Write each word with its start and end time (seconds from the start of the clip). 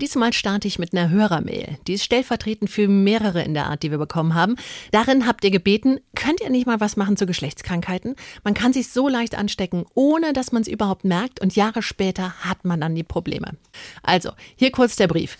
Diesmal 0.00 0.32
starte 0.32 0.66
ich 0.66 0.78
mit 0.78 0.94
einer 0.94 1.10
Hörermail. 1.10 1.76
Die 1.86 1.92
ist 1.92 2.04
stellvertretend 2.04 2.70
für 2.70 2.88
mehrere 2.88 3.42
in 3.42 3.52
der 3.52 3.66
Art, 3.66 3.82
die 3.82 3.90
wir 3.90 3.98
bekommen 3.98 4.34
haben. 4.34 4.56
Darin 4.92 5.26
habt 5.26 5.44
ihr 5.44 5.50
gebeten, 5.50 6.00
könnt 6.16 6.40
ihr 6.40 6.48
nicht 6.48 6.66
mal 6.66 6.80
was 6.80 6.96
machen 6.96 7.18
zu 7.18 7.26
Geschlechtskrankheiten? 7.26 8.16
Man 8.42 8.54
kann 8.54 8.72
sich 8.72 8.88
so 8.88 9.08
leicht 9.08 9.34
anstecken, 9.34 9.84
ohne 9.92 10.32
dass 10.32 10.52
man 10.52 10.62
es 10.62 10.68
überhaupt 10.68 11.04
merkt 11.04 11.40
und 11.40 11.54
Jahre 11.54 11.82
später 11.82 12.32
hat 12.40 12.64
man 12.64 12.80
dann 12.80 12.94
die 12.94 13.02
Probleme. 13.02 13.58
Also, 14.02 14.30
hier 14.56 14.72
kurz 14.72 14.96
der 14.96 15.08
Brief. 15.08 15.36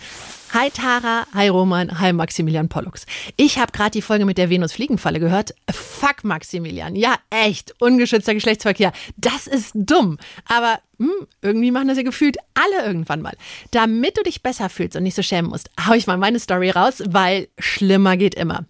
Hi 0.53 0.69
Tara, 0.69 1.29
hi 1.33 1.47
Roman, 1.47 2.01
hi 2.01 2.13
Maximilian 2.13 2.69
Pollux. 2.69 3.07
Ich 3.37 3.61
habe 3.61 3.71
gerade 3.71 3.93
die 3.93 4.03
Folge 4.03 4.25
mit 4.25 4.37
der 4.37 4.51
Venus-Fliegenfalle 4.51 5.21
gehört. 5.21 5.55
Fuck 5.71 6.25
Maximilian, 6.25 6.97
ja 6.97 7.15
echt, 7.31 7.73
ungeschützter 7.79 8.35
Geschlechtsverkehr. 8.35 8.91
Das 9.17 9.47
ist 9.47 9.71
dumm. 9.77 10.19
Aber 10.47 10.81
hm, 10.99 11.29
irgendwie 11.41 11.71
machen 11.71 11.87
das 11.87 11.99
ja 11.99 12.03
gefühlt 12.03 12.37
alle 12.55 12.85
irgendwann 12.85 13.23
mal. 13.23 13.37
Damit 13.71 14.19
du 14.19 14.25
dich 14.25 14.43
besser 14.43 14.69
fühlst 14.69 14.97
und 14.97 15.05
nicht 15.05 15.15
so 15.15 15.23
schämen 15.23 15.51
musst, 15.51 15.71
hau 15.87 15.93
ich 15.93 16.09
mal 16.09 16.17
meine 16.17 16.41
Story 16.41 16.71
raus, 16.71 17.01
weil 17.07 17.47
schlimmer 17.61 18.17
geht 18.17 18.35
immer. 18.35 18.65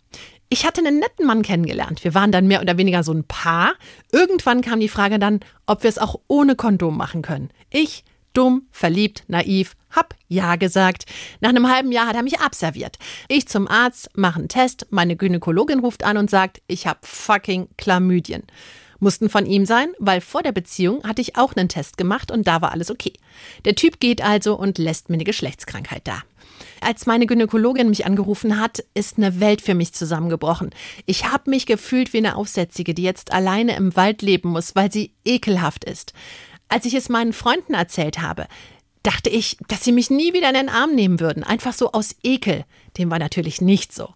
Ich 0.50 0.66
hatte 0.66 0.82
einen 0.82 0.98
netten 0.98 1.24
Mann 1.24 1.40
kennengelernt. 1.40 2.04
Wir 2.04 2.12
waren 2.12 2.30
dann 2.30 2.46
mehr 2.46 2.60
oder 2.60 2.76
weniger 2.76 3.02
so 3.04 3.12
ein 3.12 3.24
Paar. 3.24 3.72
Irgendwann 4.12 4.60
kam 4.60 4.80
die 4.80 4.88
Frage 4.88 5.18
dann, 5.18 5.40
ob 5.64 5.82
wir 5.82 5.88
es 5.88 5.98
auch 5.98 6.20
ohne 6.28 6.56
Kondom 6.56 6.98
machen 6.98 7.22
können. 7.22 7.48
Ich 7.70 8.04
dumm, 8.34 8.66
verliebt, 8.70 9.24
naiv, 9.28 9.76
hab 9.90 10.14
ja 10.28 10.56
gesagt. 10.56 11.06
Nach 11.40 11.50
einem 11.50 11.70
halben 11.70 11.92
Jahr 11.92 12.06
hat 12.06 12.16
er 12.16 12.22
mich 12.22 12.40
abserviert. 12.40 12.98
Ich 13.28 13.48
zum 13.48 13.68
Arzt, 13.68 14.10
mache 14.16 14.38
einen 14.38 14.48
Test, 14.48 14.86
meine 14.90 15.16
Gynäkologin 15.16 15.80
ruft 15.80 16.04
an 16.04 16.16
und 16.16 16.30
sagt, 16.30 16.62
ich 16.66 16.86
hab 16.86 17.06
fucking 17.06 17.68
Chlamydien. 17.76 18.44
Mussten 19.00 19.30
von 19.30 19.46
ihm 19.46 19.64
sein, 19.64 19.88
weil 19.98 20.20
vor 20.20 20.42
der 20.42 20.52
Beziehung 20.52 21.02
hatte 21.04 21.22
ich 21.22 21.36
auch 21.36 21.56
einen 21.56 21.70
Test 21.70 21.96
gemacht 21.96 22.30
und 22.30 22.46
da 22.46 22.60
war 22.60 22.72
alles 22.72 22.90
okay. 22.90 23.14
Der 23.64 23.74
Typ 23.74 23.98
geht 23.98 24.22
also 24.22 24.58
und 24.58 24.76
lässt 24.76 25.08
mir 25.08 25.14
eine 25.14 25.24
Geschlechtskrankheit 25.24 26.02
da. 26.04 26.22
Als 26.82 27.06
meine 27.06 27.26
Gynäkologin 27.26 27.88
mich 27.88 28.04
angerufen 28.04 28.60
hat, 28.60 28.84
ist 28.94 29.16
eine 29.16 29.40
Welt 29.40 29.62
für 29.62 29.74
mich 29.74 29.94
zusammengebrochen. 29.94 30.70
Ich 31.06 31.30
habe 31.30 31.48
mich 31.48 31.64
gefühlt 31.64 32.12
wie 32.12 32.18
eine 32.18 32.36
Aufsätzige, 32.36 32.92
die 32.92 33.02
jetzt 33.02 33.32
alleine 33.32 33.74
im 33.76 33.96
Wald 33.96 34.20
leben 34.20 34.50
muss, 34.50 34.74
weil 34.74 34.92
sie 34.92 35.12
ekelhaft 35.24 35.84
ist. 35.84 36.12
Als 36.68 36.84
ich 36.84 36.94
es 36.94 37.08
meinen 37.08 37.32
Freunden 37.32 37.74
erzählt 37.74 38.20
habe, 38.20 38.46
dachte 39.02 39.30
ich, 39.30 39.56
dass 39.68 39.84
sie 39.84 39.92
mich 39.92 40.10
nie 40.10 40.32
wieder 40.32 40.48
in 40.48 40.54
den 40.54 40.68
Arm 40.68 40.94
nehmen 40.94 41.20
würden, 41.20 41.42
einfach 41.44 41.72
so 41.72 41.92
aus 41.92 42.16
Ekel. 42.22 42.64
Dem 42.98 43.10
war 43.10 43.18
natürlich 43.18 43.60
nicht 43.60 43.92
so. 43.92 44.14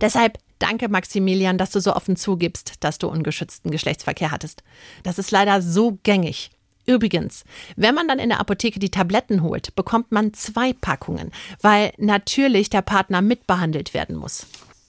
Deshalb 0.00 0.38
danke 0.58 0.88
Maximilian, 0.88 1.58
dass 1.58 1.70
du 1.70 1.80
so 1.80 1.94
offen 1.94 2.16
zugibst, 2.16 2.74
dass 2.80 2.98
du 2.98 3.08
ungeschützten 3.08 3.70
Geschlechtsverkehr 3.70 4.30
hattest. 4.30 4.62
Das 5.02 5.18
ist 5.18 5.30
leider 5.30 5.62
so 5.62 5.98
gängig. 6.02 6.50
Übrigens, 6.86 7.44
wenn 7.76 7.94
man 7.94 8.08
dann 8.08 8.18
in 8.18 8.30
der 8.30 8.40
Apotheke 8.40 8.78
die 8.78 8.90
Tabletten 8.90 9.42
holt, 9.42 9.74
bekommt 9.74 10.10
man 10.10 10.32
zwei 10.32 10.72
Packungen, 10.72 11.32
weil 11.60 11.92
natürlich 11.98 12.70
der 12.70 12.80
Partner 12.80 13.20
mitbehandelt 13.20 13.92
werden 13.92 14.16
muss. 14.16 14.46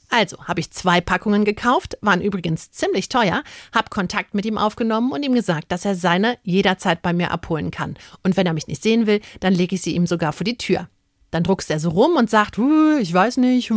Also 0.09 0.43
habe 0.45 0.59
ich 0.59 0.71
zwei 0.71 1.01
Packungen 1.01 1.45
gekauft, 1.45 1.97
waren 2.01 2.21
übrigens 2.21 2.71
ziemlich 2.71 3.09
teuer, 3.09 3.43
habe 3.73 3.89
Kontakt 3.89 4.33
mit 4.33 4.45
ihm 4.45 4.57
aufgenommen 4.57 5.11
und 5.11 5.23
ihm 5.23 5.35
gesagt, 5.35 5.71
dass 5.71 5.85
er 5.85 5.95
seine 5.95 6.37
jederzeit 6.43 7.01
bei 7.01 7.13
mir 7.13 7.31
abholen 7.31 7.69
kann. 7.69 7.95
Und 8.23 8.35
wenn 8.35 8.47
er 8.47 8.53
mich 8.53 8.67
nicht 8.67 8.81
sehen 8.81 9.05
will, 9.05 9.21
dann 9.39 9.53
lege 9.53 9.75
ich 9.75 9.83
sie 9.83 9.95
ihm 9.95 10.07
sogar 10.07 10.33
vor 10.33 10.45
die 10.45 10.57
Tür. 10.57 10.89
Dann 11.31 11.43
druckst 11.43 11.69
er 11.69 11.79
so 11.79 11.91
rum 11.91 12.15
und 12.15 12.29
sagt, 12.29 12.57
ich 12.99 13.13
weiß 13.13 13.37
nicht, 13.37 13.71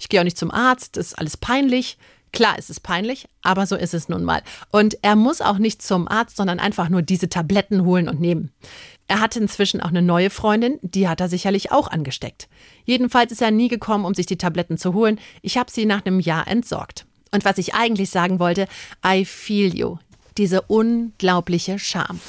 ich 0.00 0.08
gehe 0.08 0.20
auch 0.20 0.24
nicht 0.24 0.38
zum 0.38 0.50
Arzt, 0.50 0.96
ist 0.96 1.16
alles 1.16 1.36
peinlich. 1.36 1.98
Klar, 2.32 2.54
es 2.58 2.70
ist 2.70 2.80
peinlich, 2.80 3.26
aber 3.42 3.66
so 3.66 3.76
ist 3.76 3.94
es 3.94 4.08
nun 4.08 4.24
mal. 4.24 4.42
Und 4.70 4.98
er 5.02 5.16
muss 5.16 5.40
auch 5.40 5.58
nicht 5.58 5.82
zum 5.82 6.06
Arzt, 6.06 6.36
sondern 6.36 6.60
einfach 6.60 6.88
nur 6.88 7.02
diese 7.02 7.28
Tabletten 7.28 7.84
holen 7.84 8.08
und 8.08 8.20
nehmen. 8.20 8.52
Er 9.08 9.20
hatte 9.20 9.40
inzwischen 9.40 9.80
auch 9.80 9.88
eine 9.88 10.02
neue 10.02 10.30
Freundin, 10.30 10.78
die 10.82 11.08
hat 11.08 11.20
er 11.20 11.28
sicherlich 11.28 11.72
auch 11.72 11.88
angesteckt. 11.88 12.48
Jedenfalls 12.84 13.32
ist 13.32 13.42
er 13.42 13.50
nie 13.50 13.66
gekommen, 13.66 14.04
um 14.04 14.14
sich 14.14 14.26
die 14.26 14.38
Tabletten 14.38 14.78
zu 14.78 14.94
holen. 14.94 15.18
Ich 15.42 15.58
habe 15.58 15.70
sie 15.70 15.84
nach 15.84 16.06
einem 16.06 16.20
Jahr 16.20 16.46
entsorgt. 16.46 17.06
Und 17.32 17.44
was 17.44 17.58
ich 17.58 17.74
eigentlich 17.74 18.10
sagen 18.10 18.38
wollte, 18.38 18.68
I 19.04 19.24
feel 19.24 19.76
you. 19.76 19.96
Diese 20.36 20.62
unglaubliche 20.62 21.80
Scham. 21.80 22.20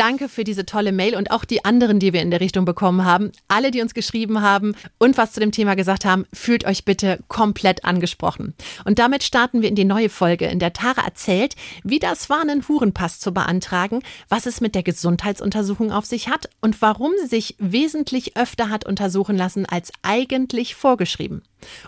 Danke 0.00 0.30
für 0.30 0.44
diese 0.44 0.64
tolle 0.64 0.92
Mail 0.92 1.14
und 1.14 1.30
auch 1.30 1.44
die 1.44 1.62
anderen, 1.62 1.98
die 1.98 2.14
wir 2.14 2.22
in 2.22 2.30
der 2.30 2.40
Richtung 2.40 2.64
bekommen 2.64 3.04
haben. 3.04 3.32
Alle, 3.48 3.70
die 3.70 3.82
uns 3.82 3.92
geschrieben 3.92 4.40
haben 4.40 4.74
und 4.96 5.18
was 5.18 5.32
zu 5.32 5.40
dem 5.40 5.52
Thema 5.52 5.76
gesagt 5.76 6.06
haben, 6.06 6.24
fühlt 6.32 6.64
euch 6.64 6.86
bitte 6.86 7.18
komplett 7.28 7.84
angesprochen. 7.84 8.54
Und 8.86 8.98
damit 8.98 9.22
starten 9.22 9.60
wir 9.60 9.68
in 9.68 9.74
die 9.74 9.84
neue 9.84 10.08
Folge, 10.08 10.46
in 10.46 10.58
der 10.58 10.72
Tara 10.72 11.04
erzählt, 11.04 11.54
wie 11.84 11.98
das 11.98 12.30
war, 12.30 12.40
einen 12.40 12.66
Hurenpass 12.66 13.20
zu 13.20 13.32
beantragen, 13.34 14.02
was 14.30 14.46
es 14.46 14.62
mit 14.62 14.74
der 14.74 14.84
Gesundheitsuntersuchung 14.84 15.92
auf 15.92 16.06
sich 16.06 16.28
hat 16.28 16.48
und 16.62 16.80
warum 16.80 17.12
sie 17.20 17.28
sich 17.28 17.56
wesentlich 17.58 18.38
öfter 18.38 18.70
hat 18.70 18.86
untersuchen 18.86 19.36
lassen 19.36 19.66
als 19.66 19.92
eigentlich 20.00 20.76
vorgeschrieben. 20.76 21.42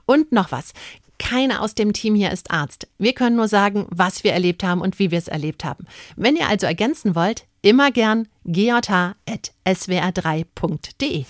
Und 0.05 0.33
noch 0.33 0.53
was. 0.53 0.75
Keiner 1.23 1.63
aus 1.63 1.75
dem 1.75 1.93
Team 1.93 2.15
hier 2.17 2.33
ist 2.33 2.51
Arzt. 2.51 2.89
Wir 2.99 3.13
können 3.13 3.37
nur 3.37 3.47
sagen, 3.47 3.87
was 3.91 4.25
wir 4.25 4.33
erlebt 4.33 4.65
haben 4.65 4.81
und 4.81 4.99
wie 4.99 5.13
wir 5.13 5.19
es 5.19 5.29
erlebt 5.29 5.65
haben. 5.65 5.87
Wenn 6.17 6.35
ihr 6.35 6.49
also 6.49 6.67
ergänzen 6.67 7.15
wollt, 7.15 7.45
immer 7.63 7.93
gern 7.93 8.27
gj.swr3.de. 8.45 11.25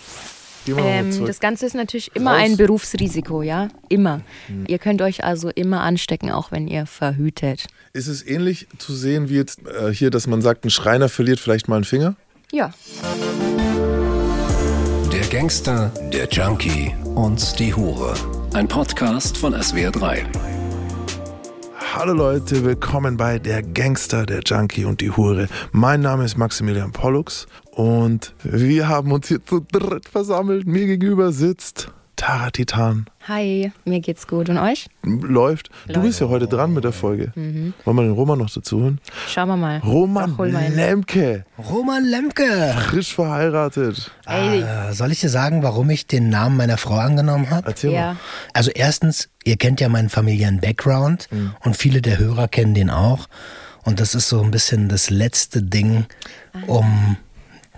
Ähm, 0.68 1.26
das 1.26 1.40
Ganze 1.40 1.66
ist 1.66 1.74
natürlich 1.74 2.14
immer 2.14 2.30
Raus. 2.30 2.40
ein 2.40 2.56
Berufsrisiko, 2.56 3.42
ja? 3.42 3.68
Immer. 3.88 4.22
Mhm. 4.48 4.64
Ihr 4.66 4.78
könnt 4.78 5.02
euch 5.02 5.24
also 5.24 5.50
immer 5.50 5.82
anstecken, 5.82 6.30
auch 6.30 6.52
wenn 6.52 6.68
ihr 6.68 6.86
verhütet. 6.86 7.66
Ist 7.92 8.06
es 8.06 8.26
ähnlich 8.26 8.68
zu 8.78 8.94
sehen 8.94 9.28
wie 9.28 9.34
jetzt 9.34 9.60
äh, 9.66 9.92
hier, 9.92 10.08
dass 10.10 10.26
man 10.26 10.40
sagt, 10.40 10.64
ein 10.64 10.70
Schreiner 10.70 11.10
verliert 11.10 11.38
vielleicht 11.38 11.68
mal 11.68 11.76
einen 11.76 11.84
Finger? 11.84 12.16
Ja. 12.50 12.72
Der 15.12 15.26
Gangster, 15.26 15.92
der 16.12 16.28
Junkie 16.30 16.94
und 17.14 17.58
die 17.58 17.74
Hure. 17.74 18.14
Ein 18.54 18.68
Podcast 18.68 19.38
von 19.38 19.54
SWR3. 19.54 20.26
Hallo 21.94 22.12
Leute, 22.12 22.62
willkommen 22.62 23.16
bei 23.16 23.38
Der 23.38 23.62
Gangster, 23.62 24.26
der 24.26 24.40
Junkie 24.44 24.84
und 24.84 25.00
die 25.00 25.10
Hure. 25.10 25.48
Mein 25.72 26.02
Name 26.02 26.26
ist 26.26 26.36
Maximilian 26.36 26.92
Pollux 26.92 27.46
und 27.70 28.34
wir 28.42 28.88
haben 28.88 29.10
uns 29.10 29.28
hier 29.28 29.42
zu 29.42 29.60
dritt 29.60 30.06
versammelt. 30.06 30.66
Mir 30.66 30.84
gegenüber 30.84 31.32
sitzt 31.32 31.90
Tara 32.22 32.52
Titan. 32.52 33.06
Hi, 33.26 33.72
mir 33.84 33.98
geht's 33.98 34.28
gut. 34.28 34.48
Und 34.48 34.56
euch? 34.56 34.86
Läuft. 35.02 35.70
Du 35.88 36.02
bist 36.02 36.20
ja 36.20 36.28
heute 36.28 36.46
dran 36.46 36.72
mit 36.72 36.84
der 36.84 36.92
Folge. 36.92 37.32
Mhm. 37.34 37.74
Wollen 37.84 37.96
wir 37.96 38.02
den 38.04 38.12
Roman 38.12 38.38
noch 38.38 38.48
dazu 38.48 38.80
holen? 38.80 39.00
Schauen 39.26 39.48
wir 39.48 39.56
mal. 39.56 39.78
Roman 39.78 40.36
Lemke. 40.72 41.44
Roman 41.58 42.04
Lemke. 42.04 42.76
Frisch 42.90 43.12
verheiratet. 43.12 44.12
Äh, 44.24 44.92
soll 44.92 45.10
ich 45.10 45.18
dir 45.18 45.30
sagen, 45.30 45.64
warum 45.64 45.90
ich 45.90 46.06
den 46.06 46.28
Namen 46.28 46.56
meiner 46.56 46.76
Frau 46.76 46.94
angenommen 46.94 47.50
habe? 47.50 47.66
Erzähl 47.66 47.90
ja. 47.90 48.12
mal. 48.12 48.16
Also 48.52 48.70
erstens, 48.70 49.28
ihr 49.42 49.56
kennt 49.56 49.80
ja 49.80 49.88
meinen 49.88 50.08
familiären 50.08 50.60
Background 50.60 51.26
mhm. 51.32 51.56
und 51.64 51.76
viele 51.76 52.02
der 52.02 52.20
Hörer 52.20 52.46
kennen 52.46 52.74
den 52.74 52.90
auch. 52.90 53.26
Und 53.82 53.98
das 53.98 54.14
ist 54.14 54.28
so 54.28 54.40
ein 54.40 54.52
bisschen 54.52 54.88
das 54.88 55.10
letzte 55.10 55.60
Ding, 55.60 56.06
um 56.68 57.16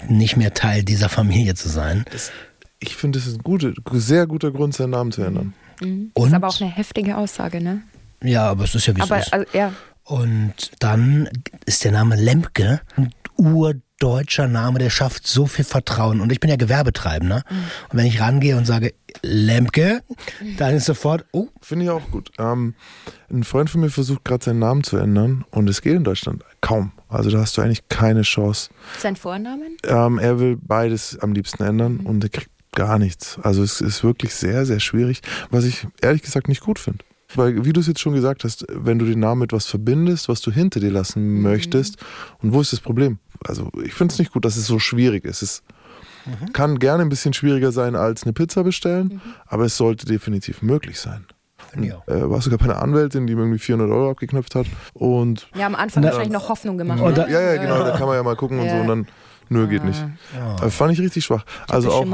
nicht 0.06 0.36
mehr 0.36 0.52
Teil 0.52 0.82
dieser 0.82 1.08
Familie 1.08 1.54
zu 1.54 1.70
sein. 1.70 2.04
Das 2.12 2.30
ich 2.78 2.96
finde, 2.96 3.18
es 3.18 3.26
ist 3.26 3.38
ein 3.38 3.42
gute, 3.42 3.74
sehr 3.92 4.26
guter 4.26 4.50
Grund, 4.50 4.74
seinen 4.74 4.90
Namen 4.90 5.12
zu 5.12 5.22
ändern. 5.22 5.54
Mhm. 5.80 6.10
Das 6.14 6.26
ist 6.26 6.34
aber 6.34 6.48
auch 6.48 6.60
eine 6.60 6.70
heftige 6.70 7.16
Aussage, 7.16 7.60
ne? 7.60 7.82
Ja, 8.22 8.50
aber 8.50 8.64
es 8.64 8.74
ist 8.74 8.86
ja 8.86 8.96
wie 8.96 9.02
aber, 9.02 9.18
es 9.18 9.26
ist. 9.26 9.32
Also, 9.32 9.46
ja. 9.52 9.72
Und 10.04 10.72
dann 10.80 11.28
ist 11.66 11.84
der 11.84 11.92
Name 11.92 12.16
Lemke 12.16 12.80
ein 12.96 13.10
urdeutscher 13.36 14.48
Name, 14.48 14.78
der 14.78 14.90
schafft 14.90 15.26
so 15.26 15.46
viel 15.46 15.64
Vertrauen. 15.64 16.20
Und 16.20 16.30
ich 16.30 16.40
bin 16.40 16.50
ja 16.50 16.56
Gewerbetreibender. 16.56 17.42
Mhm. 17.48 17.56
Und 17.90 17.98
wenn 17.98 18.06
ich 18.06 18.20
rangehe 18.20 18.56
und 18.56 18.66
sage 18.66 18.94
Lemke, 19.22 20.02
dann 20.58 20.74
ist 20.74 20.86
sofort, 20.86 21.24
oh. 21.32 21.48
Finde 21.60 21.86
ich 21.86 21.90
auch 21.90 22.10
gut. 22.10 22.30
Ähm, 22.38 22.74
ein 23.30 23.44
Freund 23.44 23.70
von 23.70 23.80
mir 23.80 23.90
versucht 23.90 24.24
gerade 24.24 24.44
seinen 24.44 24.58
Namen 24.58 24.84
zu 24.84 24.96
ändern 24.96 25.44
und 25.50 25.68
es 25.68 25.80
geht 25.80 25.94
in 25.96 26.04
Deutschland 26.04 26.44
kaum. 26.60 26.92
Also 27.08 27.30
da 27.30 27.38
hast 27.38 27.56
du 27.56 27.62
eigentlich 27.62 27.88
keine 27.88 28.22
Chance. 28.22 28.70
Sein 28.98 29.16
Vornamen? 29.16 29.76
Ähm, 29.84 30.18
er 30.18 30.38
will 30.38 30.58
beides 30.60 31.18
am 31.20 31.32
liebsten 31.32 31.62
ändern 31.62 31.98
mhm. 31.98 32.06
und 32.06 32.24
er 32.24 32.30
kriegt 32.30 32.50
gar 32.74 32.98
nichts. 32.98 33.38
Also 33.42 33.62
es 33.62 33.80
ist 33.80 34.04
wirklich 34.04 34.34
sehr, 34.34 34.66
sehr 34.66 34.80
schwierig, 34.80 35.22
was 35.50 35.64
ich 35.64 35.86
ehrlich 36.00 36.22
gesagt 36.22 36.48
nicht 36.48 36.60
gut 36.60 36.78
finde. 36.78 37.04
Weil, 37.34 37.64
wie 37.64 37.72
du 37.72 37.80
es 37.80 37.86
jetzt 37.86 38.00
schon 38.00 38.14
gesagt 38.14 38.44
hast, 38.44 38.64
wenn 38.68 38.98
du 38.98 39.06
den 39.06 39.18
Namen 39.18 39.40
mit 39.40 39.52
was 39.52 39.66
verbindest, 39.66 40.28
was 40.28 40.40
du 40.40 40.50
hinter 40.50 40.80
dir 40.80 40.90
lassen 40.90 41.36
mhm. 41.36 41.42
möchtest, 41.42 41.96
und 42.42 42.52
wo 42.52 42.60
ist 42.60 42.72
das 42.72 42.80
Problem? 42.80 43.18
Also 43.44 43.70
ich 43.84 43.94
finde 43.94 44.12
es 44.12 44.18
nicht 44.18 44.32
gut, 44.32 44.44
dass 44.44 44.56
es 44.56 44.66
so 44.66 44.78
schwierig 44.78 45.24
ist. 45.24 45.42
Es 45.42 45.62
mhm. 46.26 46.52
kann 46.52 46.78
gerne 46.78 47.02
ein 47.02 47.08
bisschen 47.08 47.32
schwieriger 47.32 47.72
sein 47.72 47.96
als 47.96 48.22
eine 48.22 48.32
Pizza 48.32 48.62
bestellen, 48.62 49.14
mhm. 49.14 49.20
aber 49.46 49.64
es 49.64 49.76
sollte 49.76 50.06
definitiv 50.06 50.62
möglich 50.62 51.00
sein. 51.00 51.26
Ja. 51.80 52.02
Äh, 52.06 52.30
war 52.30 52.40
sogar 52.40 52.58
bei 52.58 52.66
einer 52.66 52.80
Anwältin, 52.80 53.26
die 53.26 53.34
mir 53.34 53.42
irgendwie 53.42 53.58
400 53.58 53.90
Euro 53.90 54.10
abgeknöpft 54.10 54.54
hat. 54.54 54.66
Und 54.92 55.48
ja, 55.56 55.66
am 55.66 55.74
Anfang 55.74 56.04
wahrscheinlich 56.04 56.30
noch 56.30 56.48
Hoffnung 56.48 56.78
gemacht. 56.78 57.00
Ne? 57.00 57.26
Ja, 57.28 57.40
ja, 57.40 57.60
genau, 57.60 57.78
da 57.78 57.96
kann 57.96 58.06
man 58.06 58.16
ja 58.16 58.22
mal 58.22 58.36
gucken 58.36 58.58
ja. 58.58 58.64
und 58.64 58.70
so. 58.70 58.76
Und 58.76 58.86
dann 58.86 59.06
Nö, 59.54 59.68
geht 59.68 59.84
nicht. 59.84 60.04
Ah. 60.36 60.66
Äh, 60.66 60.70
Fand 60.70 60.92
ich 60.92 61.00
richtig 61.00 61.24
schwach. 61.24 61.44
Also 61.68 61.90
auch 61.90 62.04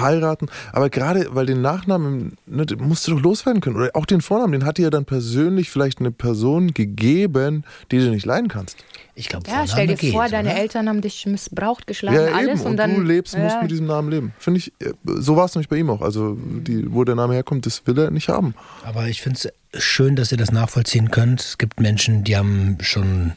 heiraten. 0.00 0.48
Aber 0.72 0.90
gerade, 0.90 1.28
weil 1.34 1.46
den 1.46 1.62
Nachnamen, 1.62 2.36
ne, 2.46 2.66
den 2.66 2.78
musst 2.86 3.08
du 3.08 3.12
doch 3.14 3.22
loswerden 3.22 3.62
können. 3.62 3.76
Oder 3.76 3.90
auch 3.94 4.04
den 4.04 4.20
Vornamen, 4.20 4.52
den 4.52 4.66
hat 4.66 4.76
dir 4.76 4.82
ja 4.82 4.90
dann 4.90 5.06
persönlich 5.06 5.70
vielleicht 5.70 6.00
eine 6.00 6.10
Person 6.10 6.74
gegeben, 6.74 7.64
die 7.90 7.98
du 7.98 8.10
nicht 8.10 8.26
leiden 8.26 8.48
kannst. 8.48 8.76
Ich 9.14 9.28
glaube, 9.28 9.48
Ja, 9.50 9.66
stell 9.66 9.86
dir 9.86 9.96
geht, 9.96 10.12
vor, 10.12 10.28
deine 10.28 10.50
oder? 10.50 10.58
Eltern 10.60 10.88
haben 10.88 11.00
dich 11.00 11.24
missbraucht, 11.26 11.86
geschlagen, 11.86 12.16
Ja, 12.16 12.34
alles. 12.34 12.50
eben. 12.50 12.60
Und, 12.60 12.66
und 12.72 12.76
dann, 12.76 12.94
du 12.94 13.00
lebst, 13.00 13.36
musst 13.36 13.54
ja, 13.56 13.62
mit 13.62 13.70
diesem 13.70 13.86
Namen 13.86 14.10
leben. 14.10 14.32
Finde 14.38 14.58
ich, 14.58 14.72
äh, 14.80 14.92
so 15.04 15.36
war 15.36 15.46
es 15.46 15.54
nämlich 15.54 15.68
bei 15.68 15.76
ihm 15.76 15.90
auch. 15.90 16.02
Also, 16.02 16.36
die, 16.38 16.84
wo 16.92 17.04
der 17.04 17.14
Name 17.14 17.34
herkommt, 17.34 17.64
das 17.66 17.86
will 17.86 17.98
er 17.98 18.10
nicht 18.10 18.28
haben. 18.28 18.54
Aber 18.84 19.08
ich 19.08 19.22
finde 19.22 19.38
es 19.72 19.82
schön, 19.82 20.16
dass 20.16 20.32
ihr 20.32 20.38
das 20.38 20.52
nachvollziehen 20.52 21.10
könnt. 21.10 21.40
Es 21.40 21.58
gibt 21.58 21.80
Menschen, 21.80 22.24
die 22.24 22.36
haben 22.36 22.78
schon 22.80 23.32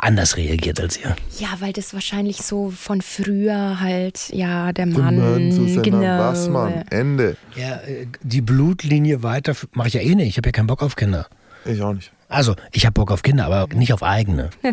anders 0.00 0.36
reagiert 0.36 0.80
als 0.80 0.98
ihr. 0.98 1.14
Ja, 1.38 1.48
weil 1.60 1.72
das 1.72 1.94
wahrscheinlich 1.94 2.38
so 2.38 2.70
von 2.70 3.02
früher 3.02 3.80
halt, 3.80 4.30
ja, 4.32 4.72
der 4.72 4.86
Mann, 4.86 5.18
Mann, 5.18 5.82
genau. 5.82 6.00
Wassmann. 6.18 6.84
Ende. 6.90 7.36
Ja, 7.54 7.76
äh, 7.76 8.06
die 8.22 8.40
Blutlinie 8.40 9.22
weiter 9.22 9.54
mache 9.72 9.88
ich 9.88 9.94
ja 9.94 10.00
eh 10.00 10.14
nicht. 10.14 10.28
Ich 10.28 10.36
habe 10.36 10.48
ja 10.48 10.52
keinen 10.52 10.66
Bock 10.66 10.82
auf 10.82 10.96
Kinder. 10.96 11.26
Ich 11.64 11.80
auch 11.82 11.92
nicht. 11.92 12.12
Also, 12.28 12.56
ich 12.72 12.84
habe 12.84 12.94
Bock 12.94 13.12
auf 13.12 13.22
Kinder, 13.22 13.46
aber 13.46 13.72
nicht 13.74 13.92
auf 13.92 14.02
eigene. 14.02 14.50
Hey, 14.62 14.72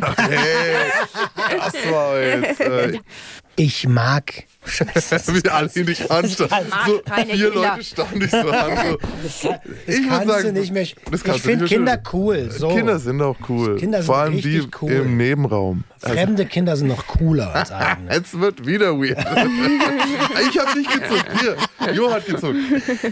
das 1.57 1.74
war 1.92 2.19
jetzt. 2.19 2.60
Äh, 2.60 3.00
Ich 3.56 3.88
mag. 3.88 4.45
Scheiße. 4.65 5.33
wie 5.44 5.50
alle 5.50 5.69
ihn 5.75 5.86
dich 5.86 6.10
anstarren. 6.12 6.65
So, 6.86 7.01
vier 7.13 7.25
Kinder. 7.25 7.50
Leute 7.50 7.83
starren 7.83 8.19
dich 8.19 8.31
so 8.31 8.38
an. 8.38 8.98
So. 9.27 9.56
Das 9.86 9.95
Ich 9.95 10.07
kannst 10.07 10.27
sagen, 10.27 10.54
du 10.56 10.60
nicht 10.60 10.71
mehr. 10.74 10.88
das 11.12 11.21
ich 11.25 11.42
finde 11.42 11.63
nicht 11.65 11.74
Kinder 11.74 11.94
schön. 11.94 12.01
cool. 12.13 12.51
So. 12.51 12.69
Kinder 12.69 13.00
sind 13.00 13.21
auch 13.21 13.38
cool. 13.50 13.75
Kinder 13.77 13.98
sind 14.00 14.06
Vor 14.06 14.18
allem 14.18 14.39
die 14.42 14.68
cool. 14.81 14.92
im 14.92 15.18
Nebenraum. 15.18 15.83
Fremde 16.11 16.45
Kinder 16.45 16.75
sind 16.75 16.88
noch 16.88 17.07
cooler 17.07 17.53
als 17.55 17.71
eigene. 17.71 18.13
Jetzt 18.13 18.39
wird 18.39 18.65
wieder 18.65 18.97
weird. 19.00 19.17
ich 20.50 20.59
habe 20.59 20.77
nicht 20.77 20.91
gezuckt. 20.91 21.25
Hier, 21.39 21.94
Jo 21.94 22.11
hat 22.11 22.25
gezuckt. 22.25 22.57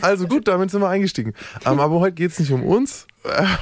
Also 0.01 0.27
gut, 0.27 0.47
damit 0.47 0.71
sind 0.71 0.81
wir 0.81 0.89
eingestiegen. 0.89 1.33
Ähm, 1.65 1.79
aber 1.79 1.99
heute 1.99 2.13
geht 2.13 2.31
es 2.31 2.39
nicht 2.39 2.51
um 2.51 2.63
uns. 2.63 3.07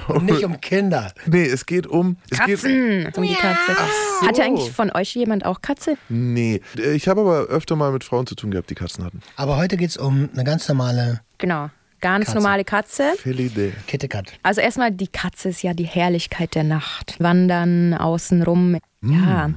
Und 0.07 0.25
nicht 0.25 0.45
um 0.45 0.61
Kinder. 0.61 1.11
Nee, 1.25 1.45
es 1.45 1.65
geht 1.65 1.85
um. 1.85 2.15
Es 2.29 2.39
Geht, 2.39 2.47
Katzen. 2.61 3.11
Um 3.15 3.23
die 3.23 3.33
Katze. 3.33 3.75
so. 4.21 4.27
Hatte 4.27 4.43
eigentlich 4.43 4.71
von 4.71 4.89
euch 4.91 5.13
jemand 5.15 5.45
auch 5.45 5.61
Katze? 5.61 5.97
nee, 6.07 6.61
ich 6.75 7.07
habe 7.09 7.21
aber 7.21 7.39
öfter 7.47 7.75
mal 7.75 7.91
mit 7.91 8.03
Frauen 8.05 8.25
zu 8.25 8.35
tun 8.35 8.51
gehabt, 8.51 8.69
die 8.69 8.75
Katzen 8.75 9.03
hatten. 9.03 9.19
Aber 9.35 9.57
heute 9.57 9.75
geht 9.75 9.89
es 9.89 9.97
um 9.97 10.29
eine 10.33 10.43
ganz 10.45 10.67
normale 10.69 11.21
Genau. 11.39 11.69
Ganz 12.01 12.27
Katze. 12.27 12.37
normale 12.37 12.63
Katze. 12.63 13.03
Felide. 13.17 13.73
Kittekat. 13.85 14.31
Also 14.43 14.61
erstmal, 14.61 14.91
die 14.91 15.07
Katze 15.09 15.49
ist 15.49 15.61
ja 15.63 15.73
die 15.73 15.83
Herrlichkeit 15.83 16.55
der 16.55 16.63
Nacht. 16.63 17.17
Wandern 17.19 17.93
außenrum. 17.93 18.77
Ja. 19.01 19.51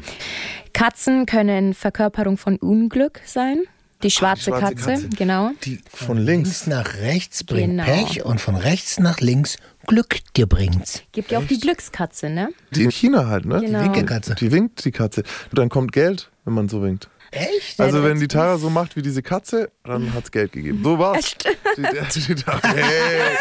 Katzen 0.72 1.26
können 1.26 1.74
Verkörperung 1.74 2.36
von 2.38 2.56
Unglück 2.56 3.20
sein. 3.26 3.62
Die 4.02 4.10
schwarze, 4.10 4.50
schwarze 4.50 4.74
Katze, 4.74 4.90
Katze. 4.92 5.08
genau. 5.10 5.50
Die 5.64 5.78
von 5.92 6.18
links. 6.18 6.66
Nach 6.66 6.94
rechts 6.96 7.44
bringt 7.44 7.78
Genau. 7.78 7.84
Pech 7.84 8.24
und 8.24 8.40
von 8.40 8.56
rechts 8.56 8.98
nach 8.98 9.20
links 9.20 9.58
Glück 9.86 10.18
dir 10.36 10.46
bringt's. 10.46 11.02
Gibt 11.12 11.30
ja 11.30 11.38
auch 11.38 11.46
die 11.46 11.58
Glückskatze, 11.60 12.28
ne? 12.28 12.48
Die 12.72 12.84
in 12.84 12.90
China 12.90 13.26
halt, 13.26 13.44
ne? 13.44 13.60
Genau. 13.60 13.82
Winkelkatze. 13.84 14.34
Die 14.34 14.50
winkt, 14.50 14.84
die 14.84 14.90
Katze. 14.90 15.22
Dann 15.52 15.68
kommt 15.68 15.92
Geld, 15.92 16.30
wenn 16.44 16.54
man 16.54 16.68
so 16.68 16.82
winkt. 16.82 17.08
Echt? 17.30 17.80
Also 17.80 18.04
wenn 18.04 18.20
die 18.20 18.28
Tara 18.28 18.58
so 18.58 18.68
macht 18.70 18.94
wie 18.94 19.02
diese 19.02 19.22
Katze, 19.22 19.70
dann 19.84 20.12
hat's 20.14 20.30
Geld 20.30 20.52
gegeben. 20.52 20.82
So 20.84 20.98
war's. 20.98 21.34
Die, 21.76 21.82
die, 21.82 22.34
die, 22.34 22.42
hey, 22.62 23.36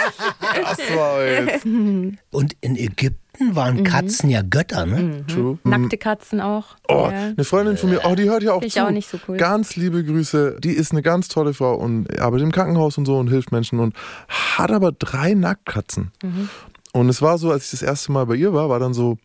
das 0.63 0.79
war 0.95 1.25
jetzt 1.25 1.65
Und 1.65 2.55
in 2.61 2.77
Ägypten 2.77 3.19
waren 3.55 3.83
Katzen 3.83 4.29
ja 4.29 4.41
Götter, 4.41 4.85
ne? 4.85 5.25
true. 5.27 5.57
Nackte 5.63 5.97
Katzen 5.97 6.41
auch. 6.41 6.75
Oh, 6.87 7.09
ja. 7.11 7.33
eine 7.35 7.43
Freundin 7.43 7.77
von 7.77 7.89
mir, 7.89 8.01
oh, 8.05 8.15
die 8.15 8.29
hört 8.29 8.43
ja 8.43 8.53
auch 8.53 8.59
Find 8.59 8.67
ich 8.67 8.73
zu. 8.73 8.85
auch 8.85 8.91
nicht 8.91 9.09
so 9.09 9.19
cool. 9.27 9.37
Ganz 9.37 9.75
liebe 9.75 10.03
Grüße. 10.03 10.57
Die 10.63 10.71
ist 10.71 10.91
eine 10.91 11.01
ganz 11.01 11.27
tolle 11.27 11.53
Frau 11.53 11.75
und 11.75 12.19
arbeitet 12.19 12.45
im 12.45 12.51
Krankenhaus 12.51 12.97
und 12.97 13.05
so 13.05 13.17
und 13.17 13.27
hilft 13.27 13.51
Menschen 13.51 13.79
und 13.79 13.95
hat 14.27 14.71
aber 14.71 14.91
drei 14.91 15.33
Nacktkatzen. 15.33 16.11
Mhm. 16.23 16.49
Und 16.93 17.09
es 17.09 17.21
war 17.21 17.37
so, 17.37 17.51
als 17.51 17.65
ich 17.65 17.71
das 17.71 17.81
erste 17.81 18.11
Mal 18.11 18.25
bei 18.25 18.35
ihr 18.35 18.53
war, 18.53 18.69
war 18.69 18.79
dann 18.79 18.93
so, 18.93 19.17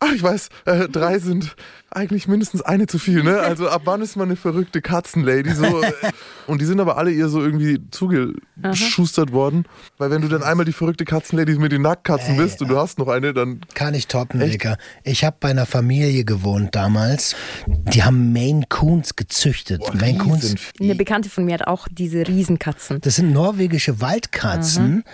ach, 0.00 0.12
ich 0.12 0.22
weiß, 0.22 0.48
äh, 0.66 0.88
drei 0.88 1.18
sind 1.18 1.56
eigentlich 1.90 2.28
mindestens 2.28 2.60
eine 2.60 2.86
zu 2.86 2.98
viel, 2.98 3.22
ne? 3.22 3.40
Also 3.40 3.68
ab 3.68 3.82
wann 3.84 4.02
ist 4.02 4.16
man 4.16 4.28
eine 4.28 4.36
verrückte 4.36 4.82
Katzenlady? 4.82 5.54
So, 5.54 5.82
äh, 5.82 5.92
und 6.46 6.60
die 6.60 6.66
sind 6.66 6.80
aber 6.80 6.98
alle 6.98 7.10
ihr 7.10 7.28
so 7.28 7.42
irgendwie 7.42 7.80
zugeschustert 7.90 9.32
worden. 9.32 9.64
Weil 9.96 10.10
wenn 10.10 10.20
du 10.20 10.28
dann 10.28 10.42
einmal 10.42 10.66
die 10.66 10.72
verrückte 10.72 11.04
Katzenlady 11.04 11.58
mit 11.58 11.72
den 11.72 11.82
Nacktkatzen 11.82 12.34
Ey, 12.34 12.42
bist 12.42 12.60
und 12.60 12.68
du 12.68 12.76
hast 12.76 12.98
noch 12.98 13.08
eine, 13.08 13.32
dann 13.32 13.60
Kann 13.74 13.94
ich 13.94 14.06
toppen, 14.06 14.40
Echt? 14.40 14.54
Dicker. 14.54 14.76
Ich 15.02 15.24
habe 15.24 15.36
bei 15.40 15.50
einer 15.50 15.66
Familie 15.66 16.24
gewohnt 16.24 16.74
damals. 16.74 17.34
Die 17.66 18.02
haben 18.02 18.32
Maine 18.32 18.64
Coons 18.68 19.16
gezüchtet. 19.16 19.82
Maine 19.94 20.18
Coons. 20.18 20.54
Eine 20.80 20.94
Bekannte 20.94 21.30
von 21.30 21.44
mir 21.44 21.54
hat 21.54 21.66
auch 21.66 21.88
diese 21.90 22.26
Riesenkatzen. 22.26 23.00
Das 23.00 23.16
sind 23.16 23.32
norwegische 23.32 24.00
Waldkatzen 24.00 25.04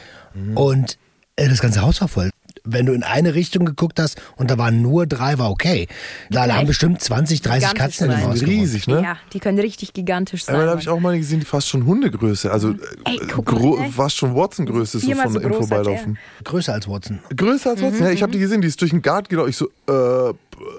und 0.55 0.99
äh, 1.37 1.49
das 1.49 1.61
ganze 1.61 1.83
Haus 1.83 2.01
war 2.01 2.09
voll. 2.09 2.31
Wenn 2.67 2.87
du 2.87 2.95
in 2.95 3.03
eine 3.03 3.35
Richtung 3.35 3.67
geguckt 3.67 4.01
hast 4.01 4.19
und 4.37 4.51
da 4.51 4.57
waren 4.57 4.81
nur 4.81 5.07
drei, 5.07 5.37
war 5.39 5.51
okay. 5.51 5.87
Da 6.31 6.47
haben 6.51 6.67
bestimmt 6.67 7.03
20, 7.03 7.43
30 7.43 7.69
gigantisch 7.69 7.99
Katzen 7.99 8.11
sein. 8.11 8.25
Haus 8.27 8.41
gewohnt. 8.41 8.49
riesig, 8.49 8.87
ne? 8.87 9.03
Ja, 9.03 9.17
die 9.35 9.39
können 9.39 9.59
richtig 9.59 9.93
gigantisch 9.93 10.45
sein. 10.45 10.55
Aber 10.55 10.65
da 10.65 10.71
habe 10.71 10.81
ich 10.81 10.89
auch 10.89 10.99
mal 10.99 11.19
gesehen, 11.19 11.41
die 11.41 11.47
fast 11.47 11.69
schon 11.69 11.85
Hundegröße. 11.85 12.51
Also 12.51 12.75
Ey, 13.05 13.21
guck 13.31 13.45
gro- 13.45 13.77
mal, 13.77 13.85
ey. 13.85 13.91
fast 13.93 14.17
schon 14.17 14.35
Watson-Größe 14.35 14.99
so 14.99 15.13
von 15.15 15.33
so 15.33 15.41
im 15.41 15.53
Vorbeilaufen. 15.53 16.19
Größer 16.43 16.73
als 16.73 16.89
Watson. 16.89 17.21
Größer 17.37 17.71
als 17.71 17.83
Watson? 17.83 18.01
Ja, 18.03 18.11
ich 18.11 18.23
habe 18.23 18.33
die 18.33 18.39
gesehen, 18.39 18.63
die 18.63 18.69
ist 18.69 18.81
durch 18.81 18.93
den 18.93 19.03
Garten 19.03 19.29
gelaufen. 19.29 19.51
Ich 19.51 19.57
so, 19.59 19.67
äh, 19.87 20.33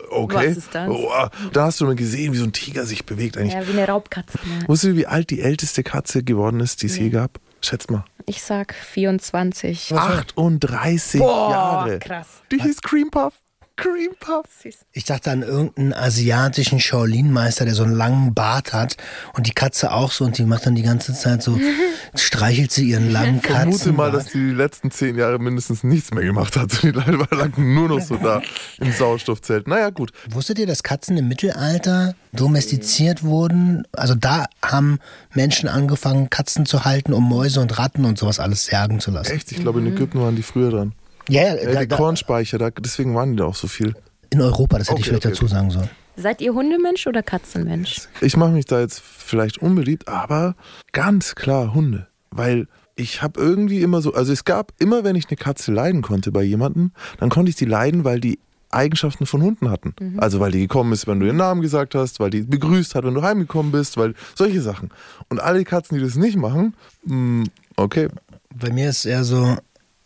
okay. 0.09 0.33
Was 0.49 0.57
ist 0.57 0.69
das? 0.73 0.89
Oh, 0.89 1.07
da 1.53 1.65
hast 1.65 1.81
du 1.81 1.85
mal 1.85 1.93
gesehen, 1.95 2.33
wie 2.33 2.37
so 2.37 2.45
ein 2.45 2.53
Tiger 2.53 2.87
sich 2.87 3.05
bewegt 3.05 3.37
eigentlich. 3.37 3.53
Ja, 3.53 3.67
wie 3.67 3.73
eine 3.77 3.87
Raubkatze. 3.87 4.39
Ne? 4.43 4.67
Wusstet 4.67 4.89
ihr, 4.91 4.95
wie 4.95 5.05
alt 5.05 5.29
die 5.29 5.39
älteste 5.41 5.83
Katze 5.83 6.23
geworden 6.23 6.61
ist, 6.61 6.81
die 6.81 6.87
es 6.87 6.97
je 6.97 7.09
gab? 7.09 7.39
Schätzt 7.65 7.89
mal. 7.89 8.05
Ich 8.27 8.41
sag 8.43 8.73
24. 8.73 9.93
38 9.95 11.19
Boah, 11.19 11.51
Jahre. 11.51 11.99
krass. 11.99 12.41
Die 12.51 12.61
hieß 12.61 12.81
Cream 12.81 13.09
Puff. 13.09 13.33
Cream 13.77 14.11
Puff. 14.19 14.45
Ich 14.93 15.03
dachte 15.03 15.31
an 15.31 15.41
irgendeinen 15.41 15.93
asiatischen 15.93 16.79
Shaolin-Meister, 16.79 17.65
der 17.65 17.75
so 17.75 17.83
einen 17.83 17.93
langen 17.95 18.33
Bart 18.33 18.71
hat 18.73 18.95
und 19.33 19.47
die 19.47 19.51
Katze 19.53 19.91
auch 19.91 20.11
so 20.11 20.23
und 20.23 20.37
die 20.37 20.43
macht 20.45 20.65
dann 20.65 20.75
die 20.75 20.81
ganze 20.81 21.13
Zeit 21.13 21.43
so, 21.43 21.59
streichelt 22.15 22.71
sie 22.71 22.89
ihren 22.89 23.11
langen 23.11 23.41
Ich 23.43 23.47
vermute 23.47 23.77
Katzen. 23.77 23.95
mal, 23.95 24.11
dass 24.11 24.27
die 24.27 24.39
die 24.49 24.53
letzten 24.53 24.91
zehn 24.91 25.17
Jahre 25.17 25.39
mindestens 25.39 25.83
nichts 25.83 26.13
mehr 26.13 26.23
gemacht 26.23 26.55
hat. 26.55 26.71
Die 26.83 26.91
Leute 26.91 27.27
lag 27.35 27.57
nur 27.57 27.89
noch 27.89 27.99
so 28.01 28.15
da 28.15 28.41
im 28.79 28.91
Sauerstoffzelt. 28.91 29.67
Naja, 29.67 29.89
gut. 29.89 30.11
Wusstet 30.29 30.59
ihr, 30.59 30.67
dass 30.67 30.83
Katzen 30.83 31.17
im 31.17 31.27
Mittelalter 31.27 32.15
domestiziert 32.31 33.23
wurden? 33.23 33.85
Also 33.91 34.15
da 34.15 34.45
haben 34.63 34.99
Menschen 35.33 35.67
angefangen, 35.67 36.29
Katzen 36.29 36.65
zu 36.65 36.85
halten, 36.85 37.11
um 37.13 37.27
Mäuse 37.27 37.59
und 37.59 37.77
Ratten 37.77 38.05
und 38.05 38.17
sowas 38.17 38.39
alles 38.39 38.69
jagen 38.71 38.99
zu 38.99 39.11
lassen. 39.11 39.33
Echt, 39.33 39.51
ich 39.51 39.59
glaube, 39.59 39.79
in 39.79 39.87
Ägypten 39.87 40.19
waren 40.19 40.35
die 40.35 40.43
früher 40.43 40.71
dran. 40.71 40.93
Ja, 41.29 41.41
ja, 41.43 41.55
Äh, 41.55 41.73
da, 41.73 41.81
die 41.81 41.87
da, 41.87 41.95
Kornspeicher, 41.95 42.57
da, 42.57 42.69
deswegen 42.69 43.15
waren 43.15 43.31
die 43.31 43.37
da 43.37 43.45
auch 43.45 43.55
so 43.55 43.67
viel. 43.67 43.95
in 44.29 44.41
Europa, 44.41 44.77
das 44.79 44.89
hätte 44.89 44.99
ich 44.99 45.07
vielleicht 45.07 45.25
okay, 45.25 45.33
dazu 45.33 45.47
sagen 45.47 45.69
sollen. 45.71 45.89
Seid 46.17 46.41
ihr 46.41 46.53
Hundemensch 46.53 47.07
oder 47.07 47.23
Katzenmensch? 47.23 48.07
Ich 48.21 48.37
mache 48.37 48.51
mich 48.51 48.65
da 48.65 48.79
jetzt 48.79 49.01
vielleicht 49.01 49.57
unbeliebt, 49.59 50.07
aber 50.07 50.55
ganz 50.93 51.35
klar 51.35 51.73
Hunde. 51.73 52.07
Weil 52.31 52.67
ich 52.95 53.21
habe 53.21 53.39
irgendwie 53.39 53.81
immer 53.81 54.01
so, 54.01 54.13
also 54.13 54.31
es 54.31 54.45
gab 54.45 54.71
immer, 54.79 55.03
wenn 55.03 55.15
ich 55.17 55.27
eine 55.27 55.35
Katze 55.37 55.71
leiden 55.73 56.01
konnte 56.01 56.31
bei 56.31 56.43
jemandem, 56.43 56.91
dann 57.19 57.29
konnte 57.29 57.49
ich 57.49 57.55
die 57.57 57.65
leiden, 57.65 58.03
weil 58.05 58.19
die 58.21 58.39
Eigenschaften 58.71 59.25
von 59.25 59.41
Hunden 59.41 59.69
hatten. 59.69 59.93
Also 60.17 60.39
weil 60.39 60.51
die 60.51 60.59
gekommen 60.61 60.91
ist, 60.93 61.05
wenn 61.07 61.19
du 61.19 61.25
ihren 61.25 61.37
Namen 61.37 61.61
gesagt 61.61 61.95
hast, 61.95 62.19
weil 62.19 62.29
die 62.29 62.41
begrüßt 62.41 62.95
hat, 62.95 63.03
wenn 63.05 63.13
du 63.13 63.21
heimgekommen 63.21 63.71
bist, 63.71 63.95
weil 63.97 64.15
solche 64.35 64.61
Sachen. 64.61 64.89
Und 65.29 65.39
alle 65.41 65.63
Katzen, 65.63 65.97
die 65.97 66.03
das 66.03 66.15
nicht 66.15 66.37
machen, 66.37 66.73
mh, 67.05 67.45
okay, 67.77 68.07
Bei 68.53 68.71
mir 68.71 68.89
ist 68.89 69.05
eher 69.05 69.23
so, 69.25 69.57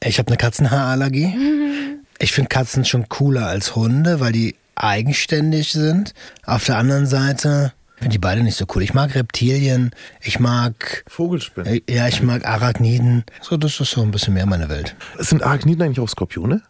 ich 0.04 0.20
habe 0.20 0.28
eine 0.28 0.38
Katzenhaarallergie. 0.38 1.34
Ich 2.20 2.32
finde 2.32 2.50
Katzen 2.50 2.86
schon 2.86 3.08
cooler 3.10 3.48
als 3.48 3.76
Hunde, 3.76 4.20
weil 4.20 4.32
die 4.32 4.56
eigenständig 4.76 5.72
sind. 5.72 6.14
Auf 6.46 6.66
der 6.66 6.78
anderen 6.78 7.06
Seite 7.06 7.74
finde 7.98 8.16
ich 8.16 8.22
beide 8.22 8.44
nicht 8.44 8.56
so 8.56 8.66
cool. 8.76 8.82
Ich 8.84 8.94
mag 8.94 9.14
Reptilien, 9.16 9.92
ich 10.22 10.40
mag, 10.40 11.04
Vogelspinnen. 11.08 11.82
äh, 11.88 11.94
ja, 11.94 12.08
ich 12.08 12.22
mag 12.22 12.46
Arachniden. 12.46 13.26
So, 13.42 13.58
das 13.58 13.80
ist 13.80 13.92
so 13.92 14.02
ein 14.02 14.12
bisschen 14.12 14.34
mehr 14.34 14.46
meine 14.46 14.70
Welt. 14.70 14.96
Sind 15.18 15.44
Arachniden 15.44 15.82
eigentlich 15.84 16.00
auch 16.00 16.10
Skorpione? 16.10 16.62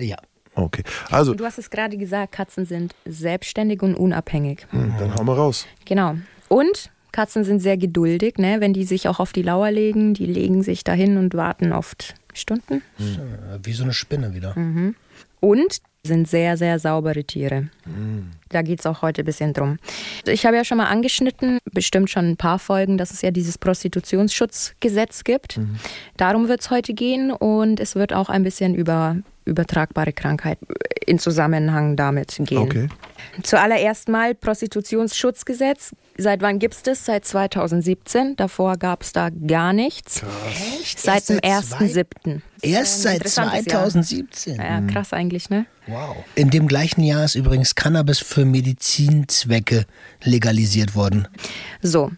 Ja. 0.00 0.16
Okay, 0.54 0.82
also, 1.10 1.34
Du 1.34 1.44
hast 1.44 1.58
es 1.58 1.70
gerade 1.70 1.96
gesagt, 1.96 2.32
Katzen 2.32 2.66
sind 2.66 2.92
selbstständig 3.04 3.80
und 3.80 3.94
unabhängig. 3.94 4.66
hm, 4.70 4.92
dann 4.98 5.14
hauen 5.14 5.26
wir 5.26 5.34
raus. 5.34 5.66
Genau. 5.84 6.16
Und 6.48 6.90
Katzen 7.12 7.44
sind 7.44 7.60
sehr 7.60 7.76
geduldig, 7.76 8.38
ne? 8.38 8.60
wenn 8.60 8.72
die 8.72 8.84
sich 8.84 9.08
auch 9.08 9.20
auf 9.20 9.32
die 9.32 9.42
Lauer 9.42 9.70
legen. 9.70 10.14
Die 10.14 10.26
legen 10.26 10.62
sich 10.62 10.84
dahin 10.84 11.16
und 11.16 11.34
warten 11.34 11.72
oft 11.72 12.14
Stunden. 12.34 12.82
Äh, 12.98 13.58
Wie 13.62 13.72
so 13.72 13.84
eine 13.84 13.92
Spinne 13.92 14.34
wieder. 14.34 14.54
Und 15.40 15.80
sind 16.04 16.28
sehr, 16.28 16.56
sehr 16.56 16.78
saubere 16.78 17.24
Tiere. 17.24 17.68
Da 18.48 18.62
geht 18.62 18.80
es 18.80 18.86
auch 18.86 19.02
heute 19.02 19.22
ein 19.22 19.24
bisschen 19.24 19.52
drum. 19.52 19.78
Ich 20.26 20.46
habe 20.46 20.56
ja 20.56 20.64
schon 20.64 20.78
mal 20.78 20.86
angeschnitten, 20.86 21.58
bestimmt 21.72 22.10
schon 22.10 22.30
ein 22.30 22.36
paar 22.36 22.58
Folgen, 22.58 22.98
dass 22.98 23.10
es 23.10 23.22
ja 23.22 23.30
dieses 23.30 23.58
Prostitutionsschutzgesetz 23.58 25.24
gibt. 25.24 25.60
Darum 26.16 26.48
wird 26.48 26.60
es 26.60 26.70
heute 26.70 26.94
gehen 26.94 27.30
und 27.30 27.78
es 27.78 27.94
wird 27.94 28.12
auch 28.12 28.28
ein 28.28 28.42
bisschen 28.42 28.74
über 28.74 29.16
übertragbare 29.48 30.12
Krankheit 30.12 30.58
in 31.06 31.18
Zusammenhang 31.18 31.96
damit 31.96 32.38
gehen. 32.40 32.58
Okay. 32.58 32.88
Zuallererst 33.42 34.08
mal 34.08 34.34
Prostitutionsschutzgesetz. 34.34 35.92
Seit 36.16 36.42
wann 36.42 36.58
gibt 36.58 36.74
es 36.74 36.82
das? 36.82 37.04
Seit 37.04 37.24
2017. 37.24 38.36
Davor 38.36 38.76
gab 38.76 39.02
es 39.02 39.12
da 39.12 39.30
gar 39.30 39.72
nichts. 39.72 40.22
Echt? 40.80 40.98
Seit 40.98 41.28
dem 41.28 41.38
Erst 41.42 41.70
seit 41.70 41.80
1.7. 41.80 42.40
Erst 42.62 43.02
seit 43.02 43.14
interessantes 43.16 43.66
Jahr. 43.66 43.82
2017. 43.82 44.56
Ja, 44.56 44.80
krass 44.80 45.12
eigentlich, 45.12 45.48
ne? 45.48 45.66
Wow. 45.86 46.16
In 46.34 46.50
dem 46.50 46.66
gleichen 46.66 47.02
Jahr 47.02 47.24
ist 47.24 47.36
übrigens 47.36 47.74
Cannabis 47.74 48.18
für 48.18 48.44
Medizinzwecke 48.44 49.86
legalisiert 50.22 50.94
worden. 50.94 51.28
So. 51.82 52.10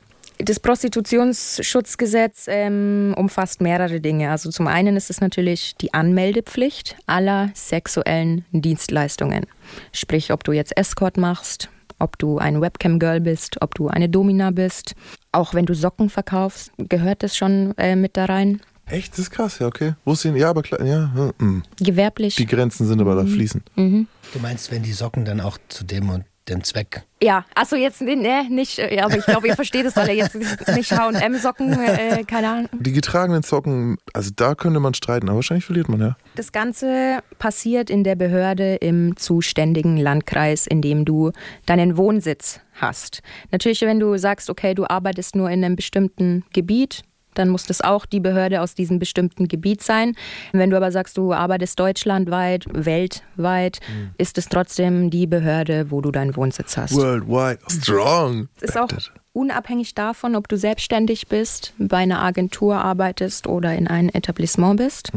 Das 0.45 0.61
Prostitutionsschutzgesetz 0.61 2.47
ähm, 2.49 3.15
umfasst 3.17 3.61
mehrere 3.61 4.01
Dinge. 4.01 4.31
Also 4.31 4.51
zum 4.51 4.67
einen 4.67 4.97
ist 4.97 5.11
es 5.11 5.21
natürlich 5.21 5.75
die 5.77 5.93
Anmeldepflicht 5.93 6.97
aller 7.07 7.51
sexuellen 7.55 8.45
Dienstleistungen. 8.53 9.47
Sprich, 9.93 10.33
ob 10.33 10.45
du 10.45 10.53
jetzt 10.53 10.77
Escort 10.77 11.17
machst, 11.17 11.69
ob 11.99 12.19
du 12.19 12.39
ein 12.39 12.61
Webcam-Girl 12.61 13.21
bist, 13.21 13.61
ob 13.61 13.75
du 13.75 13.89
eine 13.89 14.09
Domina 14.09 14.51
bist. 14.51 14.95
Auch 15.33 15.53
wenn 15.53 15.67
du 15.67 15.75
Socken 15.75 16.09
verkaufst, 16.09 16.73
gehört 16.79 17.23
das 17.23 17.37
schon 17.37 17.77
äh, 17.77 17.97
mit 17.97 18.17
da 18.17 18.25
rein. 18.25 18.61
Echt? 18.87 19.13
Das 19.13 19.21
ist 19.21 19.31
krass, 19.31 19.59
ja, 19.61 19.67
okay. 19.67 19.95
Wusste 20.05 20.31
ich, 20.31 20.37
ja, 20.37 20.51
aber 20.51 20.63
klar, 20.63 20.85
ja. 20.85 21.33
hm. 21.39 21.63
Gewerblich. 21.79 22.37
Die 22.37 22.47
Grenzen 22.47 22.87
sind 22.87 23.01
aber 23.01 23.15
da 23.15 23.25
fließend. 23.25 23.63
Du 23.77 24.39
meinst, 24.41 24.73
wenn 24.73 24.83
die 24.83 24.93
Socken 24.93 25.25
dann 25.25 25.41
auch 25.41 25.59
zu 25.69 25.85
dem 25.85 26.09
und 26.09 26.25
dem 26.51 26.65
Zweck. 26.65 27.03
Ja, 27.23 27.45
also 27.55 27.77
jetzt 27.77 28.01
ne, 28.01 28.47
nicht, 28.49 28.79
äh, 28.79 29.01
aber 29.01 29.17
ich 29.17 29.25
glaube, 29.25 29.49
ihr 29.49 29.55
versteht 29.55 29.87
es 29.87 29.97
alle 29.97 30.13
jetzt 30.13 30.35
nicht 30.35 30.93
H&M-Socken, 30.93 31.73
äh, 31.73 32.25
keine 32.25 32.49
Ahnung. 32.49 32.69
Die 32.73 32.93
getragenen 32.93 33.43
Socken, 33.43 33.99
also 34.13 34.31
da 34.35 34.55
könnte 34.55 34.81
man 34.81 34.95
streiten, 34.95 35.29
aber 35.29 35.37
wahrscheinlich 35.37 35.65
verliert 35.65 35.89
man, 35.89 36.01
ja. 36.01 36.17
Das 36.35 36.53
Ganze 36.53 37.21
passiert 37.39 37.91
in 37.91 38.05
der 38.05 38.17
Behörde 38.17 38.77
im 38.77 39.17
zuständigen 39.17 39.97
Landkreis, 39.97 40.67
in 40.67 40.83
dem 40.83 41.05
du 41.05 41.33
deinen 41.67 41.97
Wohnsitz 41.97 42.61
hast. 42.75 43.23
Natürlich, 43.51 43.83
wenn 43.83 44.01
du 44.01 44.17
sagst, 44.17 44.51
okay, 44.51 44.75
du 44.75 44.87
arbeitest 44.87 45.37
nur 45.37 45.51
in 45.51 45.65
einem 45.65 45.77
bestimmten 45.77 46.45
Gebiet, 46.53 47.03
dann 47.35 47.49
muss 47.49 47.67
das 47.67 47.81
auch 47.81 48.07
die 48.07 48.21
Behörde 48.21 48.61
aus 48.61 48.75
diesem 48.75 48.99
bestimmten 48.99 49.49
Gebiet 49.49 49.83
sein. 49.83 50.17
Wenn 50.53 50.71
du 50.71 50.77
aber 50.77 50.93
sagst, 50.93 51.17
du 51.17 51.33
arbeitest 51.33 51.79
deutschlandweit, 51.79 52.67
weltweit, 52.73 53.81
ist 54.19 54.39
es 54.39 54.49
trotzdem 54.49 55.11
die 55.11 55.27
Behörde, 55.27 55.91
wo 55.91 56.01
du 56.01 56.11
deinen 56.11 56.37
Wohnsitz 56.37 56.77
hast. 56.77 56.95
Worldwide. 56.95 57.61
Strong. 57.69 58.49
Es 58.61 58.71
ist 58.71 58.79
auch 58.79 58.89
unabhängig 59.33 59.95
davon, 59.95 60.35
ob 60.35 60.49
du 60.49 60.57
selbstständig 60.57 61.29
bist, 61.29 61.75
bei 61.79 61.99
einer 61.99 62.23
Agentur 62.23 62.77
arbeitest 62.77 63.47
oder 63.47 63.75
in 63.75 63.87
einem 63.87 64.11
Etablissement 64.13 64.77
bist. 64.79 65.13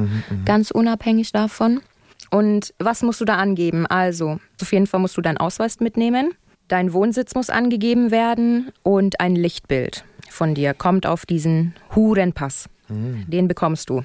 Ganz 0.45 0.71
unabhängig 0.71 1.31
davon. 1.31 1.81
Und 2.29 2.73
was 2.79 3.03
musst 3.03 3.21
du 3.21 3.25
da 3.25 3.35
angeben? 3.35 3.85
Also, 3.85 4.39
auf 4.61 4.71
jeden 4.71 4.87
Fall 4.87 4.99
musst 4.99 5.17
du 5.17 5.21
deinen 5.21 5.37
Ausweis 5.37 5.79
mitnehmen. 5.79 6.31
Dein 6.67 6.93
Wohnsitz 6.93 7.35
muss 7.35 7.49
angegeben 7.49 8.09
werden 8.09 8.71
und 8.81 9.19
ein 9.19 9.35
Lichtbild 9.35 10.05
von 10.29 10.55
dir 10.55 10.73
kommt 10.73 11.05
auf 11.05 11.25
diesen 11.25 11.73
Hurenpass. 11.95 12.69
Den 12.89 13.47
bekommst 13.47 13.89
du. 13.89 14.03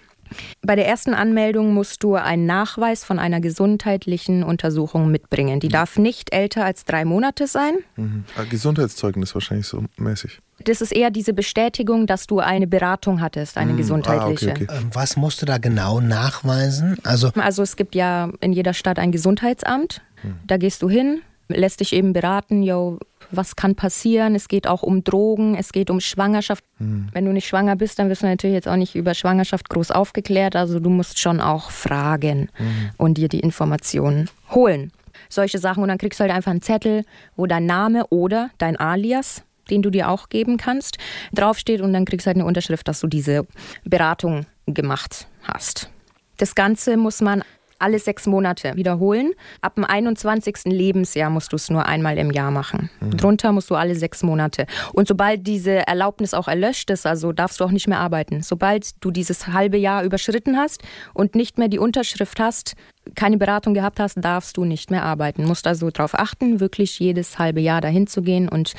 Bei 0.62 0.76
der 0.76 0.86
ersten 0.86 1.14
Anmeldung 1.14 1.72
musst 1.72 2.02
du 2.02 2.14
einen 2.14 2.44
Nachweis 2.46 3.02
von 3.04 3.18
einer 3.18 3.40
gesundheitlichen 3.40 4.42
Untersuchung 4.42 5.10
mitbringen. 5.10 5.58
Die 5.58 5.68
darf 5.68 5.98
nicht 5.98 6.34
älter 6.34 6.64
als 6.64 6.84
drei 6.84 7.04
Monate 7.04 7.46
sein. 7.46 7.74
Mhm. 7.96 8.24
Ah, 8.36 8.44
Gesundheitszeugnis 8.48 9.34
wahrscheinlich 9.34 9.66
so 9.66 9.84
mäßig. 9.96 10.40
Das 10.64 10.80
ist 10.80 10.92
eher 10.92 11.10
diese 11.10 11.32
Bestätigung, 11.32 12.06
dass 12.06 12.26
du 12.26 12.40
eine 12.40 12.66
Beratung 12.66 13.20
hattest, 13.20 13.56
eine 13.56 13.74
gesundheitliche. 13.74 14.50
Ah, 14.50 14.52
okay, 14.52 14.66
okay. 14.68 14.78
Ähm, 14.78 14.90
was 14.92 15.16
musst 15.16 15.40
du 15.40 15.46
da 15.46 15.58
genau 15.58 16.00
nachweisen? 16.00 16.96
Also, 17.04 17.30
Also 17.36 17.62
es 17.62 17.76
gibt 17.76 17.94
ja 17.94 18.30
in 18.40 18.52
jeder 18.52 18.74
Stadt 18.74 18.98
ein 18.98 19.12
Gesundheitsamt. 19.12 20.02
Da 20.46 20.56
gehst 20.56 20.82
du 20.82 20.90
hin, 20.90 21.20
lässt 21.48 21.80
dich 21.80 21.92
eben 21.92 22.12
beraten, 22.12 22.62
yo, 22.62 22.98
was 23.30 23.56
kann 23.56 23.74
passieren? 23.74 24.34
Es 24.34 24.48
geht 24.48 24.66
auch 24.66 24.82
um 24.82 25.04
Drogen, 25.04 25.54
es 25.54 25.72
geht 25.72 25.90
um 25.90 26.00
Schwangerschaft. 26.00 26.64
Wenn 27.12 27.24
du 27.24 27.32
nicht 27.32 27.48
schwanger 27.48 27.76
bist, 27.76 27.98
dann 27.98 28.08
wirst 28.08 28.22
du 28.22 28.26
natürlich 28.26 28.54
jetzt 28.54 28.68
auch 28.68 28.76
nicht 28.76 28.94
über 28.94 29.14
Schwangerschaft 29.14 29.68
groß 29.68 29.90
aufgeklärt. 29.90 30.56
Also 30.56 30.80
du 30.80 30.90
musst 30.90 31.18
schon 31.18 31.40
auch 31.40 31.70
fragen 31.70 32.50
und 32.96 33.18
dir 33.18 33.28
die 33.28 33.40
Informationen 33.40 34.30
holen. 34.50 34.92
Solche 35.28 35.58
Sachen 35.58 35.82
und 35.82 35.88
dann 35.88 35.98
kriegst 35.98 36.20
du 36.20 36.22
halt 36.22 36.32
einfach 36.32 36.52
einen 36.52 36.62
Zettel, 36.62 37.04
wo 37.36 37.46
dein 37.46 37.66
Name 37.66 38.06
oder 38.08 38.50
dein 38.58 38.76
Alias 38.76 39.42
den 39.70 39.82
du 39.82 39.90
dir 39.90 40.08
auch 40.08 40.28
geben 40.28 40.56
kannst, 40.56 40.98
draufsteht 41.34 41.80
und 41.80 41.92
dann 41.92 42.04
kriegst 42.04 42.26
du 42.26 42.28
halt 42.28 42.36
eine 42.36 42.46
Unterschrift, 42.46 42.88
dass 42.88 43.00
du 43.00 43.06
diese 43.06 43.46
Beratung 43.84 44.46
gemacht 44.66 45.28
hast. 45.42 45.90
Das 46.38 46.54
Ganze 46.54 46.96
muss 46.96 47.20
man 47.20 47.42
alle 47.78 47.98
sechs 47.98 48.26
Monate 48.26 48.72
wiederholen. 48.74 49.32
Ab 49.60 49.76
dem 49.76 49.84
21. 49.84 50.64
Lebensjahr 50.66 51.30
musst 51.30 51.52
du 51.52 51.56
es 51.56 51.70
nur 51.70 51.86
einmal 51.86 52.18
im 52.18 52.30
Jahr 52.30 52.50
machen. 52.50 52.90
Drunter 53.00 53.52
musst 53.52 53.70
du 53.70 53.74
alle 53.74 53.94
sechs 53.94 54.22
Monate. 54.22 54.66
Und 54.92 55.08
sobald 55.08 55.46
diese 55.46 55.86
Erlaubnis 55.86 56.34
auch 56.34 56.48
erlöscht 56.48 56.90
ist, 56.90 57.06
also 57.06 57.32
darfst 57.32 57.60
du 57.60 57.64
auch 57.64 57.70
nicht 57.70 57.88
mehr 57.88 58.00
arbeiten. 58.00 58.42
Sobald 58.42 59.02
du 59.04 59.10
dieses 59.10 59.48
halbe 59.48 59.76
Jahr 59.76 60.02
überschritten 60.04 60.56
hast 60.56 60.82
und 61.14 61.34
nicht 61.34 61.58
mehr 61.58 61.68
die 61.68 61.78
Unterschrift 61.78 62.40
hast, 62.40 62.74
keine 63.14 63.38
Beratung 63.38 63.74
gehabt 63.74 64.00
hast, 64.00 64.16
darfst 64.16 64.56
du 64.56 64.64
nicht 64.64 64.90
mehr 64.90 65.04
arbeiten. 65.04 65.44
Musst 65.44 65.66
also 65.66 65.90
darauf 65.90 66.14
achten, 66.14 66.60
wirklich 66.60 66.98
jedes 66.98 67.38
halbe 67.38 67.60
Jahr 67.60 67.80
dahin 67.80 68.06
zu 68.06 68.22
gehen. 68.22 68.48
Und 68.48 68.74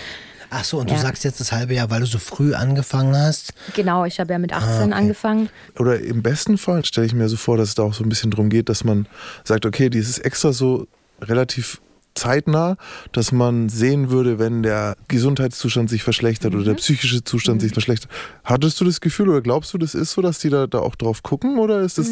ach 0.49 0.63
so, 0.63 0.77
und 0.79 0.89
Ja. 0.89 0.95
du 0.95 1.01
sagst 1.01 1.23
jetzt 1.23 1.39
das 1.39 1.51
halbe 1.51 1.73
Jahr, 1.73 1.89
weil 1.89 1.99
du 2.01 2.05
so 2.05 2.19
früh 2.19 2.53
angefangen 2.53 3.15
hast. 3.15 3.53
genau, 3.75 4.05
ich 4.05 4.19
habe 4.19 4.33
ja 4.33 4.39
mit 4.39 4.53
18 4.53 4.93
angefangen. 4.93 5.49
Oder 5.77 5.99
im 5.99 6.21
besten 6.23 6.57
Fall 6.57 6.83
stelle 6.85 7.07
ich 7.07 7.13
mir 7.13 7.29
so 7.29 7.37
vor, 7.37 7.57
dass 7.57 7.69
es 7.69 7.75
da 7.75 7.83
auch 7.83 7.93
so 7.93 8.03
ein 8.03 8.09
bisschen 8.09 8.31
darum 8.31 8.49
geht, 8.49 8.69
dass 8.69 8.83
man 8.83 9.07
sagt, 9.43 9.65
okay, 9.65 9.89
dieses 9.89 10.17
extra 10.19 10.51
so 10.53 10.87
relativ 11.21 11.81
zeitnah, 12.15 12.75
dass 13.13 13.31
man 13.31 13.69
sehen 13.69 14.09
würde, 14.09 14.39
wenn 14.39 14.61
der 14.63 14.97
Gesundheitszustand 15.07 15.89
sich 15.89 16.03
verschlechtert 16.03 16.53
oder 16.53 16.63
der 16.65 16.73
psychische 16.73 17.23
Zustand 17.23 17.61
sich 17.61 17.71
verschlechtert. 17.71 18.11
Hattest 18.43 18.81
du 18.81 18.85
das 18.85 18.99
Gefühl 18.99 19.29
oder 19.29 19.41
glaubst 19.41 19.73
du, 19.73 19.77
das 19.77 19.95
ist 19.95 20.11
so, 20.11 20.21
dass 20.21 20.39
die 20.39 20.49
da, 20.49 20.67
da 20.67 20.79
auch 20.79 20.95
drauf 20.95 21.23
gucken 21.23 21.59
oder 21.59 21.79
ist 21.81 21.97
das 21.97 22.09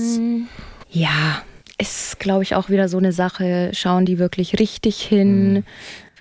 Ja, 0.92 1.42
ist, 1.78 2.20
glaube 2.20 2.44
ich, 2.44 2.56
auch 2.56 2.70
wieder 2.70 2.88
so 2.90 2.98
eine 2.98 3.12
Sache. 3.12 3.72
Schauen 3.74 4.06
die 4.06 4.18
wirklich 4.18 4.60
richtig 4.60 5.02
hin? 5.02 5.64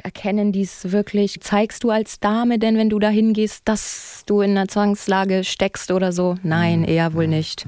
Erkennen 0.03 0.53
die 0.53 0.63
es 0.63 0.93
wirklich? 0.93 1.41
Zeigst 1.41 1.85
du 1.85 1.91
als 1.91 2.21
Dame 2.21 2.59
denn, 2.59 2.77
wenn 2.77 2.91
du 2.91 2.99
da 2.99 3.09
hingehst, 3.09 3.63
dass 3.65 4.23
du 4.27 4.41
in 4.41 4.53
einer 4.53 4.69
Zwangslage 4.69 5.45
steckst 5.45 5.91
oder 5.91 6.13
so? 6.13 6.37
Nein, 6.43 6.85
eher 6.85 7.15
wohl 7.15 7.29
nicht. 7.29 7.65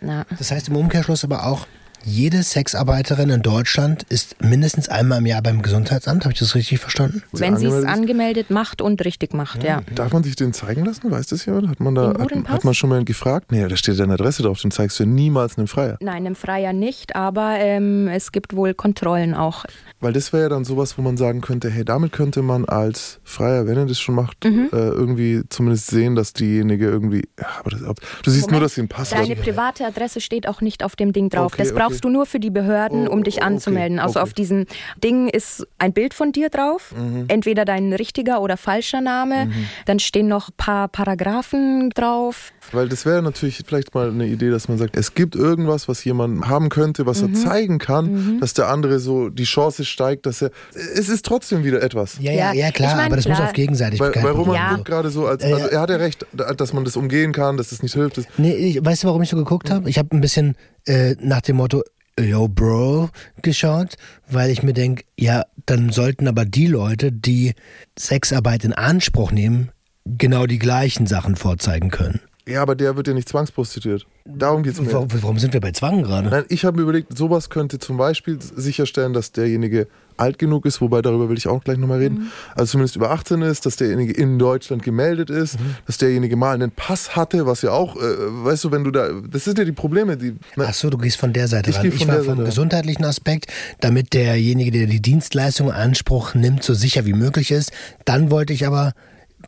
Na. 0.00 0.24
Das 0.38 0.50
heißt 0.50 0.68
im 0.68 0.76
Umkehrschluss 0.76 1.24
aber 1.24 1.46
auch, 1.46 1.66
jede 2.04 2.42
Sexarbeiterin 2.42 3.30
in 3.30 3.42
Deutschland 3.42 4.02
ist 4.04 4.42
mindestens 4.42 4.88
einmal 4.88 5.18
im 5.18 5.26
Jahr 5.26 5.42
beim 5.42 5.62
Gesundheitsamt. 5.62 6.24
Habe 6.24 6.32
ich 6.32 6.38
das 6.38 6.54
richtig 6.54 6.80
verstanden? 6.80 7.22
Wenn 7.32 7.56
sie 7.56 7.66
es 7.66 7.84
angemeldet 7.84 8.50
macht 8.50 8.82
und 8.82 9.04
richtig 9.04 9.34
macht, 9.34 9.62
ja. 9.62 9.82
Darf 9.94 10.12
man 10.12 10.22
sich 10.24 10.36
den 10.36 10.52
zeigen 10.52 10.84
lassen? 10.84 11.10
Weiß 11.10 11.26
das 11.28 11.46
jemand? 11.46 11.68
Hat 11.68 11.80
man 11.80 11.94
da 11.94 12.14
hat, 12.18 12.32
hat 12.48 12.64
man 12.64 12.74
schon 12.74 12.90
mal 12.90 13.04
gefragt? 13.04 13.52
Nee, 13.52 13.66
da 13.68 13.76
steht 13.76 13.98
deine 13.98 14.14
Adresse 14.14 14.42
drauf, 14.42 14.60
den 14.60 14.70
zeigst 14.70 14.98
du 15.00 15.06
niemals 15.06 15.56
einem 15.58 15.68
Freier. 15.68 15.96
Nein, 16.00 16.26
im 16.26 16.34
Freier 16.34 16.72
nicht, 16.72 17.14
aber 17.16 17.56
ähm, 17.58 18.08
es 18.08 18.32
gibt 18.32 18.54
wohl 18.56 18.74
Kontrollen 18.74 19.34
auch. 19.34 19.64
Weil 20.00 20.12
das 20.12 20.32
wäre 20.32 20.44
ja 20.44 20.48
dann 20.48 20.64
sowas, 20.64 20.98
wo 20.98 21.02
man 21.02 21.16
sagen 21.16 21.40
könnte, 21.40 21.70
hey, 21.70 21.84
damit 21.84 22.12
könnte 22.12 22.42
man 22.42 22.64
als 22.64 23.20
Freier, 23.22 23.66
wenn 23.66 23.76
er 23.76 23.86
das 23.86 24.00
schon 24.00 24.14
macht, 24.16 24.44
Mhm. 24.44 24.68
äh, 24.72 24.76
irgendwie 24.76 25.42
zumindest 25.48 25.86
sehen, 25.88 26.16
dass 26.16 26.32
diejenige 26.32 26.86
irgendwie. 26.86 27.22
Ja, 27.38 27.46
aber 27.60 27.70
das, 27.70 27.84
ob- 27.84 28.00
du 28.22 28.30
siehst 28.30 28.46
nur, 28.50 28.54
Moment, 28.54 28.64
dass 28.64 28.74
sie 28.74 28.80
einen 28.80 28.88
Pass 28.88 29.10
Deine 29.10 29.28
hat. 29.36 29.42
private 29.42 29.86
Adresse 29.86 30.20
steht 30.20 30.48
auch 30.48 30.60
nicht 30.60 30.82
auf 30.82 30.96
dem 30.96 31.12
Ding 31.12 31.30
drauf. 31.30 31.52
Okay, 31.54 31.62
das 31.62 31.72
brauchst 31.92 32.04
du 32.04 32.08
nur 32.08 32.26
für 32.26 32.40
die 32.40 32.50
Behörden, 32.50 33.08
Oh, 33.08 33.12
um 33.12 33.22
dich 33.24 33.36
okay, 33.38 33.44
anzumelden. 33.46 33.98
Also 33.98 34.18
okay. 34.18 34.22
auf 34.22 34.32
diesem 34.34 34.66
Ding 35.02 35.28
ist 35.28 35.66
ein 35.78 35.92
Bild 35.92 36.14
von 36.14 36.32
dir 36.32 36.48
drauf, 36.50 36.92
Mhm. 36.96 37.24
entweder 37.28 37.64
dein 37.64 37.92
richtiger 37.92 38.40
oder 38.40 38.56
falscher 38.56 39.00
Name. 39.00 39.50
Dann 39.86 39.98
stehen 39.98 40.28
noch 40.28 40.48
ein 40.48 40.54
paar 40.56 40.88
Paragraphen 40.88 41.90
drauf. 41.90 42.52
Weil 42.72 42.88
das 42.88 43.04
wäre 43.06 43.22
natürlich 43.22 43.62
vielleicht 43.66 43.94
mal 43.94 44.10
eine 44.10 44.26
Idee, 44.26 44.50
dass 44.50 44.68
man 44.68 44.78
sagt, 44.78 44.96
es 44.96 45.14
gibt 45.14 45.34
irgendwas, 45.34 45.88
was 45.88 46.04
jemand 46.04 46.48
haben 46.48 46.68
könnte, 46.68 47.06
was 47.06 47.22
Mhm. 47.22 47.34
er 47.34 47.40
zeigen 47.40 47.78
kann, 47.78 48.38
dass 48.40 48.54
der 48.54 48.68
andere 48.68 48.98
so 48.98 49.28
die 49.28 49.44
Chance 49.44 49.84
steigt, 49.84 50.26
dass 50.26 50.42
er. 50.42 50.50
Es 50.74 51.08
ist 51.08 51.24
trotzdem 51.24 51.64
wieder 51.64 51.82
etwas. 51.82 52.16
Ja, 52.20 52.32
ja, 52.32 52.52
Ja, 52.52 52.70
klar, 52.70 52.90
ich 52.90 52.96
mein, 52.96 53.06
aber 53.06 53.16
das 53.16 53.26
muss 53.28 53.36
klar. 53.36 53.48
auf 53.48 53.52
Gegenseitigkeit 53.54 54.16
Weil, 54.16 54.22
weil 54.24 54.32
Roman. 54.32 54.54
Ja. 54.54 54.76
gerade 54.84 55.10
so, 55.10 55.26
als, 55.26 55.42
also 55.44 55.66
er 55.66 55.80
hat 55.80 55.90
ja 55.90 55.96
recht, 55.96 56.26
dass 56.32 56.72
man 56.72 56.84
das 56.84 56.96
umgehen 56.96 57.32
kann, 57.32 57.56
dass 57.56 57.70
das 57.70 57.82
nicht 57.82 57.94
hilft. 57.94 58.18
Das, 58.18 58.26
Nee, 58.36 58.52
ich, 58.54 58.84
weißt 58.84 59.02
du, 59.04 59.08
warum 59.08 59.22
ich 59.22 59.28
so 59.30 59.36
geguckt 59.36 59.70
habe? 59.70 59.88
Ich 59.90 59.98
habe 59.98 60.08
ein 60.16 60.20
bisschen 60.20 60.56
äh, 60.86 61.16
nach 61.20 61.40
dem 61.40 61.56
Motto 61.56 61.82
Yo, 62.18 62.46
Bro 62.48 63.10
geschaut, 63.40 63.96
weil 64.28 64.50
ich 64.50 64.62
mir 64.62 64.74
denke, 64.74 65.04
ja, 65.18 65.44
dann 65.66 65.90
sollten 65.90 66.28
aber 66.28 66.44
die 66.44 66.66
Leute, 66.66 67.10
die 67.10 67.54
Sexarbeit 67.98 68.64
in 68.64 68.72
Anspruch 68.72 69.32
nehmen, 69.32 69.70
genau 70.04 70.46
die 70.46 70.58
gleichen 70.58 71.06
Sachen 71.06 71.36
vorzeigen 71.36 71.90
können. 71.90 72.20
Ja, 72.48 72.62
aber 72.62 72.74
der 72.74 72.96
wird 72.96 73.06
ja 73.06 73.14
nicht 73.14 73.28
zwangsprostituiert. 73.28 74.04
Darum 74.24 74.64
geht 74.64 74.74
es 74.74 74.80
mir. 74.80 74.92
Warum, 74.92 75.08
warum 75.12 75.38
sind 75.38 75.52
wir 75.52 75.60
bei 75.60 75.70
Zwang 75.70 76.02
gerade? 76.02 76.28
Nein, 76.28 76.44
ich 76.48 76.64
habe 76.64 76.76
mir 76.76 76.82
überlegt, 76.82 77.16
sowas 77.16 77.50
könnte 77.50 77.78
zum 77.78 77.96
Beispiel 77.96 78.38
sicherstellen, 78.40 79.12
dass 79.12 79.30
derjenige 79.30 79.86
alt 80.16 80.38
genug 80.38 80.66
ist, 80.66 80.80
wobei 80.80 81.02
darüber 81.02 81.28
will 81.28 81.38
ich 81.38 81.48
auch 81.48 81.62
gleich 81.64 81.78
nochmal 81.78 81.98
reden, 81.98 82.30
also 82.54 82.72
zumindest 82.72 82.96
über 82.96 83.10
18 83.10 83.42
ist, 83.42 83.64
dass 83.64 83.76
derjenige 83.76 84.12
in 84.12 84.38
Deutschland 84.38 84.82
gemeldet 84.82 85.30
ist, 85.30 85.56
dass 85.86 85.98
derjenige 85.98 86.36
mal 86.36 86.54
einen 86.54 86.70
Pass 86.70 87.16
hatte, 87.16 87.46
was 87.46 87.62
ja 87.62 87.70
auch, 87.70 87.96
äh, 87.96 88.00
weißt 88.00 88.64
du, 88.64 88.72
wenn 88.72 88.84
du 88.84 88.90
da, 88.90 89.08
das 89.10 89.44
sind 89.44 89.58
ja 89.58 89.64
die 89.64 89.72
Probleme, 89.72 90.16
die... 90.16 90.36
Ach 90.58 90.74
so, 90.74 90.90
du 90.90 90.98
gehst 90.98 91.16
von 91.16 91.32
der 91.32 91.48
Seite 91.48 91.70
Ich 91.70 91.76
ran. 91.76 91.82
gehe 91.84 91.92
Ich 91.92 92.04
von 92.04 92.08
war 92.08 92.22
vom 92.22 92.36
Seite 92.36 92.44
gesundheitlichen 92.44 93.04
Aspekt, 93.04 93.46
damit 93.80 94.12
derjenige, 94.12 94.70
der 94.70 94.86
die 94.86 95.00
Dienstleistung 95.00 95.68
in 95.68 95.74
Anspruch 95.74 96.34
nimmt, 96.34 96.62
so 96.62 96.74
sicher 96.74 97.06
wie 97.06 97.14
möglich 97.14 97.50
ist. 97.50 97.72
Dann 98.04 98.30
wollte 98.30 98.52
ich 98.52 98.66
aber, 98.66 98.92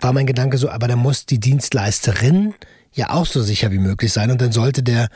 war 0.00 0.12
mein 0.12 0.26
Gedanke 0.26 0.58
so, 0.58 0.70
aber 0.70 0.88
dann 0.88 0.98
muss 0.98 1.26
die 1.26 1.38
Dienstleisterin 1.38 2.54
ja 2.94 3.10
auch 3.10 3.26
so 3.26 3.42
sicher 3.42 3.70
wie 3.70 3.78
möglich 3.78 4.12
sein 4.12 4.30
und 4.30 4.40
dann 4.40 4.52
sollte 4.52 4.82
der 4.82 5.08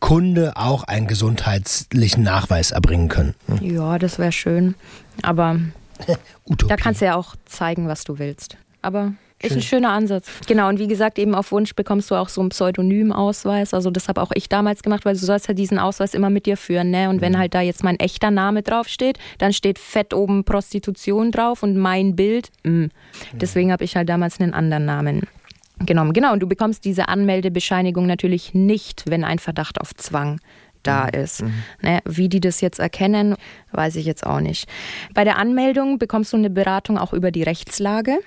Kunde 0.00 0.52
auch 0.56 0.84
einen 0.84 1.06
gesundheitlichen 1.06 2.22
Nachweis 2.22 2.70
erbringen 2.70 3.08
können. 3.08 3.34
Ja, 3.60 3.98
das 3.98 4.18
wäre 4.18 4.32
schön. 4.32 4.74
Aber 5.22 5.60
da 6.68 6.76
kannst 6.76 7.00
du 7.00 7.06
ja 7.06 7.14
auch 7.14 7.36
zeigen, 7.44 7.88
was 7.88 8.04
du 8.04 8.18
willst. 8.18 8.56
Aber 8.82 9.12
ist 9.42 9.52
ein 9.52 9.62
schöner 9.62 9.90
Ansatz. 9.90 10.28
Genau, 10.46 10.68
und 10.68 10.78
wie 10.78 10.86
gesagt, 10.86 11.18
eben 11.18 11.34
auf 11.34 11.52
Wunsch 11.52 11.74
bekommst 11.74 12.10
du 12.10 12.14
auch 12.14 12.30
so 12.30 12.40
einen 12.40 12.48
Pseudonymausweis. 12.48 13.74
Also 13.74 13.90
das 13.90 14.08
habe 14.08 14.22
auch 14.22 14.30
ich 14.34 14.48
damals 14.48 14.82
gemacht, 14.82 15.04
weil 15.04 15.14
du 15.14 15.20
sollst 15.20 15.46
ja 15.48 15.54
diesen 15.54 15.78
Ausweis 15.78 16.14
immer 16.14 16.30
mit 16.30 16.46
dir 16.46 16.56
führen. 16.56 16.90
Ne? 16.90 17.10
Und 17.10 17.20
wenn 17.20 17.36
halt 17.36 17.54
da 17.54 17.60
jetzt 17.60 17.84
mein 17.84 18.00
echter 18.00 18.30
Name 18.30 18.62
draufsteht, 18.62 19.18
dann 19.38 19.52
steht 19.52 19.78
fett 19.78 20.14
oben 20.14 20.44
Prostitution 20.44 21.32
drauf 21.32 21.62
und 21.62 21.76
mein 21.76 22.16
Bild. 22.16 22.48
mm. 22.64 22.86
Deswegen 23.34 23.72
habe 23.72 23.84
ich 23.84 23.94
halt 23.94 24.08
damals 24.08 24.40
einen 24.40 24.54
anderen 24.54 24.86
Namen 24.86 25.22
genommen. 25.78 26.12
Genau, 26.12 26.32
und 26.32 26.40
du 26.40 26.46
bekommst 26.46 26.84
diese 26.84 27.08
Anmeldebescheinigung 27.08 28.06
natürlich 28.06 28.54
nicht, 28.54 29.04
wenn 29.08 29.24
ein 29.24 29.38
Verdacht 29.38 29.80
auf 29.80 29.94
Zwang 29.94 30.40
da 30.86 31.08
ist. 31.08 31.42
Ne, 31.82 32.00
wie 32.04 32.28
die 32.28 32.40
das 32.40 32.60
jetzt 32.60 32.78
erkennen, 32.78 33.34
weiß 33.72 33.96
ich 33.96 34.06
jetzt 34.06 34.26
auch 34.26 34.40
nicht. 34.40 34.68
Bei 35.14 35.24
der 35.24 35.36
Anmeldung 35.36 35.98
bekommst 35.98 36.32
du 36.32 36.36
eine 36.36 36.50
Beratung 36.50 36.98
auch 36.98 37.12
über 37.12 37.30
die 37.30 37.42
Rechtslage. 37.42 38.18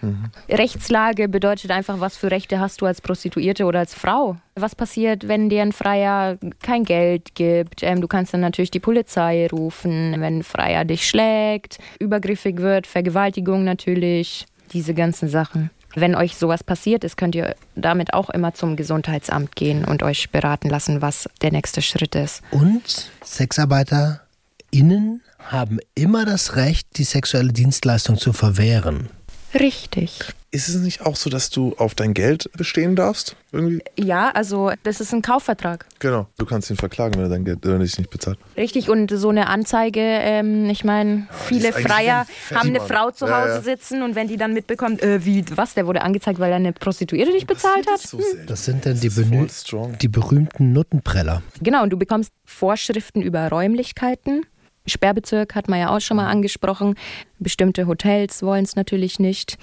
Rechtslage 0.50 1.29
bedeutet 1.29 1.72
einfach, 1.72 2.00
was 2.00 2.18
für 2.18 2.32
Rechte 2.32 2.60
hast 2.60 2.82
du 2.82 2.86
als 2.86 3.01
Prostituierte 3.01 3.65
oder 3.65 3.79
als 3.79 3.94
Frau. 3.94 4.38
Was 4.56 4.75
passiert, 4.75 5.27
wenn 5.27 5.50
dir 5.50 5.62
ein 5.62 5.72
Freier 5.72 6.38
kein 6.62 6.84
Geld 6.84 7.34
gibt? 7.36 7.82
Ähm, 7.82 8.01
du 8.01 8.08
kannst 8.08 8.34
dann 8.34 8.41
natürlich 8.41 8.72
die 8.72 8.82
Polizei 8.82 9.48
rufen, 9.48 10.12
wenn 10.20 10.39
ein 10.39 10.44
Freier 10.44 10.84
dich 10.84 11.08
schlägt, 11.08 11.79
übergriffig 12.00 12.58
wird, 12.58 12.86
Vergewaltigung 12.86 13.63
natürlich, 13.63 14.46
diese 14.74 14.94
ganzen 14.94 15.29
Sachen. 15.29 15.70
Wenn 15.96 16.15
euch 16.15 16.36
sowas 16.36 16.63
passiert 16.63 17.03
ist, 17.03 17.17
könnt 17.17 17.36
ihr 17.36 17.55
damit 17.75 18.13
auch 18.13 18.29
immer 18.29 18.53
zum 18.53 18.75
Gesundheitsamt 18.75 19.55
gehen 19.55 19.86
und 19.86 20.03
euch 20.03 20.29
beraten 20.29 20.69
lassen, 20.69 21.01
was 21.01 21.27
der 21.41 21.51
nächste 21.51 21.81
Schritt 21.81 22.15
ist. 22.15 22.41
Und 22.51 23.12
SexarbeiterInnen 23.24 25.22
haben 25.39 25.79
immer 25.96 26.25
das 26.25 26.55
Recht, 26.55 26.98
die 26.98 27.03
sexuelle 27.03 27.51
Dienstleistung 27.53 28.17
zu 28.17 28.34
verwehren. 28.34 29.10
Richtig. 29.53 30.19
Ist 30.51 30.68
es 30.68 30.77
nicht 30.77 31.01
auch 31.01 31.15
so, 31.15 31.29
dass 31.29 31.51
du 31.51 31.75
auf 31.77 31.94
dein 31.94 32.15
Geld 32.15 32.50
bestehen 32.58 32.96
darfst? 32.96 33.36
Irgendwie? 33.51 33.84
Ja, 34.00 34.32
also 34.32 34.72
das 34.82 35.00
ist 35.00 35.13
ein 35.13 35.22
Kaufvertrag. 35.22 35.86
Genau. 36.00 36.27
Du 36.39 36.46
kannst 36.46 36.72
ihn 36.72 36.75
verklagen, 36.75 37.15
wenn 37.15 37.24
er 37.24 37.29
dein 37.29 37.46
Geld, 37.46 37.60
wenn 37.63 37.74
er 37.74 37.79
dich 37.79 37.98
nicht 38.00 38.10
bezahlt. 38.10 38.39
Richtig, 38.58 38.89
und 38.89 39.12
so 39.12 39.29
eine 39.29 39.48
Anzeige, 39.48 40.00
ähm, 40.01 40.68
ich 40.70 40.84
meine, 40.84 41.27
viele 41.46 41.70
ist 41.70 41.75
eigentlich 41.75 41.88
Freier 41.88 42.25
ein 42.50 42.58
haben 42.58 42.70
eine 42.70 42.82
Frau 42.82 43.12
zu 43.12 43.25
Ja, 43.27 43.41
Hause 43.41 43.53
ja. 43.56 43.62
sitzen 43.62 44.01
und 44.01 44.15
wenn 44.15 44.27
die 44.27 44.38
dann 44.38 44.53
mitbekommt, 44.53 45.03
äh, 45.03 45.24
wie, 45.24 45.46
was, 45.56 45.75
der 45.75 45.86
wurde 45.86 46.01
angezeigt, 46.01 46.39
weil 46.39 46.50
er 46.50 46.56
eine 46.56 46.74
Prostituierte 46.74 47.32
nicht 47.32 47.48
bezahlt 47.48 47.86
hat. 47.88 48.00
So 48.00 48.20
selten. 48.20 48.48
Das 48.48 48.65
sind 48.65 48.86
dann 48.88 49.00
die, 49.00 49.10
die 49.10 50.08
berühmten 50.08 50.74
Nuttenpreller. 50.74 51.44
Genau, 51.62 51.84
und 51.84 51.91
du 51.91 51.98
bekommst 51.98 52.32
Vorschriften 52.46 53.22
über 53.22 53.50
Räumlichkeiten. 53.50 54.46
Sperrbezirk 54.86 55.55
hat 55.55 55.69
man 55.69 55.79
ja 55.79 55.95
auch 55.95 56.00
schon 56.01 56.17
mal 56.17 56.27
angesprochen. 56.27 56.95
Bestimmte 57.39 57.88
Hotels 57.88 58.41
wollen 58.43 58.65
es 58.65 58.75
natürlich 58.75 59.19
nicht. 59.19 59.57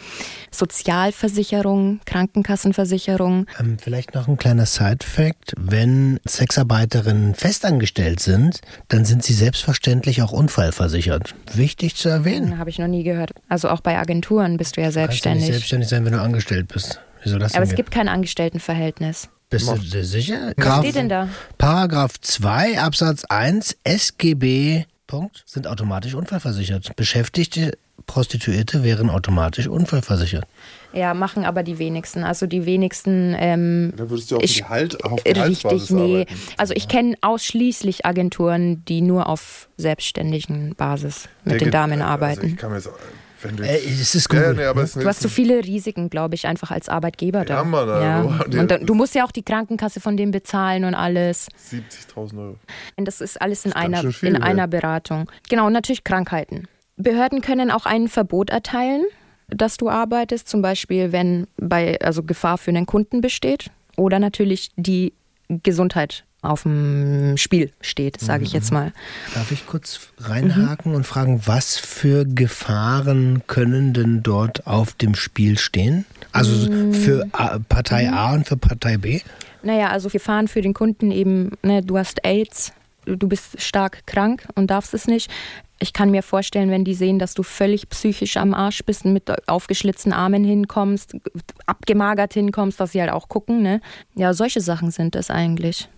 Sozialversicherung, 0.50 2.00
Krankenkassenversicherung. 2.06 3.46
Ähm, 3.58 3.78
vielleicht 3.78 4.14
noch 4.14 4.28
ein 4.28 4.36
kleiner 4.36 4.66
Side-Fact. 4.66 5.54
Wenn 5.58 6.20
Sexarbeiterinnen 6.26 7.34
festangestellt 7.34 8.20
sind, 8.20 8.60
dann 8.88 9.04
sind 9.04 9.22
sie 9.24 9.34
selbstverständlich 9.34 10.22
auch 10.22 10.32
unfallversichert. 10.32 11.34
Wichtig 11.54 11.96
zu 11.96 12.08
erwähnen. 12.08 12.58
Habe 12.58 12.70
ich 12.70 12.78
noch 12.78 12.88
nie 12.88 13.02
gehört. 13.02 13.32
Also 13.48 13.68
auch 13.68 13.80
bei 13.80 13.98
Agenturen 13.98 14.56
bist 14.56 14.76
du 14.76 14.80
ja 14.80 14.90
Du 14.90 14.94
kannst 14.94 15.24
ja 15.24 15.34
nicht 15.34 15.44
selbstständig. 15.44 15.46
selbstständig 15.46 15.88
sein, 15.88 16.04
wenn 16.04 16.12
du 16.12 16.20
angestellt 16.20 16.68
bist. 16.68 17.00
Wieso 17.22 17.38
das 17.38 17.54
Aber 17.54 17.64
es 17.64 17.74
gibt 17.74 17.90
kein 17.90 18.08
Angestelltenverhältnis. 18.08 19.28
Bist 19.50 19.68
du 19.68 19.76
dir 19.76 20.04
sicher? 20.04 20.52
Was 20.56 20.78
steht 20.80 20.96
denn 20.96 21.08
da? 21.08 21.28
Paragraph 21.56 22.20
2 22.20 22.80
Absatz 22.80 23.24
1 23.24 23.76
SGB 23.84 24.86
Punkt, 25.06 25.42
sind 25.46 25.66
automatisch 25.66 26.14
unfallversichert. 26.14 26.96
Beschäftigte 26.96 27.78
Prostituierte 28.06 28.84
wären 28.84 29.08
automatisch 29.10 29.66
unfallversichert. 29.68 30.44
Ja, 30.92 31.14
machen 31.14 31.44
aber 31.44 31.62
die 31.62 31.78
wenigsten. 31.78 32.24
Also 32.24 32.46
die 32.46 32.66
wenigsten. 32.66 33.34
Ähm, 33.38 33.92
Da 33.96 34.08
würdest 34.10 34.30
du 34.30 34.36
auf 34.36 34.42
ich- 34.42 34.58
Gehalt, 34.58 35.02
auf 35.04 35.24
Richtig, 35.24 35.90
nee. 35.90 36.20
arbeiten. 36.22 36.34
Also 36.56 36.74
ich 36.74 36.88
kenne 36.88 37.16
ausschließlich 37.22 38.04
Agenturen, 38.06 38.84
die 38.86 39.00
nur 39.00 39.28
auf 39.28 39.68
selbstständigen 39.76 40.74
Basis 40.76 41.28
mit 41.44 41.54
Der 41.54 41.58
den 41.60 41.70
Damen 41.70 42.00
also 42.02 42.12
arbeiten. 42.12 42.46
ich 42.48 42.56
kann 42.56 42.70
mir 42.70 42.76
jetzt, 42.76 42.88
wenn 43.42 43.56
du 43.56 43.62
Äh, 43.64 43.76
es 43.76 44.14
ist 44.14 44.32
ja, 44.32 44.40
Google. 44.40 44.54
nee, 44.54 44.64
aber 44.64 44.82
es 44.82 44.96
ist 44.96 45.02
Du 45.02 45.08
hast 45.08 45.20
so 45.20 45.28
viele 45.28 45.64
Risiken, 45.64 46.10
glaube 46.10 46.34
ich, 46.34 46.46
einfach 46.46 46.70
als 46.70 46.88
Arbeitgeber 46.88 47.44
da. 47.44 47.56
Ja, 47.56 47.64
Mann, 47.64 47.88
ja. 47.88 48.20
Und 48.60 48.70
dann, 48.70 48.86
du 48.86 48.94
musst 48.94 49.14
ja 49.14 49.24
auch 49.24 49.32
die 49.32 49.42
Krankenkasse 49.42 50.00
von 50.00 50.16
dem 50.16 50.30
bezahlen 50.30 50.84
und 50.84 50.94
alles. 50.94 51.48
70.000 51.70 52.38
Euro. 52.38 52.58
Und 52.96 53.04
das 53.06 53.20
ist 53.20 53.40
alles 53.40 53.64
in, 53.64 53.72
ganz 53.72 53.84
einer, 53.84 54.12
viel, 54.12 54.28
in 54.30 54.34
ja. 54.36 54.40
einer 54.42 54.66
Beratung. 54.66 55.30
Genau, 55.48 55.66
und 55.66 55.72
natürlich 55.72 56.04
Krankheiten. 56.04 56.68
Behörden 56.96 57.42
können 57.42 57.70
auch 57.70 57.86
ein 57.86 58.08
Verbot 58.08 58.50
erteilen, 58.50 59.04
dass 59.48 59.76
du 59.76 59.88
arbeitest, 59.88 60.48
zum 60.48 60.62
Beispiel, 60.62 61.12
wenn 61.12 61.46
bei 61.56 61.98
also 62.00 62.22
Gefahr 62.22 62.58
für 62.58 62.70
einen 62.70 62.86
Kunden 62.86 63.20
besteht 63.20 63.70
oder 63.96 64.18
natürlich 64.18 64.70
die 64.76 65.12
Gesundheit 65.48 66.24
auf 66.42 66.62
dem 66.62 67.36
Spiel 67.36 67.72
steht, 67.80 68.20
sage 68.20 68.44
ich 68.44 68.52
jetzt 68.52 68.72
mal. 68.72 68.92
Darf 69.34 69.50
ich 69.52 69.66
kurz 69.66 70.08
reinhaken 70.18 70.94
und 70.94 71.06
fragen, 71.06 71.42
was 71.46 71.76
für 71.76 72.24
Gefahren 72.24 73.42
können 73.46 73.92
denn 73.92 74.22
dort 74.22 74.66
auf 74.66 74.92
dem 74.92 75.14
Spiel 75.14 75.58
stehen? 75.58 76.04
Also 76.32 76.92
für 76.92 77.26
A, 77.32 77.58
Partei 77.58 78.10
A 78.10 78.34
und 78.34 78.46
für 78.46 78.56
Partei 78.56 78.96
B? 78.96 79.20
Naja, 79.62 79.88
also 79.88 80.08
Gefahren 80.08 80.48
für 80.48 80.62
den 80.62 80.74
Kunden 80.74 81.10
eben, 81.10 81.52
ne, 81.62 81.82
du 81.82 81.98
hast 81.98 82.24
AIDS, 82.24 82.72
du 83.06 83.28
bist 83.28 83.60
stark 83.60 84.06
krank 84.06 84.46
und 84.54 84.70
darfst 84.70 84.94
es 84.94 85.06
nicht. 85.06 85.30
Ich 85.78 85.92
kann 85.92 86.10
mir 86.10 86.22
vorstellen, 86.22 86.70
wenn 86.70 86.84
die 86.84 86.94
sehen, 86.94 87.18
dass 87.18 87.34
du 87.34 87.42
völlig 87.42 87.88
psychisch 87.90 88.36
am 88.36 88.54
Arsch 88.54 88.82
bist 88.84 89.04
und 89.04 89.12
mit 89.12 89.30
aufgeschlitzten 89.48 90.12
Armen 90.12 90.42
hinkommst, 90.42 91.16
abgemagert 91.66 92.32
hinkommst, 92.32 92.80
dass 92.80 92.92
sie 92.92 93.00
halt 93.00 93.10
auch 93.10 93.28
gucken. 93.28 93.62
Ne? 93.62 93.80
Ja, 94.14 94.32
solche 94.32 94.60
Sachen 94.60 94.90
sind 94.90 95.16
es 95.16 95.30
eigentlich. 95.30 95.88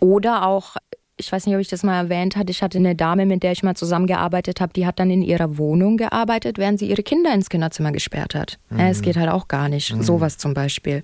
Oder 0.00 0.46
auch, 0.46 0.76
ich 1.16 1.30
weiß 1.30 1.46
nicht, 1.46 1.54
ob 1.54 1.60
ich 1.60 1.68
das 1.68 1.82
mal 1.82 1.96
erwähnt 1.96 2.36
hatte, 2.36 2.50
ich 2.50 2.62
hatte 2.62 2.78
eine 2.78 2.94
Dame, 2.96 3.26
mit 3.26 3.42
der 3.42 3.52
ich 3.52 3.62
mal 3.62 3.74
zusammengearbeitet 3.74 4.60
habe, 4.60 4.72
die 4.72 4.86
hat 4.86 4.98
dann 4.98 5.10
in 5.10 5.22
ihrer 5.22 5.58
Wohnung 5.58 5.96
gearbeitet, 5.96 6.58
während 6.58 6.78
sie 6.78 6.88
ihre 6.88 7.02
Kinder 7.02 7.32
ins 7.34 7.48
Kinderzimmer 7.48 7.92
gesperrt 7.92 8.34
hat. 8.34 8.58
Ja, 8.70 8.88
Es 8.88 9.02
geht 9.02 9.16
halt 9.16 9.30
auch 9.30 9.48
gar 9.48 9.68
nicht. 9.68 9.94
Sowas 10.00 10.38
zum 10.38 10.54
Beispiel. 10.54 11.02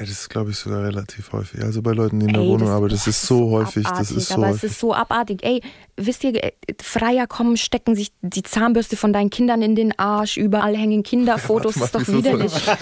Ey, 0.00 0.06
das 0.06 0.20
ist, 0.22 0.30
glaube 0.30 0.50
ich, 0.50 0.56
sogar 0.56 0.82
relativ 0.82 1.30
häufig. 1.32 1.62
Also 1.62 1.82
bei 1.82 1.92
Leuten, 1.92 2.20
die 2.20 2.26
in 2.26 2.32
der 2.32 2.40
Ey, 2.40 2.48
Wohnung 2.48 2.68
das- 2.68 2.70
arbeiten, 2.76 2.94
das 2.94 3.06
ist 3.06 3.20
so 3.20 3.50
häufig. 3.50 3.82
Das 3.82 3.92
abartig, 3.92 4.16
ist 4.16 4.28
so 4.28 4.34
aber 4.34 4.46
häufig. 4.48 4.64
es 4.64 4.70
ist 4.70 4.80
so 4.80 4.94
abartig. 4.94 5.44
Ey, 5.44 5.60
wisst 5.98 6.24
ihr, 6.24 6.42
äh, 6.42 6.52
Freier 6.82 7.26
kommen, 7.26 7.58
stecken 7.58 7.94
sich 7.94 8.10
die 8.22 8.42
Zahnbürste 8.42 8.96
von 8.96 9.12
deinen 9.12 9.28
Kindern 9.28 9.60
in 9.60 9.74
den 9.74 9.98
Arsch, 9.98 10.38
überall 10.38 10.74
hängen 10.74 11.02
Kinderfotos, 11.02 11.74
Warte 11.80 11.98
ist 11.98 12.08
doch 12.08 12.14
mal, 12.14 12.18
widerlich. 12.18 12.52
Das- 12.52 12.78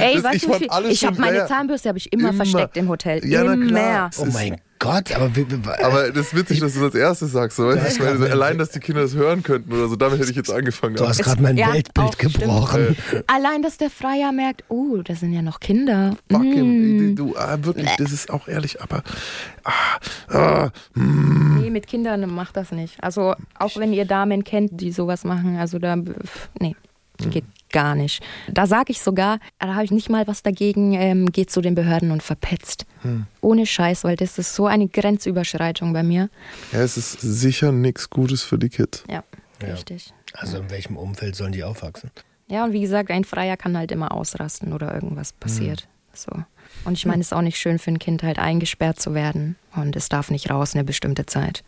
Ey, 0.00 0.14
das- 0.14 0.24
weißt 0.24 0.46
ich 0.86 0.90
Ich 0.92 1.04
habe 1.04 1.20
meine 1.20 1.36
ja, 1.36 1.42
ja. 1.42 1.46
Zahnbürste 1.46 1.90
habe 1.90 1.98
ich 1.98 2.10
immer, 2.10 2.30
Immer. 2.30 2.36
versteckt 2.44 2.76
im 2.78 2.88
Hotel. 2.88 3.22
Ja, 3.28 3.44
na 3.44 3.52
immer. 3.52 3.66
klar. 3.66 4.10
Oh 4.18 4.24
mein 4.32 4.50
Gott, 4.52 4.60
aber, 4.86 5.34
wie, 5.36 5.46
wie, 5.50 5.68
Aber 5.82 6.10
das 6.10 6.26
ist 6.28 6.36
witzig, 6.36 6.60
dass 6.60 6.74
du 6.74 6.80
das 6.80 6.86
als 6.92 6.94
erstes 6.94 7.32
sagst. 7.32 7.56
So, 7.56 7.66
weißt 7.68 7.98
du? 7.98 8.02
grad 8.02 8.12
Weil 8.14 8.18
mein- 8.18 8.32
allein, 8.32 8.58
dass 8.58 8.70
die 8.70 8.80
Kinder 8.80 9.02
das 9.02 9.14
hören 9.14 9.42
könnten 9.42 9.72
oder 9.72 9.88
so, 9.88 9.96
damit 9.96 10.18
hätte 10.18 10.30
ich 10.30 10.36
jetzt 10.36 10.50
angefangen. 10.52 10.96
du 10.96 11.06
hast 11.06 11.22
gerade 11.22 11.42
mein 11.42 11.56
Ja, 11.56 11.72
Weltbild 11.72 12.06
auch, 12.08 12.12
stimmt. 12.14 12.38
gebrochen. 12.40 12.96
Allein, 13.26 13.62
dass 13.62 13.76
der 13.78 13.90
Freier 13.90 14.32
merkt, 14.32 14.64
oh, 14.68 14.98
da 15.04 15.14
sind 15.14 15.32
ja 15.32 15.42
noch 15.42 15.60
Kinder. 15.60 16.16
Fuck 16.30 16.42
him. 16.42 17.12
Mm. 17.12 17.16
Du, 17.16 17.36
ah, 17.36 17.58
wirklich, 17.62 17.90
das 17.96 18.12
ist 18.12 18.30
auch 18.30 18.48
ehrlich, 18.48 18.80
aber. 18.82 19.02
Ah, 19.64 20.34
ah, 20.36 20.70
mm. 20.94 21.60
Nee, 21.60 21.70
mit 21.70 21.86
Kindern 21.86 22.32
macht 22.34 22.56
das 22.56 22.72
nicht. 22.72 23.02
Also 23.02 23.34
auch 23.58 23.76
wenn 23.76 23.92
ihr 23.92 24.04
Damen 24.04 24.44
kennt, 24.44 24.80
die 24.80 24.92
sowas 24.92 25.24
machen, 25.24 25.56
also 25.58 25.78
da, 25.78 25.96
nee, 26.60 26.74
geht 27.30 27.44
gar 27.70 27.94
nicht. 27.94 28.22
Da 28.48 28.66
sage 28.66 28.92
ich 28.92 29.00
sogar, 29.00 29.38
da 29.58 29.74
habe 29.74 29.84
ich 29.84 29.90
nicht 29.90 30.10
mal 30.10 30.26
was 30.26 30.42
dagegen, 30.42 30.92
ähm, 30.92 31.32
geht 31.32 31.50
zu 31.50 31.60
den 31.60 31.74
Behörden 31.74 32.10
und 32.10 32.22
verpetzt. 32.22 32.86
Ohne 33.40 33.66
Scheiß, 33.66 34.04
weil 34.04 34.16
das 34.16 34.38
ist 34.38 34.54
so 34.54 34.66
eine 34.66 34.88
Grenzüberschreitung 34.88 35.92
bei 35.92 36.02
mir. 36.02 36.28
Ja, 36.72 36.80
es 36.80 36.96
ist 36.96 37.20
sicher 37.20 37.72
nichts 37.72 38.10
Gutes 38.10 38.42
für 38.42 38.58
die 38.58 38.68
Kids. 38.68 39.04
Ja, 39.10 39.24
richtig. 39.62 40.12
Also 40.34 40.58
in 40.58 40.70
welchem 40.70 40.96
Umfeld 40.96 41.34
sollen 41.34 41.52
die 41.52 41.64
aufwachsen? 41.64 42.10
Ja, 42.48 42.64
und 42.64 42.72
wie 42.72 42.80
gesagt, 42.80 43.10
ein 43.10 43.24
Freier 43.24 43.56
kann 43.56 43.76
halt 43.76 43.90
immer 43.92 44.12
ausrasten 44.12 44.72
oder 44.72 44.94
irgendwas 44.94 45.32
passiert. 45.32 45.88
So. 46.12 46.30
Und 46.84 46.92
ich 46.94 47.06
meine, 47.06 47.20
es 47.20 47.28
ist 47.28 47.32
auch 47.32 47.42
nicht 47.42 47.58
schön 47.58 47.78
für 47.78 47.90
ein 47.90 47.98
Kind 47.98 48.22
halt 48.22 48.38
eingesperrt 48.38 49.00
zu 49.00 49.14
werden 49.14 49.56
und 49.74 49.96
es 49.96 50.08
darf 50.08 50.30
nicht 50.30 50.50
raus 50.50 50.74
eine 50.74 50.84
bestimmte 50.84 51.24
Zeit. 51.26 51.64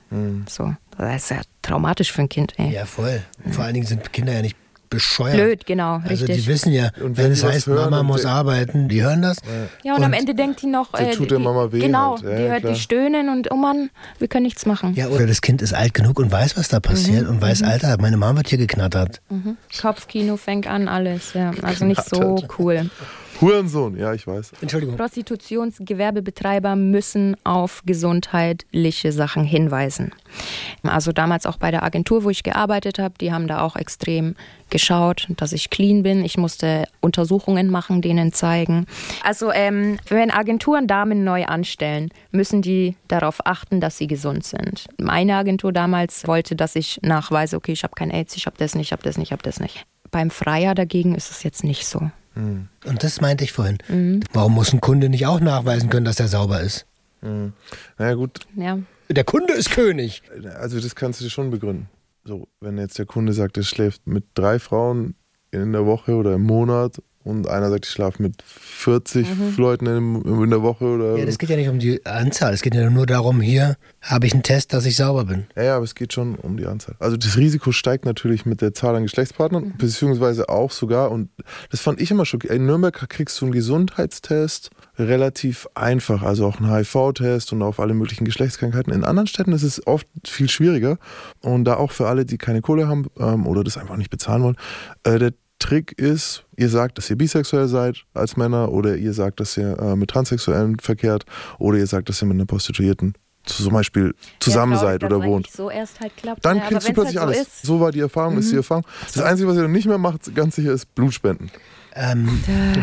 So, 0.46 0.74
das 0.98 1.24
ist 1.24 1.30
ja 1.30 1.40
traumatisch 1.62 2.12
für 2.12 2.22
ein 2.22 2.28
Kind. 2.28 2.52
Ey. 2.58 2.72
Ja, 2.72 2.84
voll. 2.84 3.22
Vor 3.50 3.64
allen 3.64 3.74
Dingen 3.74 3.86
sind 3.86 4.12
Kinder 4.12 4.34
ja 4.34 4.42
nicht 4.42 4.56
bescheuert. 4.94 5.34
Blöd, 5.36 5.66
genau, 5.66 5.94
Also 5.96 6.08
richtig. 6.24 6.36
die 6.36 6.46
wissen 6.46 6.72
ja, 6.72 6.90
Und 7.00 7.16
wenn 7.16 7.24
wenn 7.26 7.32
es 7.32 7.44
heißt, 7.44 7.66
hören 7.66 7.90
Mama 7.90 8.02
muss 8.02 8.24
arbeiten, 8.24 8.88
die 8.88 9.02
hören 9.02 9.22
das. 9.22 9.38
ja, 9.82 9.94
und, 9.94 10.02
am 10.02 10.12
und- 10.12 10.18
Ende 10.18 10.34
denkt 10.34 10.62
die 10.62 10.66
noch, 10.66 10.88
So 10.96 11.04
tut 11.16 11.30
der 11.30 11.38
die, 11.38 11.44
Mama 11.44 11.70
weh 11.72 11.80
genau, 11.80 12.12
halt. 12.16 12.22
Ja, 12.22 12.36
die 12.36 12.42
hört 12.50 12.60
klar. 12.60 12.72
die 12.74 12.80
stöhnen 12.80 13.28
und 13.28 13.50
oh 13.50 13.56
Mann, 13.56 13.90
wir 14.18 14.28
können 14.28 14.44
nichts 14.44 14.66
machen. 14.66 14.94
Ja, 14.94 15.08
oder 15.08 15.26
das 15.26 15.40
Kind 15.40 15.62
ist 15.62 15.74
alt 15.74 15.94
genug 15.94 16.18
und 16.18 16.30
weiß, 16.32 16.56
was 16.56 16.68
da 16.68 16.80
passiert 16.80 17.28
und 17.28 17.40
weiß, 17.42 17.62
Alter, 17.62 17.96
meine 18.00 18.16
Mama 18.16 18.38
wird 18.38 18.48
hier 18.48 18.58
geknattert. 18.58 19.20
Kopfkino 19.80 20.36
fängt 20.36 20.66
an, 20.66 20.88
alles, 20.88 21.34
ja. 21.34 21.52
Also 21.62 21.84
nicht 21.84 22.04
so 22.08 22.36
cool. 22.58 22.90
Hurensohn, 23.40 23.98
ja, 23.98 24.14
ich 24.14 24.26
weiß. 24.26 24.52
Entschuldigung. 24.60 24.96
Prostitutionsgewerbebetreiber 24.96 26.76
müssen 26.76 27.36
auf 27.44 27.82
gesundheitliche 27.84 29.12
Sachen 29.12 29.44
hinweisen. 29.44 30.12
Also 30.82 31.12
damals 31.12 31.46
auch 31.46 31.56
bei 31.56 31.70
der 31.70 31.82
Agentur, 31.82 32.24
wo 32.24 32.30
ich 32.30 32.42
gearbeitet 32.42 32.98
habe, 32.98 33.14
die 33.20 33.32
haben 33.32 33.46
da 33.46 33.60
auch 33.60 33.76
extrem 33.76 34.36
geschaut, 34.70 35.28
dass 35.36 35.52
ich 35.52 35.70
clean 35.70 36.02
bin. 36.02 36.24
Ich 36.24 36.36
musste 36.36 36.84
Untersuchungen 37.00 37.70
machen, 37.70 38.02
denen 38.02 38.32
zeigen. 38.32 38.86
Also 39.22 39.52
ähm, 39.52 39.98
wenn 40.08 40.30
Agenturen 40.30 40.86
Damen 40.86 41.24
neu 41.24 41.44
anstellen, 41.44 42.10
müssen 42.30 42.62
die 42.62 42.96
darauf 43.08 43.46
achten, 43.46 43.80
dass 43.80 43.98
sie 43.98 44.06
gesund 44.06 44.44
sind. 44.44 44.86
Meine 44.98 45.36
Agentur 45.36 45.72
damals 45.72 46.26
wollte, 46.26 46.56
dass 46.56 46.76
ich 46.76 47.00
nachweise, 47.02 47.56
okay, 47.56 47.72
ich 47.72 47.84
habe 47.84 47.94
kein 47.94 48.10
AIDS, 48.10 48.36
ich 48.36 48.46
habe 48.46 48.56
das 48.58 48.74
nicht, 48.74 48.88
ich 48.88 48.92
habe 48.92 49.02
das 49.02 49.16
nicht, 49.16 49.28
ich 49.28 49.32
habe 49.32 49.42
das 49.42 49.60
nicht. 49.60 49.84
Beim 50.10 50.30
Freier 50.30 50.74
dagegen 50.74 51.14
ist 51.14 51.30
es 51.30 51.42
jetzt 51.42 51.64
nicht 51.64 51.86
so. 51.86 52.10
Und 52.34 53.02
das 53.04 53.20
meinte 53.20 53.44
ich 53.44 53.52
vorhin. 53.52 53.78
Warum 54.32 54.54
muss 54.54 54.72
ein 54.72 54.80
Kunde 54.80 55.08
nicht 55.08 55.26
auch 55.26 55.40
nachweisen 55.40 55.88
können, 55.90 56.04
dass 56.04 56.18
er 56.20 56.28
sauber 56.28 56.60
ist? 56.60 56.86
Naja, 57.22 58.14
gut, 58.14 58.40
Ja. 58.56 58.78
Der 59.10 59.24
Kunde 59.24 59.52
ist 59.52 59.70
König. 59.70 60.22
also 60.58 60.80
das 60.80 60.94
kannst 60.94 61.20
du 61.20 61.24
dir 61.24 61.30
schon 61.30 61.50
begründen. 61.50 61.88
So, 62.24 62.48
wenn 62.60 62.78
jetzt 62.78 62.98
der 62.98 63.04
Kunde 63.06 63.32
sagt, 63.34 63.56
er 63.58 63.62
schläft 63.62 64.06
mit 64.06 64.24
drei 64.34 64.58
Frauen 64.58 65.14
in 65.50 65.72
der 65.72 65.84
Woche 65.86 66.14
oder 66.16 66.34
im 66.34 66.42
Monat 66.42 67.02
und 67.24 67.48
einer 67.48 67.70
sagt, 67.70 67.86
ich 67.86 67.90
schlafe 67.90 68.22
mit 68.22 68.42
40 68.42 69.26
Leuten 69.56 69.86
in, 69.86 70.22
in 70.42 70.50
der 70.50 70.62
Woche 70.62 70.84
oder. 70.84 71.16
Ja, 71.16 71.24
das 71.24 71.38
geht 71.38 71.48
ja 71.48 71.56
nicht 71.56 71.70
um 71.70 71.78
die 71.78 72.04
Anzahl. 72.04 72.52
Es 72.52 72.62
geht 72.62 72.74
ja 72.74 72.88
nur 72.90 73.06
darum, 73.06 73.40
hier 73.40 73.76
habe 74.02 74.26
ich 74.26 74.34
einen 74.34 74.42
Test, 74.42 74.74
dass 74.74 74.84
ich 74.84 74.96
sauber 74.96 75.24
bin. 75.24 75.46
Ja, 75.56 75.62
ja, 75.62 75.76
aber 75.76 75.84
es 75.84 75.94
geht 75.94 76.12
schon 76.12 76.34
um 76.36 76.58
die 76.58 76.66
Anzahl. 76.66 76.96
Also 76.98 77.16
das 77.16 77.36
Risiko 77.38 77.72
steigt 77.72 78.04
natürlich 78.04 78.44
mit 78.44 78.60
der 78.60 78.74
Zahl 78.74 78.94
an 78.94 79.04
Geschlechtspartnern, 79.04 79.74
beziehungsweise 79.78 80.50
auch 80.50 80.70
sogar, 80.70 81.10
und 81.10 81.30
das 81.70 81.80
fand 81.80 82.00
ich 82.00 82.10
immer 82.10 82.26
schockierend, 82.26 82.60
in 82.60 82.66
Nürnberg 82.66 83.08
kriegst 83.08 83.40
du 83.40 83.46
einen 83.46 83.52
Gesundheitstest 83.52 84.70
relativ 84.98 85.66
einfach, 85.74 86.22
also 86.22 86.46
auch 86.46 86.60
einen 86.60 86.70
HIV-Test 86.70 87.52
und 87.52 87.62
auf 87.62 87.80
alle 87.80 87.94
möglichen 87.94 88.24
Geschlechtskrankheiten. 88.26 88.92
In 88.92 89.04
anderen 89.04 89.26
Städten 89.26 89.52
ist 89.52 89.62
es 89.62 89.86
oft 89.86 90.06
viel 90.26 90.50
schwieriger 90.50 90.98
und 91.40 91.64
da 91.64 91.76
auch 91.76 91.90
für 91.90 92.06
alle, 92.06 92.26
die 92.26 92.38
keine 92.38 92.60
Kohle 92.60 92.86
haben 92.86 93.06
ähm, 93.18 93.46
oder 93.46 93.64
das 93.64 93.78
einfach 93.78 93.96
nicht 93.96 94.10
bezahlen 94.10 94.42
wollen, 94.42 94.56
äh, 95.04 95.18
der 95.18 95.32
Trick 95.64 95.92
ist, 95.98 96.44
ihr 96.58 96.68
sagt, 96.68 96.98
dass 96.98 97.08
ihr 97.08 97.16
bisexuell 97.16 97.68
seid 97.68 98.04
als 98.12 98.36
Männer 98.36 98.70
oder 98.70 98.96
ihr 98.96 99.14
sagt, 99.14 99.40
dass 99.40 99.56
ihr 99.56 99.78
äh, 99.78 99.96
mit 99.96 100.10
Transsexuellen 100.10 100.78
verkehrt 100.78 101.24
oder 101.58 101.78
ihr 101.78 101.86
sagt, 101.86 102.10
dass 102.10 102.20
ihr 102.22 102.26
mit 102.26 102.34
einer 102.34 102.44
Prostituierten 102.44 103.14
zum 103.46 103.72
Beispiel 103.72 104.14
zusammen 104.40 104.72
Ja, 104.72 104.78
seid 104.78 105.04
oder 105.04 105.22
wohnt. 105.22 105.50
So 105.50 105.70
erst 105.70 106.00
halt 106.00 106.14
klappt. 106.18 106.44
Dann 106.44 106.58
Ja, 106.58 106.64
kriegst 106.66 106.82
du 106.82 106.88
wenn's 106.88 106.94
plötzlich 106.96 107.16
halt 107.16 107.28
alles. 107.28 107.38
So 107.38 107.42
ist, 107.42 107.62
So 107.66 107.80
war 107.80 107.92
die 107.92 108.00
Erfahrung, 108.00 108.36
ist 108.36 108.52
die 108.52 108.56
Erfahrung. 108.56 108.84
Das 109.10 109.22
Einzige, 109.22 109.48
was 109.48 109.56
ihr 109.56 109.66
nicht 109.68 109.86
mehr 109.86 109.96
macht, 109.96 110.34
ganz 110.34 110.56
sicher, 110.56 110.72
ist 110.72 110.94
Blutspenden. 110.94 111.50
Ähm, 111.96 112.40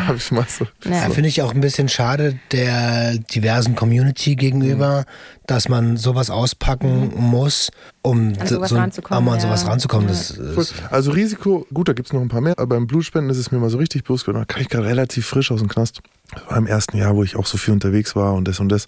Habe 0.08 0.18
ich 0.18 0.32
mal 0.32 0.46
so. 0.48 0.66
Ja. 0.90 1.10
Finde 1.10 1.28
ich 1.28 1.42
auch 1.42 1.54
ein 1.54 1.62
bisschen 1.62 1.90
schade 1.90 2.40
der 2.52 3.18
diversen 3.18 3.76
Community 3.76 4.36
gegenüber, 4.36 5.06
dass 5.48 5.68
man 5.68 5.98
sowas 5.98 6.30
auspacken 6.30 7.12
muss, 7.18 7.72
um 8.04 8.34
An 8.40 8.48
sowas 8.48 8.70
so, 8.70 8.78
ranzukommen, 8.78 9.24
um 9.24 9.34
an 9.34 9.40
ja. 9.40 9.42
sowas 9.42 9.68
ranzukommen. 9.68 10.08
Ja. 10.08 10.14
Das 10.14 10.32
ist, 10.32 10.74
Also 10.90 11.12
Risiko, 11.12 11.68
gut, 11.74 11.90
da 11.90 11.94
gibt 11.94 12.08
es 12.08 12.14
noch 12.14 12.22
ein 12.22 12.30
paar 12.30 12.42
mehr, 12.42 12.58
aber 12.58 12.76
beim 12.76 12.88
Blutspenden 12.88 13.30
ist 13.30 13.38
es 13.38 13.52
mir 13.52 13.60
mal 13.60 13.70
so 13.70 13.78
richtig 13.78 14.04
bewusst 14.04 14.26
geworden. 14.26 14.46
Da 14.48 14.54
kam 14.54 14.62
ich 14.62 14.70
gerade 14.70 14.88
relativ 14.88 15.26
frisch 15.26 15.52
aus 15.52 15.60
dem 15.60 15.68
Knast. 15.68 16.02
Das 16.34 16.50
war 16.50 16.58
im 16.58 16.68
ersten 16.68 16.96
Jahr, 16.96 17.14
wo 17.16 17.24
ich 17.24 17.36
auch 17.36 17.46
so 17.46 17.58
viel 17.58 17.74
unterwegs 17.74 18.16
war 18.16 18.34
und 18.34 18.48
das 18.48 18.62
und 18.62 18.70
das. 18.70 18.86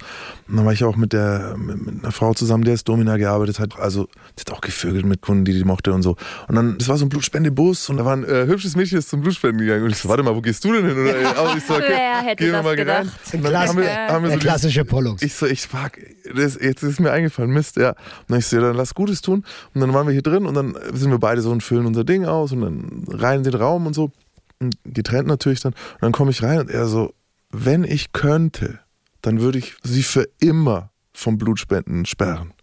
Und 0.47 0.55
dann 0.55 0.65
war 0.65 0.71
ich 0.71 0.85
auch 0.85 0.95
mit 0.95 1.11
der 1.11 1.55
mit, 1.57 1.85
mit 1.85 2.03
einer 2.03 2.13
Frau 2.13 2.33
zusammen, 2.33 2.63
die 2.63 2.71
als 2.71 2.85
Domina 2.85 3.17
gearbeitet 3.17 3.59
hat. 3.59 3.77
Also 3.77 4.07
die 4.37 4.41
hat 4.41 4.51
auch 4.51 4.61
gevögelt 4.61 5.05
mit 5.05 5.21
Kunden, 5.21 5.43
die 5.43 5.51
die 5.51 5.65
mochte 5.65 5.91
und 5.91 6.03
so. 6.03 6.15
Und 6.47 6.55
dann, 6.55 6.77
das 6.77 6.87
war 6.87 6.97
so 6.97 7.05
ein 7.05 7.09
Blutspendebus 7.09 7.89
und 7.89 7.97
da 7.97 8.05
war 8.05 8.15
ein 8.15 8.23
äh, 8.23 8.45
hübsches 8.47 8.77
Mädchen, 8.77 8.97
ist 8.97 9.09
zum 9.09 9.19
Blutspenden 9.19 9.59
gegangen. 9.59 9.83
Und 9.83 9.91
ich 9.91 9.97
so, 9.97 10.07
warte 10.13 10.23
mal, 10.23 10.35
wo 10.35 10.41
gehst 10.41 10.63
du 10.63 10.71
denn 10.71 10.85
hin? 10.85 10.95
Und 10.97 11.07
also 11.37 11.57
ich 11.57 11.63
so, 11.65 11.73
okay, 11.73 11.85
Wer 11.87 12.21
hätte 12.21 12.43
gehen 12.43 12.51
wir 12.51 12.57
das 12.57 12.63
mal 12.63 12.75
gedacht? 12.75 13.07
rein. 13.33 13.41
Klasse- 13.43 13.67
haben 13.69 13.77
wir, 13.79 14.07
haben 14.07 14.23
wir 14.25 14.31
so 14.31 14.37
klassische 14.37 14.85
Pollux. 14.85 15.23
ich 15.23 15.33
so, 15.33 15.47
ich 15.47 15.61
fuck, 15.61 15.93
das, 16.35 16.57
jetzt 16.61 16.83
ist 16.83 16.99
mir 16.99 17.11
eingefallen, 17.11 17.49
Mist, 17.51 17.77
ja. 17.77 17.89
Und 17.89 17.97
dann 18.29 18.39
ich 18.39 18.45
so, 18.45 18.57
ja, 18.57 18.61
dann 18.61 18.75
lass 18.75 18.93
Gutes 18.93 19.21
tun. 19.21 19.43
Und 19.73 19.81
dann 19.81 19.91
waren 19.93 20.05
wir 20.05 20.13
hier 20.13 20.21
drin 20.21 20.45
und 20.45 20.53
dann 20.53 20.77
sind 20.93 21.09
wir 21.09 21.17
beide 21.17 21.41
so 21.41 21.49
und 21.49 21.63
füllen 21.63 21.87
unser 21.87 22.03
Ding 22.03 22.25
aus 22.25 22.51
und 22.51 22.61
dann 22.61 23.05
rein 23.09 23.39
in 23.39 23.43
den 23.43 23.55
Raum 23.55 23.87
und 23.87 23.93
so. 23.95 24.11
Und 24.59 24.75
getrennt 24.85 25.27
natürlich 25.27 25.61
dann. 25.61 25.73
Und 25.73 26.01
dann 26.01 26.11
komme 26.11 26.29
ich 26.29 26.43
rein 26.43 26.59
und 26.59 26.69
er 26.69 26.85
so, 26.85 27.13
wenn 27.49 27.83
ich 27.83 28.13
könnte, 28.13 28.79
dann 29.21 29.41
würde 29.41 29.57
ich 29.57 29.75
sie 29.83 30.03
für 30.03 30.27
immer 30.39 30.91
vom 31.11 31.37
Blutspenden 31.39 32.05
sperren. 32.05 32.53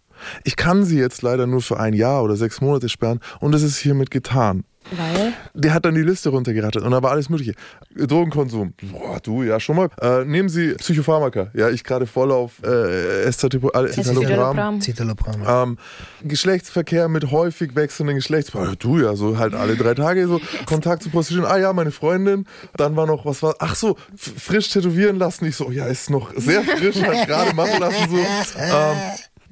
Ich 0.43 0.55
kann 0.55 0.83
sie 0.85 0.99
jetzt 0.99 1.21
leider 1.21 1.47
nur 1.47 1.61
für 1.61 1.79
ein 1.79 1.93
Jahr 1.93 2.23
oder 2.23 2.35
sechs 2.35 2.61
Monate 2.61 2.89
sperren 2.89 3.19
und 3.39 3.51
das 3.51 3.61
ist 3.63 3.77
hiermit 3.77 4.09
getan. 4.11 4.63
Weil? 4.91 5.33
Der 5.53 5.73
hat 5.73 5.85
dann 5.85 5.95
die 5.95 6.01
Liste 6.01 6.29
runtergerattet 6.29 6.83
und 6.83 6.91
da 6.91 7.01
war 7.01 7.11
alles 7.11 7.29
Mögliche. 7.29 7.53
Drogenkonsum. 7.95 8.73
Boah, 8.91 9.19
du, 9.21 9.43
ja, 9.43 9.59
schon 9.59 9.75
mal. 9.75 9.89
Äh, 10.01 10.25
nehmen 10.25 10.49
Sie 10.49 10.73
Psychopharmaka. 10.73 11.51
Ja, 11.53 11.69
ich 11.69 11.83
gerade 11.83 12.07
voll 12.07 12.31
auf 12.31 12.53
äh. 12.63 13.23
Escitalopram. 13.23 14.81
Citalopram. 14.81 15.43
Ähm, 15.47 15.77
Geschlechtsverkehr 16.23 17.07
mit 17.07 17.31
häufig 17.31 17.75
wechselnden 17.75 18.15
Geschlechtspaaren. 18.15 18.75
Du 18.79 18.99
ja, 18.99 19.15
so 19.15 19.37
halt 19.37 19.53
alle 19.53 19.75
drei 19.75 19.93
Tage 19.93 20.27
so. 20.27 20.41
Kontakt 20.65 21.03
zu 21.03 21.09
Prostituierten. 21.09 21.51
Ah 21.51 21.57
ja, 21.57 21.73
meine 21.73 21.91
Freundin. 21.91 22.45
Dann 22.75 22.95
war 22.95 23.05
noch, 23.07 23.25
was 23.25 23.41
war, 23.43 23.55
ach 23.59 23.75
so, 23.75 23.95
frisch 24.15 24.69
tätowieren 24.69 25.17
lassen. 25.17 25.45
Ich 25.45 25.55
so, 25.55 25.71
ja, 25.71 25.85
ist 25.85 26.09
noch 26.09 26.33
sehr 26.35 26.63
frisch, 26.63 27.01
hat 27.01 27.27
gerade 27.27 27.55
machen 27.55 27.79
lassen. 27.79 28.09
So. 28.09 28.17
Ähm, 28.57 28.97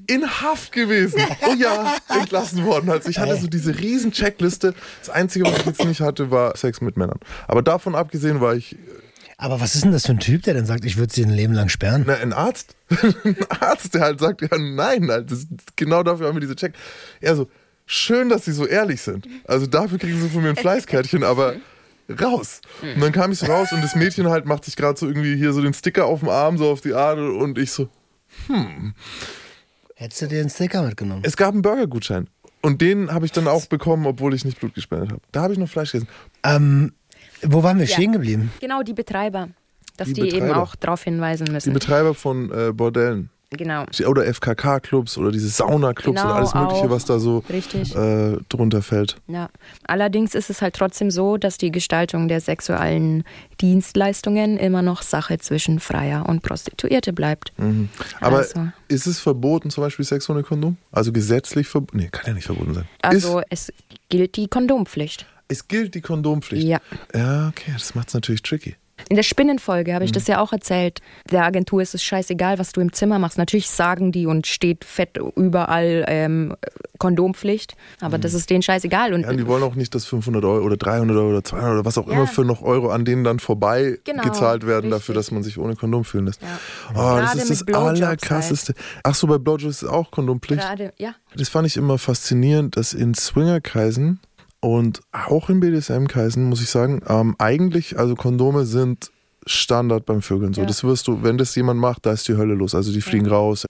in 0.10 0.28
Haft 0.42 0.72
gewesen. 0.72 1.22
Oh 1.48 1.54
ja, 1.54 1.96
entlassen 2.10 2.66
worden. 2.66 2.90
Also 2.90 3.10
ich 3.10 3.20
hatte 3.20 3.38
so 3.38 3.48
diese 3.48 3.78
riesen 3.78 4.12
Checkliste. 4.12 4.74
Das 5.00 5.10
Einzige, 5.10 5.46
was 5.46 5.60
ich 5.60 5.66
jetzt 5.66 5.86
nicht 5.86 6.02
hatte, 6.02 6.32
war 6.32 6.58
Sex 6.58 6.82
mit 6.82 6.98
Männern. 6.98 7.20
Aber 7.48 7.62
davon 7.62 7.94
abgesehen 7.96 8.42
war 8.42 8.56
ich 8.56 8.76
Aber 9.38 9.62
was 9.62 9.76
ist 9.76 9.84
denn 9.84 9.92
das 9.92 10.08
für 10.08 10.14
ein 10.14 10.20
Typ, 10.20 10.44
der 10.44 10.56
dann 10.56 10.66
sagt, 10.66 10.84
ich 10.84 10.98
würde 10.98 11.14
sie 11.14 11.24
ein 11.24 11.30
Leben 11.30 11.54
lang 11.54 11.70
sperren? 11.70 12.06
Na, 12.08 12.16
ein 12.16 12.34
Arzt. 12.34 12.76
ein 13.24 13.38
Arzt, 13.60 13.94
der 13.94 14.02
halt 14.02 14.20
sagt, 14.20 14.42
ja, 14.42 14.58
nein, 14.58 15.10
halt, 15.10 15.32
das, 15.32 15.46
genau 15.76 16.02
dafür 16.04 16.28
haben 16.28 16.36
wir 16.36 16.42
diese 16.42 16.56
Check. 16.56 16.74
Er 17.22 17.36
so, 17.36 17.48
schön, 17.86 18.30
dass 18.30 18.46
sie 18.46 18.52
so 18.52 18.66
ehrlich 18.66 19.02
sind. 19.02 19.28
Also 19.46 19.68
dafür 19.68 20.00
kriegen 20.00 20.20
sie 20.20 20.30
von 20.30 20.42
mir 20.42 20.50
ein 20.50 20.56
Fleißkärtchen, 20.58 21.24
aber 21.24 21.56
raus. 22.20 22.62
Und 22.82 23.02
dann 23.02 23.12
kam 23.12 23.32
ich 23.32 23.40
so 23.40 23.46
raus 23.46 23.72
und 23.72 23.84
das 23.84 23.96
Mädchen 23.96 24.28
halt 24.28 24.46
macht 24.46 24.66
sich 24.66 24.76
gerade 24.76 24.98
so 24.98 25.06
irgendwie 25.06 25.36
hier 25.36 25.54
so 25.54 25.62
den 25.62 25.76
Sticker 25.76 26.06
auf 26.08 26.22
dem 26.22 26.30
Arm, 26.30 26.58
so 26.58 26.70
auf 26.70 26.82
die 26.82 26.96
Art 26.96 27.20
und 27.20 27.60
ich 27.60 27.72
so, 27.72 27.90
Hättest 30.00 30.22
du 30.22 30.28
dir 30.28 30.40
einen 30.40 30.50
Sticker 30.50 30.82
mitgenommen? 30.84 31.24
es 31.26 31.36
gab 31.36 31.52
einen 31.54 31.62
Burgergutschein. 31.62 32.28
Und 32.62 32.80
den 32.82 33.12
habe 33.12 33.26
ich 33.26 33.34
dann 33.34 33.48
auch 33.50 33.66
bekommen, 33.66 34.06
obwohl 34.06 34.34
ich 34.34 34.46
nicht 34.46 34.60
Blut 34.60 34.74
gespendet 34.74 35.12
habe. 35.12 35.22
Da 35.34 35.42
habe 35.42 35.52
ich 35.54 35.60
noch 35.60 35.68
Fleisch 35.68 35.92
gegessen. 35.92 36.10
Ähm, 36.44 36.94
wo 37.42 37.64
waren 37.64 37.80
wir 37.80 37.86
Ja. 37.86 37.94
stehen 37.96 38.14
geblieben? 38.14 38.50
Genau, 38.62 38.82
die 38.82 38.94
Betreiber. 38.94 39.50
Dass 39.98 40.08
Die 40.08 40.14
die, 40.14 40.22
eben 40.30 40.32
Betreiber. 40.48 40.58
auch 40.64 40.76
darauf 40.76 41.04
hinweisen 41.04 41.46
Die 41.48 41.52
müssen. 41.52 41.74
Betreiber 41.74 42.14
von 42.14 42.50
äh, 42.52 42.72
Bordellen. 42.72 43.30
Genau. 43.52 43.86
Oder 44.06 44.26
FKK-Clubs 44.32 45.18
oder 45.18 45.32
diese 45.32 45.48
Sauna-Clubs 45.50 46.20
Genau, 46.22 46.30
oder 46.30 46.36
alles 46.36 46.54
Mögliche, 46.54 46.84
auch. 46.86 46.90
was 46.92 47.06
da 47.06 47.18
so 47.18 47.44
äh, 47.50 48.38
drunter 48.48 48.84
fällt. 48.84 49.16
Ja. 49.28 49.50
Allerdings 49.88 50.36
ist 50.36 50.52
es 50.52 50.62
halt 50.62 50.76
trotzdem 50.76 51.10
so, 51.10 51.38
dass 51.38 51.58
die 51.58 51.72
Gestaltung 51.72 52.28
der 52.28 52.42
sexuellen 52.42 53.24
Dienstleistungen 53.60 54.58
immer 54.58 54.82
noch 54.82 55.02
Sache 55.02 55.38
zwischen 55.38 55.80
Freier 55.80 56.28
und 56.28 56.42
Prostituierte 56.44 57.14
bleibt. 57.14 57.52
Mhm. 57.58 57.90
Aber 58.20 58.38
Also. 58.38 58.68
ist 58.88 59.08
es 59.08 59.20
verboten, 59.20 59.70
zum 59.70 59.84
Beispiel 59.84 60.06
Sex 60.06 60.30
ohne 60.30 60.44
Kondom? 60.44 60.78
Also 60.92 61.12
gesetzlich 61.12 61.68
verboten? 61.68 61.98
Nee, 61.98 62.10
kann 62.12 62.26
ja 62.28 62.34
nicht 62.34 62.46
verboten 62.46 62.74
sein. 62.74 62.86
Also 63.02 63.40
ist, 63.50 63.70
es 63.70 63.74
gilt 64.10 64.36
die 64.36 64.48
Kondompflicht. 64.48 65.26
es 65.48 65.68
gilt 65.68 65.96
die 65.96 66.02
Kondompflicht. 66.02 66.68
Ja. 66.68 66.80
Ja, 67.16 67.48
okay, 67.50 67.72
das 67.74 67.96
macht 67.96 68.10
es 68.10 68.14
natürlich 68.14 68.42
tricky. 68.44 68.76
In 69.08 69.16
der 69.16 69.24
Spinnenfolge 69.24 69.92
Mhm. 69.92 69.96
habe 69.96 70.06
ich 70.06 70.12
das 70.12 70.28
ja 70.28 70.42
auch 70.42 70.52
erzählt. 70.52 71.00
Der 71.32 71.46
Agentur 71.46 71.82
ist 71.82 71.96
es 71.96 72.04
scheißegal, 72.04 72.60
was 72.60 72.72
du 72.74 72.82
im 72.82 72.92
Zimmer 72.92 73.20
machst. 73.20 73.38
Natürlich 73.38 73.70
sagen 73.70 74.12
die 74.12 74.26
und 74.26 74.48
steht 74.48 74.84
fett 74.84 75.18
überall 75.36 76.04
ähm, 76.08 76.56
Kondompflicht, 76.98 77.76
aber 78.02 78.18
das 78.18 78.34
ist 78.34 78.50
denen 78.50 78.62
scheißegal. 78.62 79.14
Und 79.14 79.22
Mhm. 79.22 79.28
Ja, 79.32 79.34
die 79.38 79.48
wollen 79.48 79.64
auch 79.64 79.76
nicht, 79.76 79.96
dass 79.96 80.06
500 80.06 80.44
Euro 80.44 80.66
oder 80.66 80.76
300 80.76 81.16
Euro 81.16 81.30
oder 81.30 81.44
200 81.44 81.74
oder 81.74 81.86
was 81.86 81.98
auch 81.98 82.08
Ja. 82.08 82.14
immer 82.14 82.28
für 82.28 82.44
noch 82.44 82.62
Euro 82.62 82.90
an 82.90 83.06
denen 83.06 83.24
dann 83.24 83.40
vorbei 83.40 83.98
Genau, 84.04 84.24
gezahlt 84.24 84.66
werden 84.68 84.86
richtig. 84.88 85.00
dafür, 85.00 85.16
dass 85.16 85.32
man 85.32 85.44
sich 85.44 85.58
ohne 85.58 85.76
Kondom 85.76 86.04
fühlen 86.04 86.26
lässt. 86.26 86.42
Ja. 86.42 86.48
Oh, 86.96 87.18
das 87.20 87.36
ist 87.36 87.50
das 87.52 87.64
Blowjobs 87.66 88.02
Allerkrasseste. 88.02 88.74
Ach 89.04 89.16
so, 89.16 89.28
bei 89.28 89.38
Blowjobs 89.38 89.84
ist 89.84 89.90
auch 89.90 90.12
Kondompflicht. 90.12 90.62
gerade, 90.62 90.92
ja. 90.98 91.16
Das 91.36 91.48
fand 91.50 91.68
ich 91.68 91.78
immer 91.78 91.98
faszinierend, 91.98 92.76
dass 92.76 92.94
in 92.94 93.14
Swingerkreisen 93.14 94.20
und 94.62 95.02
auch 95.12 95.50
in 95.50 95.60
BDSM-Kreisen, 95.60 96.44
muss 96.44 96.62
ich 96.62 96.70
sagen, 96.70 97.02
ähm, 97.08 97.36
eigentlich, 97.38 97.98
also 97.98 98.16
Kondome 98.16 98.66
sind 98.66 99.12
Standard 99.46 100.06
beim 100.06 100.22
Vögeln 100.22 100.54
so. 100.54 100.62
Ja. 100.62 100.68
Das 100.68 100.84
wirst 100.84 101.08
du, 101.08 101.24
wenn 101.24 101.38
das 101.38 101.56
jemand 101.56 101.80
macht, 101.80 102.06
da 102.06 102.12
ist 102.12 102.28
die 102.28 102.36
Hölle 102.36 102.54
los. 102.56 102.76
Also 102.76 102.92
die 102.92 103.02
fliegen 103.02 103.28
raus. 103.28 103.66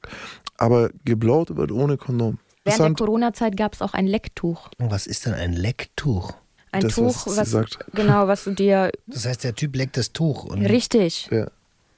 Aber 0.57 0.89
geblowt 1.05 1.55
wird 1.55 1.71
ohne 1.71 1.97
Kondom. 1.97 2.39
Während 2.65 2.99
der. 2.99 3.05
Corona-Zeit 3.05 3.55
gab 3.55 3.73
es 3.73 3.81
auch 3.81 3.93
ein 3.93 4.07
Lecktuch. 4.07 4.69
Und 4.77 4.91
was 4.91 5.07
ist 5.07 5.25
denn 5.25 5.33
ein 5.33 5.53
Lecktuch? 5.53 6.33
Ein 6.71 6.81
Das, 6.81 6.95
Tuch, 6.95 7.27
was 7.27 7.37
was, 7.37 7.51
sagt. 7.51 7.79
genau, 7.93 8.27
was 8.27 8.43
du 8.43 8.51
dir 8.51 8.91
Das 9.07 9.25
heißt, 9.25 9.43
der 9.43 9.55
Typ 9.55 9.75
leckt 9.75 9.95
das 9.97 10.11
Tuch. 10.11 10.43
Und 10.43 10.65
richtig. 10.65 11.29
Ja. 11.31 11.47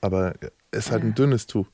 Aber 0.02 0.34
es 0.72 0.86
ist 0.86 0.92
halt 0.92 1.04
ein 1.04 1.16
dünnes 1.16 1.48
Tuch. 1.48 1.68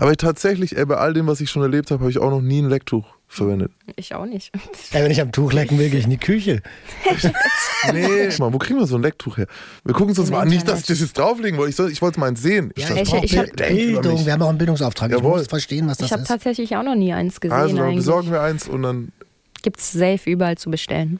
Aber 0.00 0.16
tatsächlich, 0.16 0.76
ey, 0.76 0.84
bei 0.86 0.96
all 0.96 1.12
dem, 1.12 1.26
was 1.26 1.40
ich 1.40 1.50
schon 1.50 1.62
erlebt 1.62 1.90
habe, 1.90 2.00
habe 2.00 2.10
ich 2.10 2.18
auch 2.18 2.30
noch 2.30 2.40
nie 2.40 2.60
ein 2.62 2.68
Lecktuch 2.68 3.06
verwendet. 3.32 3.72
Ich 3.96 4.14
auch 4.14 4.26
nicht. 4.26 4.52
Ey, 4.92 5.02
wenn 5.02 5.10
ich 5.10 5.20
am 5.20 5.32
Tuch 5.32 5.52
lecken 5.52 5.78
will, 5.78 5.88
gehe 5.90 5.98
ich 5.98 6.04
in 6.04 6.10
die 6.10 6.18
Küche. 6.18 6.62
Nee, 7.92 8.28
Mann, 8.38 8.52
wo 8.52 8.58
kriegen 8.58 8.78
wir 8.78 8.86
so 8.86 8.94
ein 8.96 9.02
Lecktuch 9.02 9.38
her? 9.38 9.46
Wir 9.84 9.92
gucken 9.92 10.12
es 10.12 10.18
uns 10.20 10.28
Im 10.28 10.34
mal 10.36 10.42
an. 10.42 10.48
Nicht, 10.48 10.68
dass 10.68 10.80
ich 10.80 10.86
das 10.86 11.00
jetzt 11.00 11.18
drauflegen 11.18 11.58
wollte. 11.58 11.70
Ich, 11.70 11.76
soll, 11.76 11.90
ich 11.90 12.00
wollte 12.00 12.20
mal 12.20 12.28
eins 12.28 12.40
sehen. 12.40 12.72
Ja, 12.76 12.94
ich- 12.94 13.10
boah, 13.10 13.24
ich 13.24 13.36
hab- 13.36 13.56
Bildung, 13.56 14.24
wir 14.24 14.32
haben 14.32 14.42
auch 14.42 14.50
einen 14.50 14.58
Bildungsauftrag. 14.58 15.10
Ich 15.10 15.16
Jawohl. 15.18 15.38
muss 15.38 15.48
verstehen, 15.48 15.88
was 15.88 15.98
das 15.98 16.06
Ich 16.06 16.12
habe 16.12 16.22
ist. 16.22 16.28
tatsächlich 16.28 16.76
auch 16.76 16.84
noch 16.84 16.94
nie 16.94 17.12
eins 17.12 17.40
gesehen. 17.40 17.56
Also 17.56 17.76
dann 17.76 17.96
besorgen 17.96 18.30
wir 18.30 18.40
eins 18.40 18.68
und 18.68 18.82
dann 18.82 19.10
Gibt 19.62 19.80
es 19.80 19.90
safe 19.92 20.30
überall 20.30 20.56
zu 20.58 20.70
bestellen. 20.70 21.18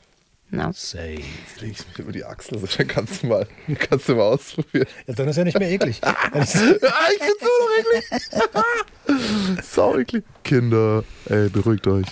Na. 0.54 0.70
Safe. 0.74 1.22
leg 1.60 1.70
ich 1.70 1.88
mich 1.88 1.98
über 1.98 2.12
die 2.12 2.26
Achsel. 2.26 2.58
So, 2.58 2.66
dann 2.76 2.86
kannst 2.86 3.22
du 3.22 3.26
mal, 3.26 3.46
kannst 3.78 4.06
du 4.06 4.16
mal 4.16 4.34
ausprobieren. 4.34 4.86
Ja, 5.06 5.14
dann 5.14 5.28
ist 5.28 5.36
ja 5.36 5.44
nicht 5.44 5.58
mehr 5.58 5.70
eklig. 5.70 5.98
ah, 6.02 6.12
ich 6.34 6.50
find's 6.50 7.40
immer 7.40 7.58
noch 7.58 9.16
eklig. 9.16 9.64
Sau 9.64 9.96
eklig. 9.96 10.24
Kinder, 10.44 11.04
ey, 11.30 11.48
beruhigt 11.48 11.86
euch. 11.86 12.04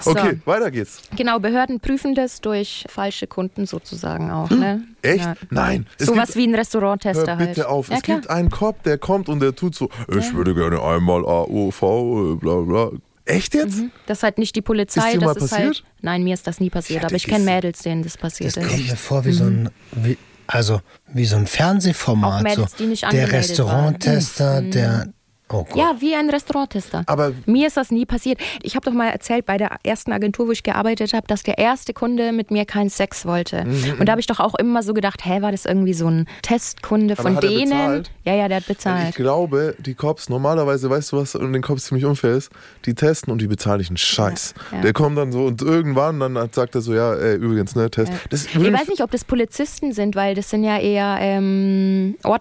So. 0.00 0.12
Okay, 0.12 0.38
weiter 0.44 0.70
geht's. 0.70 1.02
Genau, 1.16 1.40
Behörden 1.40 1.80
prüfen 1.80 2.14
das 2.14 2.40
durch 2.40 2.84
falsche 2.88 3.26
Kunden 3.26 3.66
sozusagen 3.66 4.30
auch. 4.30 4.50
Ne? 4.50 4.84
Echt? 5.02 5.24
Ja. 5.24 5.34
Nein. 5.50 5.86
Es 5.98 6.06
Sowas 6.06 6.36
wie 6.36 6.46
ein 6.46 6.54
Restauranttester 6.54 7.34
bitte 7.34 7.62
halt. 7.62 7.66
auf. 7.66 7.88
Ja, 7.88 7.96
es 7.96 8.02
klar. 8.02 8.18
gibt 8.18 8.30
einen 8.30 8.50
Cop, 8.50 8.80
der 8.84 8.98
kommt 8.98 9.28
und 9.28 9.40
der 9.40 9.56
tut 9.56 9.74
so, 9.74 9.90
ich 10.06 10.34
würde 10.34 10.54
gerne 10.54 10.80
einmal 10.80 11.24
AOV, 11.24 11.82
äh, 11.82 12.36
bla 12.36 12.60
bla. 12.60 12.90
Echt 13.28 13.54
jetzt? 13.54 13.78
Das 14.06 14.18
ist 14.18 14.22
halt 14.22 14.38
nicht 14.38 14.56
die 14.56 14.62
Polizei. 14.62 15.12
Ist 15.12 15.22
das 15.22 15.36
ist 15.36 15.50
passiert? 15.50 15.66
halt. 15.66 15.84
Nein, 16.00 16.24
mir 16.24 16.34
ist 16.34 16.46
das 16.46 16.60
nie 16.60 16.70
passiert. 16.70 17.02
Ja, 17.02 17.06
aber 17.08 17.14
das 17.14 17.22
ich 17.22 17.28
kenne 17.28 17.44
Mädels, 17.44 17.80
denen 17.80 18.02
das 18.02 18.16
passiert 18.16 18.56
Das 18.56 18.64
ist. 18.64 18.70
kommt 18.70 18.88
mir 18.88 18.96
vor 18.96 19.24
wie 19.24 19.32
so 19.32 19.44
ein, 19.44 19.70
wie, 19.92 20.16
also 20.46 20.80
wie 21.12 21.26
so 21.26 21.36
ein 21.36 21.46
Fernsehformat. 21.46 22.42
Mädels, 22.42 22.72
so. 22.72 22.76
der 22.86 23.04
angemeldet 23.04 23.28
Mhm. 23.32 23.36
Restauranttester, 23.38 24.62
der. 24.62 25.08
Oh. 25.50 25.66
Ja, 25.74 25.96
wie 26.00 26.14
ein 26.14 26.28
Restauranttester. 26.30 27.04
Aber- 27.06 27.32
mir 27.46 27.66
ist 27.66 27.76
das 27.76 27.90
nie 27.90 28.04
passiert. 28.06 28.38
Ich 28.62 28.76
habe 28.76 28.84
doch 28.84 28.92
mal 28.96 29.08
erzählt 29.08 29.46
bei 29.46 29.56
der 29.56 29.76
ersten 29.82 30.12
Agentur, 30.12 30.46
wo 30.48 30.52
ich 30.52 30.62
gearbeitet 30.62 31.12
habe, 31.14 31.26
dass 31.26 31.42
der 31.42 31.58
erste 31.58 31.92
Kunde 31.94 32.32
mit 32.32 32.50
mir 32.50 32.64
keinen 32.66 32.90
Sex 32.90 33.24
wollte. 33.24 33.64
Mhm, 33.64 33.96
Und 34.00 34.06
da 34.06 34.12
habe 34.12 34.20
ich 34.20 34.26
doch 34.26 34.40
auch 34.40 34.54
immer 34.56 34.82
so 34.82 34.92
gedacht, 34.94 35.24
hä, 35.24 35.40
war 35.42 35.50
das 35.52 35.64
irgendwie 35.64 35.94
so 35.94 36.06
ein 36.08 36.26
Testkunde 36.42 37.16
von 37.16 37.36
hat 37.36 37.42
denen? 37.42 37.70
bezahlt? 37.70 38.10
Ja, 38.24 38.34
ja, 38.34 38.48
der 38.48 38.56
hat 38.58 38.62
Ich 38.64 38.68
bezahlt. 38.68 39.14
glaube, 39.14 39.74
die 39.78 39.94
Cops, 39.94 40.28
normalerweise, 40.28 40.90
weißt 40.90 41.12
du, 41.12 41.16
was 41.18 41.34
an 41.36 41.52
den 41.52 41.62
Cops 41.62 41.84
ziemlich 41.86 42.04
unfair 42.04 42.34
ist? 42.36 42.50
Die 42.84 42.94
testen 42.94 43.32
und 43.32 43.40
die 43.40 43.46
bezahlen 43.46 43.78
nicht 43.78 43.90
einen 43.90 43.96
Scheiß. 43.96 44.54
Ja, 44.70 44.76
ja. 44.76 44.82
Der 44.82 44.92
kommt 44.92 45.16
dann 45.16 45.32
so 45.32 45.46
und 45.46 45.62
irgendwann 45.62 46.20
dann 46.20 46.34
sagt 46.52 46.74
er 46.74 46.80
so, 46.80 46.92
ja, 46.94 47.14
ey, 47.14 47.36
übrigens, 47.36 47.74
ne, 47.74 47.90
Test. 47.90 48.12
Das 48.30 48.44
Ich 48.46 48.54
weiß 48.72 48.88
nicht, 48.88 49.02
ob 49.02 49.10
das 49.10 49.24
Polizisten 49.24 49.92
sind, 49.92 50.14
weil 50.16 50.34
das 50.34 50.50
sind 50.50 50.64
ja 50.64 50.78
eher 50.78 51.16
ähm, 51.20 52.16
Oh, 52.24 52.36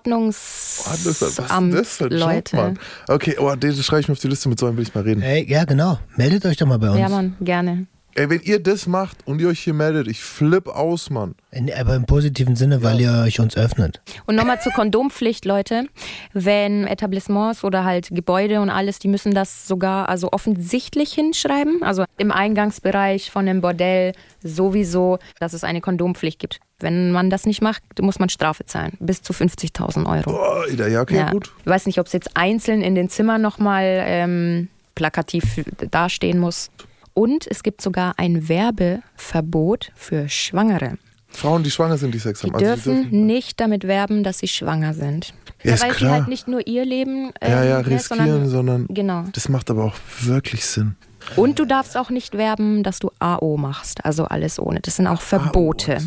Okay, 3.08 3.36
oh, 3.40 3.56
das 3.56 3.84
schreibe 3.86 4.02
ich 4.02 4.08
mir 4.08 4.14
auf 4.14 4.20
die 4.20 4.28
Liste, 4.28 4.50
mit 4.50 4.60
so 4.60 4.66
einem 4.66 4.78
will 4.78 4.84
ich 4.84 4.94
mal 4.94 5.04
reden. 5.04 5.22
Ey, 5.22 5.50
ja, 5.50 5.66
genau. 5.66 6.00
Meldet 6.16 6.46
euch 6.46 6.58
doch 6.58 6.68
mal 6.68 6.80
bei 6.80 6.90
uns. 6.90 7.00
Ja, 7.00 7.10
Mann, 7.10 7.36
gerne. 7.42 7.88
Ey, 8.18 8.32
wenn 8.32 8.42
ihr 8.42 8.60
das 8.60 8.88
macht 8.88 9.28
und 9.28 9.40
ihr 9.40 9.48
euch 9.48 9.60
hier 9.60 9.76
meldet, 9.76 10.08
ich 10.08 10.22
flipp 10.24 10.68
aus, 10.70 11.12
Mann. 11.12 11.36
In, 11.52 11.72
aber 11.72 11.94
im 11.94 12.08
positiven 12.08 12.56
Sinne, 12.56 12.82
weil 12.82 13.00
ihr 13.00 13.12
euch 13.28 13.40
uns 13.40 13.56
öffnet. 13.56 14.02
Und 14.26 14.36
nochmal 14.36 14.60
zur 14.60 14.72
Kondompflicht, 14.72 15.46
Leute. 15.46 15.86
Wenn 16.34 16.88
Etablissements 16.88 17.64
oder 17.64 17.84
halt 17.84 18.08
Gebäude 18.10 18.60
und 18.60 18.72
alles, 18.72 18.98
die 18.98 19.08
müssen 19.08 19.36
das 19.36 19.68
sogar 19.68 20.10
also 20.10 20.32
offensichtlich 20.32 21.14
hinschreiben. 21.14 21.84
Also 21.84 22.06
im 22.18 22.32
Eingangsbereich 22.32 23.30
von 23.30 23.48
einem 23.48 23.62
Bordell 23.62 24.14
sowieso, 24.42 25.20
dass 25.40 25.54
es 25.54 25.64
eine 25.64 25.80
Kondompflicht 25.80 26.40
gibt. 26.40 26.60
Wenn 26.80 27.12
man 27.12 27.30
das 27.30 27.46
nicht 27.46 27.62
macht, 27.62 27.84
muss 28.02 28.18
man 28.18 28.30
Strafe 28.30 28.66
zahlen. 28.66 28.94
Bis 29.00 29.22
zu 29.22 29.32
50.000 29.32 30.08
Euro. 30.12 30.32
Boah, 30.32 30.68
ja, 30.68 31.02
okay, 31.02 31.18
Ja. 31.18 31.30
gut. 31.30 31.52
Ich 31.60 31.68
weiß 31.68 31.86
nicht, 31.86 32.00
ob 32.00 32.08
es 32.08 32.14
jetzt 32.14 32.36
einzeln 32.36 32.82
in 32.82 32.96
den 32.96 33.10
Zimmern 33.10 33.44
nochmal 33.44 34.02
ähm, 34.08 34.70
plakativ 34.96 35.44
dastehen 35.92 36.40
muss. 36.40 36.72
Und 37.18 37.48
es 37.50 37.64
gibt 37.64 37.82
sogar 37.82 38.14
ein 38.18 38.48
Werbeverbot 38.48 39.92
für 39.96 40.30
Schwangere. 40.30 41.00
Frauen, 41.28 41.64
die 41.64 41.72
schwanger 41.72 41.98
sind, 41.98 42.14
die 42.14 42.20
Sex 42.20 42.42
Die 42.42 42.52
haben. 42.52 42.64
Also, 42.64 42.94
dürfen 42.94 43.26
nicht 43.26 43.60
damit 43.60 43.88
werben, 43.88 44.24
dass 44.24 44.38
sie 44.38 44.48
schwanger 44.48 44.94
sind. 44.94 45.34
Ja, 45.64 45.74
ist 45.74 45.82
weil 45.82 45.94
sie 45.94 45.98
klar. 45.98 46.12
halt 46.12 46.28
nicht 46.28 46.48
nur 46.48 46.68
ihr 46.68 46.86
Leben 46.86 47.32
äh, 47.42 47.50
ja, 47.50 47.64
ja, 47.64 47.82
ne, 47.82 47.88
riskieren, 47.88 48.48
sondern 48.48 48.86
genau. 48.90 49.24
das 49.34 49.50
macht 49.50 49.72
aber 49.72 49.86
auch 49.86 49.96
wirklich 50.22 50.64
Sinn. 50.64 50.96
Und 51.36 51.58
du 51.58 51.66
darfst 51.66 51.98
auch 51.98 52.12
nicht 52.12 52.38
werben, 52.38 52.84
dass 52.84 53.00
du 53.00 53.10
AO 53.18 53.58
machst, 53.58 54.06
also 54.06 54.26
alles 54.26 54.60
ohne. 54.60 54.80
Das 54.82 54.98
sind 54.98 55.08
auch 55.08 55.22
Verbote. 55.22 55.98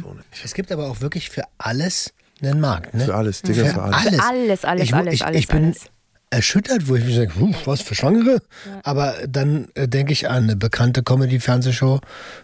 Es 0.44 0.54
gibt 0.54 0.70
aber 0.70 0.88
auch 0.88 1.00
wirklich 1.00 1.28
für 1.28 1.42
alles 1.58 2.14
einen 2.40 2.60
Markt. 2.60 2.94
Ne? 2.94 3.06
Für 3.06 3.16
alles, 3.16 3.42
Digga, 3.42 3.64
für 3.64 3.82
alles. 3.82 4.06
alles. 4.06 4.20
Alles, 4.20 4.64
alles, 4.64 4.84
ich, 4.84 4.94
alles, 4.94 5.14
ich, 5.14 5.26
alles, 5.26 5.40
Ich 5.40 5.48
bin 5.48 5.64
alles. 5.64 5.90
Erschüttert, 6.30 6.88
wo 6.88 6.94
ich 6.94 7.04
mir 7.04 7.12
sage, 7.14 7.34
hm, 7.34 7.54
was 7.64 7.80
für 7.82 7.94
Schwangere? 7.96 8.40
Aber 8.84 9.14
dann 9.28 9.68
äh, 9.74 9.88
denke 9.88 10.12
ich 10.12 10.28
an 10.28 10.44
eine 10.44 10.56
bekannte 10.56 11.02
Comedy-Fernsehshow 11.02 12.00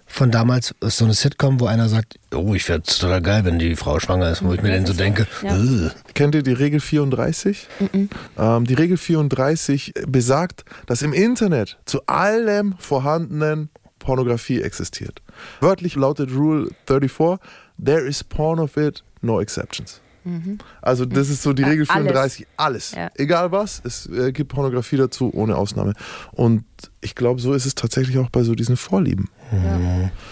von 0.07 0.31
damals, 0.33 0.75
ist 0.81 0.97
so 0.99 1.05
eine 1.05 1.15
Sitcom, 1.15 1.61
wo 1.61 1.67
einer 1.67 1.89
sagt, 1.89 2.19
oh, 2.35 2.53
ich 2.55 2.69
es 2.69 2.99
total 2.99 3.23
geil, 3.23 3.45
wenn 3.45 3.59
die 3.61 3.77
Frau 3.77 4.01
schwanger 4.01 4.31
ist, 4.31 4.43
wo 4.45 4.53
ich 4.53 4.61
mir 4.63 4.73
dann 4.73 4.87
so 4.87 4.93
denke, 4.93 5.27
Ja. 5.43 5.57
äh, 5.57 5.91
Kennt 6.15 6.35
ihr 6.35 6.43
die 6.43 6.53
Regel 6.53 6.81
34? 6.81 7.69
Ähm, 8.39 8.65
die 8.65 8.75
Regel 8.75 8.97
34 8.97 9.95
besagt, 10.09 10.65
dass 10.87 11.03
im 11.03 11.13
Internet 11.13 11.79
zu 11.85 12.05
allem 12.07 12.75
vorhandenen 12.79 13.71
Pornografie 14.01 14.63
existiert. 14.63 15.23
Wörtlich 15.61 15.95
lautet 15.95 16.31
Rule 16.33 16.71
34, 16.87 17.39
there 17.85 18.01
is 18.07 18.25
porn 18.25 18.59
of 18.59 18.77
it, 18.77 19.05
no 19.21 19.41
exceptions. 19.41 20.01
Also 20.83 21.05
das 21.05 21.29
ist 21.31 21.43
so 21.43 21.53
die 21.53 21.63
Ja, 21.63 21.69
Regel 21.69 21.87
alles. 21.89 22.03
34, 22.03 22.47
alles. 22.57 22.93
Ja. 22.93 23.11
Egal 23.15 23.53
was, 23.53 23.81
es 23.85 24.07
äh, 24.07 24.33
gibt 24.33 24.53
Pornografie 24.53 24.97
dazu, 24.97 25.31
ohne 25.33 25.57
Ausnahme. 25.57 25.93
Und 26.33 26.65
ich 27.01 27.15
glaube, 27.15 27.41
so 27.41 27.53
ist 27.55 27.67
es 27.67 27.75
tatsächlich 27.75 28.19
auch 28.19 28.31
bei 28.31 28.43
so 28.43 28.55
diesen 28.55 28.77
Vorlieben. 28.77 29.29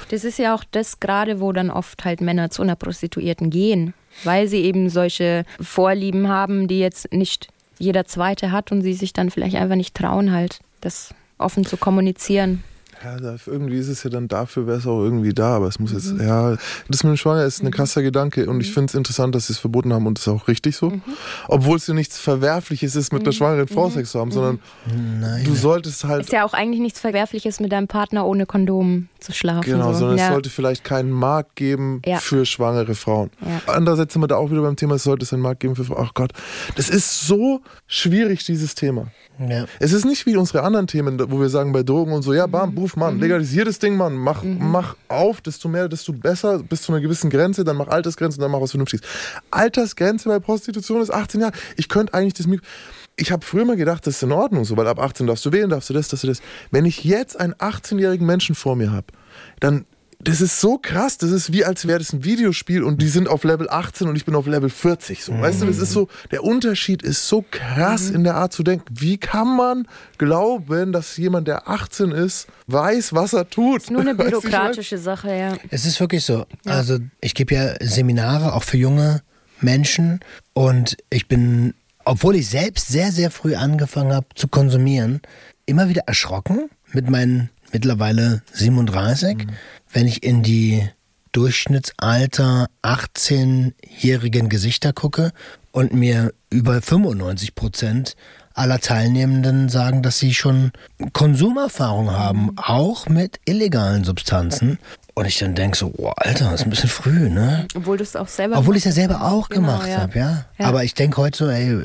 Das 0.09 0.25
ist 0.25 0.39
ja 0.39 0.55
auch 0.55 0.65
das 0.71 0.99
gerade, 1.01 1.41
wo 1.41 1.53
dann 1.53 1.71
oft 1.71 2.05
halt 2.05 2.21
Männer 2.21 2.51
zu 2.51 2.63
einer 2.63 2.77
Prostituierten 2.77 3.51
gehen, 3.51 3.95
weil 4.25 4.49
sie 4.49 4.63
eben 4.63 4.89
solche 4.91 5.45
Vorlieben 5.61 6.29
haben, 6.29 6.67
die 6.67 6.81
jetzt 6.81 7.13
nicht 7.13 7.49
jeder 7.79 8.05
Zweite 8.05 8.51
hat 8.53 8.73
und 8.73 8.83
sie 8.83 8.95
sich 8.95 9.13
dann 9.13 9.31
vielleicht 9.31 9.57
einfach 9.57 9.77
nicht 9.77 9.95
trauen, 9.95 10.33
halt 10.33 10.61
das 10.81 11.15
offen 11.39 11.65
zu 11.65 11.77
kommunizieren. 11.77 12.63
Ja, 13.05 13.35
irgendwie 13.47 13.77
ist 13.79 13.89
es 13.89 14.03
ja 14.03 14.11
dann 14.11 14.29
dafür, 14.29 14.67
wäre 14.67 14.79
es 14.79 14.87
auch 14.87 15.03
irgendwie 15.03 15.33
da, 15.35 15.57
aber 15.57 15.67
es 15.69 15.79
muss 15.79 15.93
jetzt, 15.93 16.15
ja, 16.19 16.57
das 16.89 17.05
mit 17.05 17.13
dem 17.13 17.17
Schwanger 17.17 17.45
ist 17.45 17.63
ein 17.63 17.71
krasser 17.71 18.03
Gedanke 18.03 18.49
und 18.49 18.61
ich 18.61 18.73
finde 18.73 18.87
es 18.87 18.95
interessant, 18.95 19.35
dass 19.35 19.49
sie 19.49 19.53
es 19.53 19.59
verboten 19.59 19.93
haben 19.93 20.07
und 20.07 20.19
das 20.19 20.27
ist 20.27 20.33
auch 20.33 20.49
richtig 20.49 20.77
so. 20.77 20.93
Obwohl 21.49 21.77
es 21.77 21.87
ja 21.87 21.95
nichts 21.95 22.19
Verwerfliches 22.19 22.97
ist, 22.97 23.13
mit 23.13 23.23
einer 23.23 23.33
schwangeren 23.33 23.69
Frau 23.69 23.91
Sex 23.91 24.11
zu 24.13 24.21
haben, 24.21 24.31
sondern 24.31 24.59
du 25.45 25.55
solltest 25.55 26.05
halt, 26.05 26.23
Ist 26.23 26.33
ja 26.33 26.45
auch 26.47 26.55
eigentlich 26.55 26.81
nichts 26.81 27.01
Verwerfliches, 27.01 27.61
mit 27.61 27.73
deinem 27.73 27.89
Partner 27.89 28.27
ohne 28.27 28.47
Kondom 28.47 29.09
zu 29.21 29.33
schlafen. 29.33 29.63
genau, 29.71 29.93
so. 29.93 30.01
sondern 30.01 30.19
ja. 30.19 30.25
es 30.27 30.33
sollte 30.33 30.51
vielleicht 30.51 30.85
keinen 30.85 31.11
Markt 31.11 31.57
geben 31.57 32.01
Ja. 32.07 32.19
für 32.19 32.47
schwangere 32.47 32.95
Frauen. 32.95 33.31
Ja. 33.41 33.73
Andererseits 33.75 34.13
sind 34.15 34.23
wir 34.23 34.29
da 34.29 34.37
auch 34.37 34.51
wieder 34.51 34.63
beim 34.63 34.77
Thema, 34.77 34.95
es 34.97 35.03
sollte 35.05 35.25
es 35.25 35.33
einen 35.33 35.43
Markt 35.43 35.61
geben 35.61 35.77
für 35.77 35.85
Frauen. 35.85 36.07
Ach 36.09 36.15
Gott, 36.15 36.33
das 36.77 36.89
ist 36.89 37.27
so 37.27 37.61
schwierig, 37.87 38.45
dieses 38.45 38.75
Thema. 38.75 39.09
ja. 39.39 39.65
Es 39.81 39.93
ist 39.93 40.05
nicht 40.05 40.27
wie 40.27 40.37
unsere 40.37 40.63
anderen 40.63 40.87
Themen, 40.87 41.19
wo 41.31 41.41
wir 41.41 41.49
sagen 41.49 41.73
bei 41.73 41.83
Drogen 41.83 42.13
und 42.13 42.23
so, 42.23 42.33
ja, 42.33 42.47
bam, 42.47 42.71
Mhm. 42.71 42.75
Buff, 42.95 42.97
Mann, 42.97 43.19
legalisier 43.19 43.65
das 43.65 43.79
Ding, 43.79 43.97
Mann, 43.97 44.15
mach, 44.15 44.43
mach 44.43 44.97
auf, 45.09 45.41
desto 45.41 45.69
mehr, 45.69 45.89
desto 45.89 46.13
besser, 46.13 46.63
bis 46.63 46.83
zu 46.83 46.93
einer 46.93 47.01
gewissen 47.01 47.31
Grenze, 47.31 47.65
dann 47.65 47.77
mach 47.77 47.89
Altersgrenze 47.89 48.39
und 48.39 48.43
dann 48.43 48.51
mach 48.51 48.61
was 48.61 48.71
Vernünftiges. 48.71 49.07
Altersgrenze 49.51 50.29
bei 50.29 50.39
Prostitution 50.39 51.03
ist 51.03 51.13
18 51.13 51.41
Jahre. 51.41 51.53
Ich 51.77 51.89
könnte 51.89 52.15
eigentlich 52.15 52.35
das 52.35 52.47
Mik- 52.47 52.63
ich 53.17 53.31
habe 53.31 53.45
früher 53.45 53.65
mal 53.65 53.77
gedacht, 53.77 54.07
das 54.07 54.17
ist 54.17 54.23
in 54.25 54.33
Ordnung, 54.33 54.65
so, 54.65 54.77
weil 54.77 54.89
ab 54.89 54.99
18 54.99 55.27
darfst 55.29 55.47
du 55.47 55.53
wählen, 55.53 55.71
darfst 55.71 55.89
du 55.89 55.95
das, 55.95 56.09
darfst 56.09 56.25
du 56.25 56.29
das. 56.29 56.41
Wenn 56.73 56.85
ich 56.85 57.05
jetzt 57.05 57.39
einen 57.39 57.55
18-jährigen 57.55 58.27
Menschen 58.27 58.57
vor 58.57 58.75
mir 58.75 58.91
habe, 58.91 59.07
dann 59.61 59.87
das 60.25 60.41
ist 60.41 60.61
so 60.61 60.79
krass, 60.79 61.19
das 61.19 61.31
ist 61.31 61.53
wie 61.53 61.65
als 61.65 61.87
wäre 61.87 61.99
das 61.99 62.13
ein 62.13 62.25
Videospiel 62.25 62.83
und 62.83 63.01
die 63.03 63.09
sind 63.09 63.29
auf 63.29 63.45
Level 63.45 63.69
18 63.69 64.09
und 64.09 64.17
ich 64.17 64.25
bin 64.25 64.35
auf 64.35 64.47
Level 64.47 64.71
40. 64.71 65.23
So. 65.23 65.39
Weißt 65.39 65.63
du, 65.63 65.67
das 65.67 65.79
ist 65.79 65.93
so, 65.93 66.09
der 66.31 66.43
Unterschied 66.43 67.03
ist 67.03 67.29
so 67.29 67.45
krass 67.51 68.11
in 68.11 68.25
der 68.25 68.35
Art 68.37 68.53
zu 68.53 68.63
denken. 68.63 68.87
Wie 68.91 69.19
kann 69.19 69.57
man 69.57 69.87
glauben, 70.19 70.93
dass 70.93 71.17
jemand, 71.17 71.47
der 71.47 71.69
18 71.69 72.11
ist, 72.11 72.47
weiß, 72.67 73.13
was 73.15 73.35
er 73.35 73.49
tut? 73.49 73.91
Nur 73.91 74.01
eine 74.01 74.17
Weißt 74.19 74.33
du, 74.33 74.39
ich 74.39 74.45
meine? 74.45 74.51
bürokratische 74.51 74.99
Sache, 74.99 75.37
ja. 75.37 75.57
Es 75.71 75.85
ist 75.85 76.01
wirklich 76.01 76.25
so. 76.25 76.47
Also 76.65 76.99
ich 77.21 77.35
gebe 77.35 77.55
ja 77.55 77.75
Seminare 77.81 78.55
auch 78.55 78.63
für 78.63 78.79
junge 78.79 79.23
Menschen 79.61 80.21
und 80.55 80.97
ich 81.11 81.29
bin, 81.29 81.75
obwohl 82.05 82.37
ich 82.37 82.49
selbst 82.49 82.89
sehr, 82.89 83.13
sehr 83.13 83.31
früh 83.31 83.55
angefangen 83.55 84.13
habe 84.13 84.27
zu 84.35 84.49
konsumieren, 84.49 85.21
immer 85.67 85.89
wieder 85.89 86.03
erschrocken 86.07 86.71
mit 86.93 87.11
meinen 87.11 87.51
mittlerweile 87.75 88.41
37, 88.53 89.47
wenn 89.93 90.07
ich 90.07 90.23
in 90.23 90.43
die 90.43 90.89
Durchschnittsalter 91.33 92.69
18-jährigen 92.83 94.49
Gesichter 94.49 94.93
gucke 94.93 95.33
und 95.73 95.93
mir 95.93 96.33
über 96.49 96.81
95 96.81 97.57
Prozent 97.57 98.15
aller 98.55 98.79
Teilnehmenden 98.79 99.69
sagen, 99.69 100.05
dass 100.05 100.21
sie 100.21 100.33
schon 100.33 100.71
Konsumerfahrung 101.13 102.13
haben, 102.13 102.57
auch 102.57 103.09
mit 103.09 103.41
illegalen 103.45 104.05
Substanzen. 104.05 104.79
Und 105.17 105.27
ich 105.27 105.39
dann 105.39 105.55
denke 105.55 105.77
so, 105.79 105.93
oh, 105.97 106.11
Alter, 106.17 106.47
das 106.47 106.55
ist 106.63 106.67
ein 106.67 106.71
bisschen 106.71 106.89
früh, 106.89 107.29
ne? 107.31 107.69
Obwohl 107.77 107.97
du 107.97 108.03
es 108.03 108.17
auch 108.17 108.27
selber 108.27 108.59
Obwohl 108.59 108.75
ich 108.77 108.81
es 108.85 108.87
ja 108.87 108.91
selber 109.03 109.23
auch 109.23 109.49
Genau, 109.49 109.69
gemacht 109.69 109.89
ja. 109.89 109.99
habe, 110.01 110.19
ja. 110.19 110.45
Ja. 110.59 110.67
Aber 110.67 110.83
ich 110.83 110.95
denke 110.95 111.19
heute 111.19 111.39
so, 111.39 111.49
ey, 111.49 111.79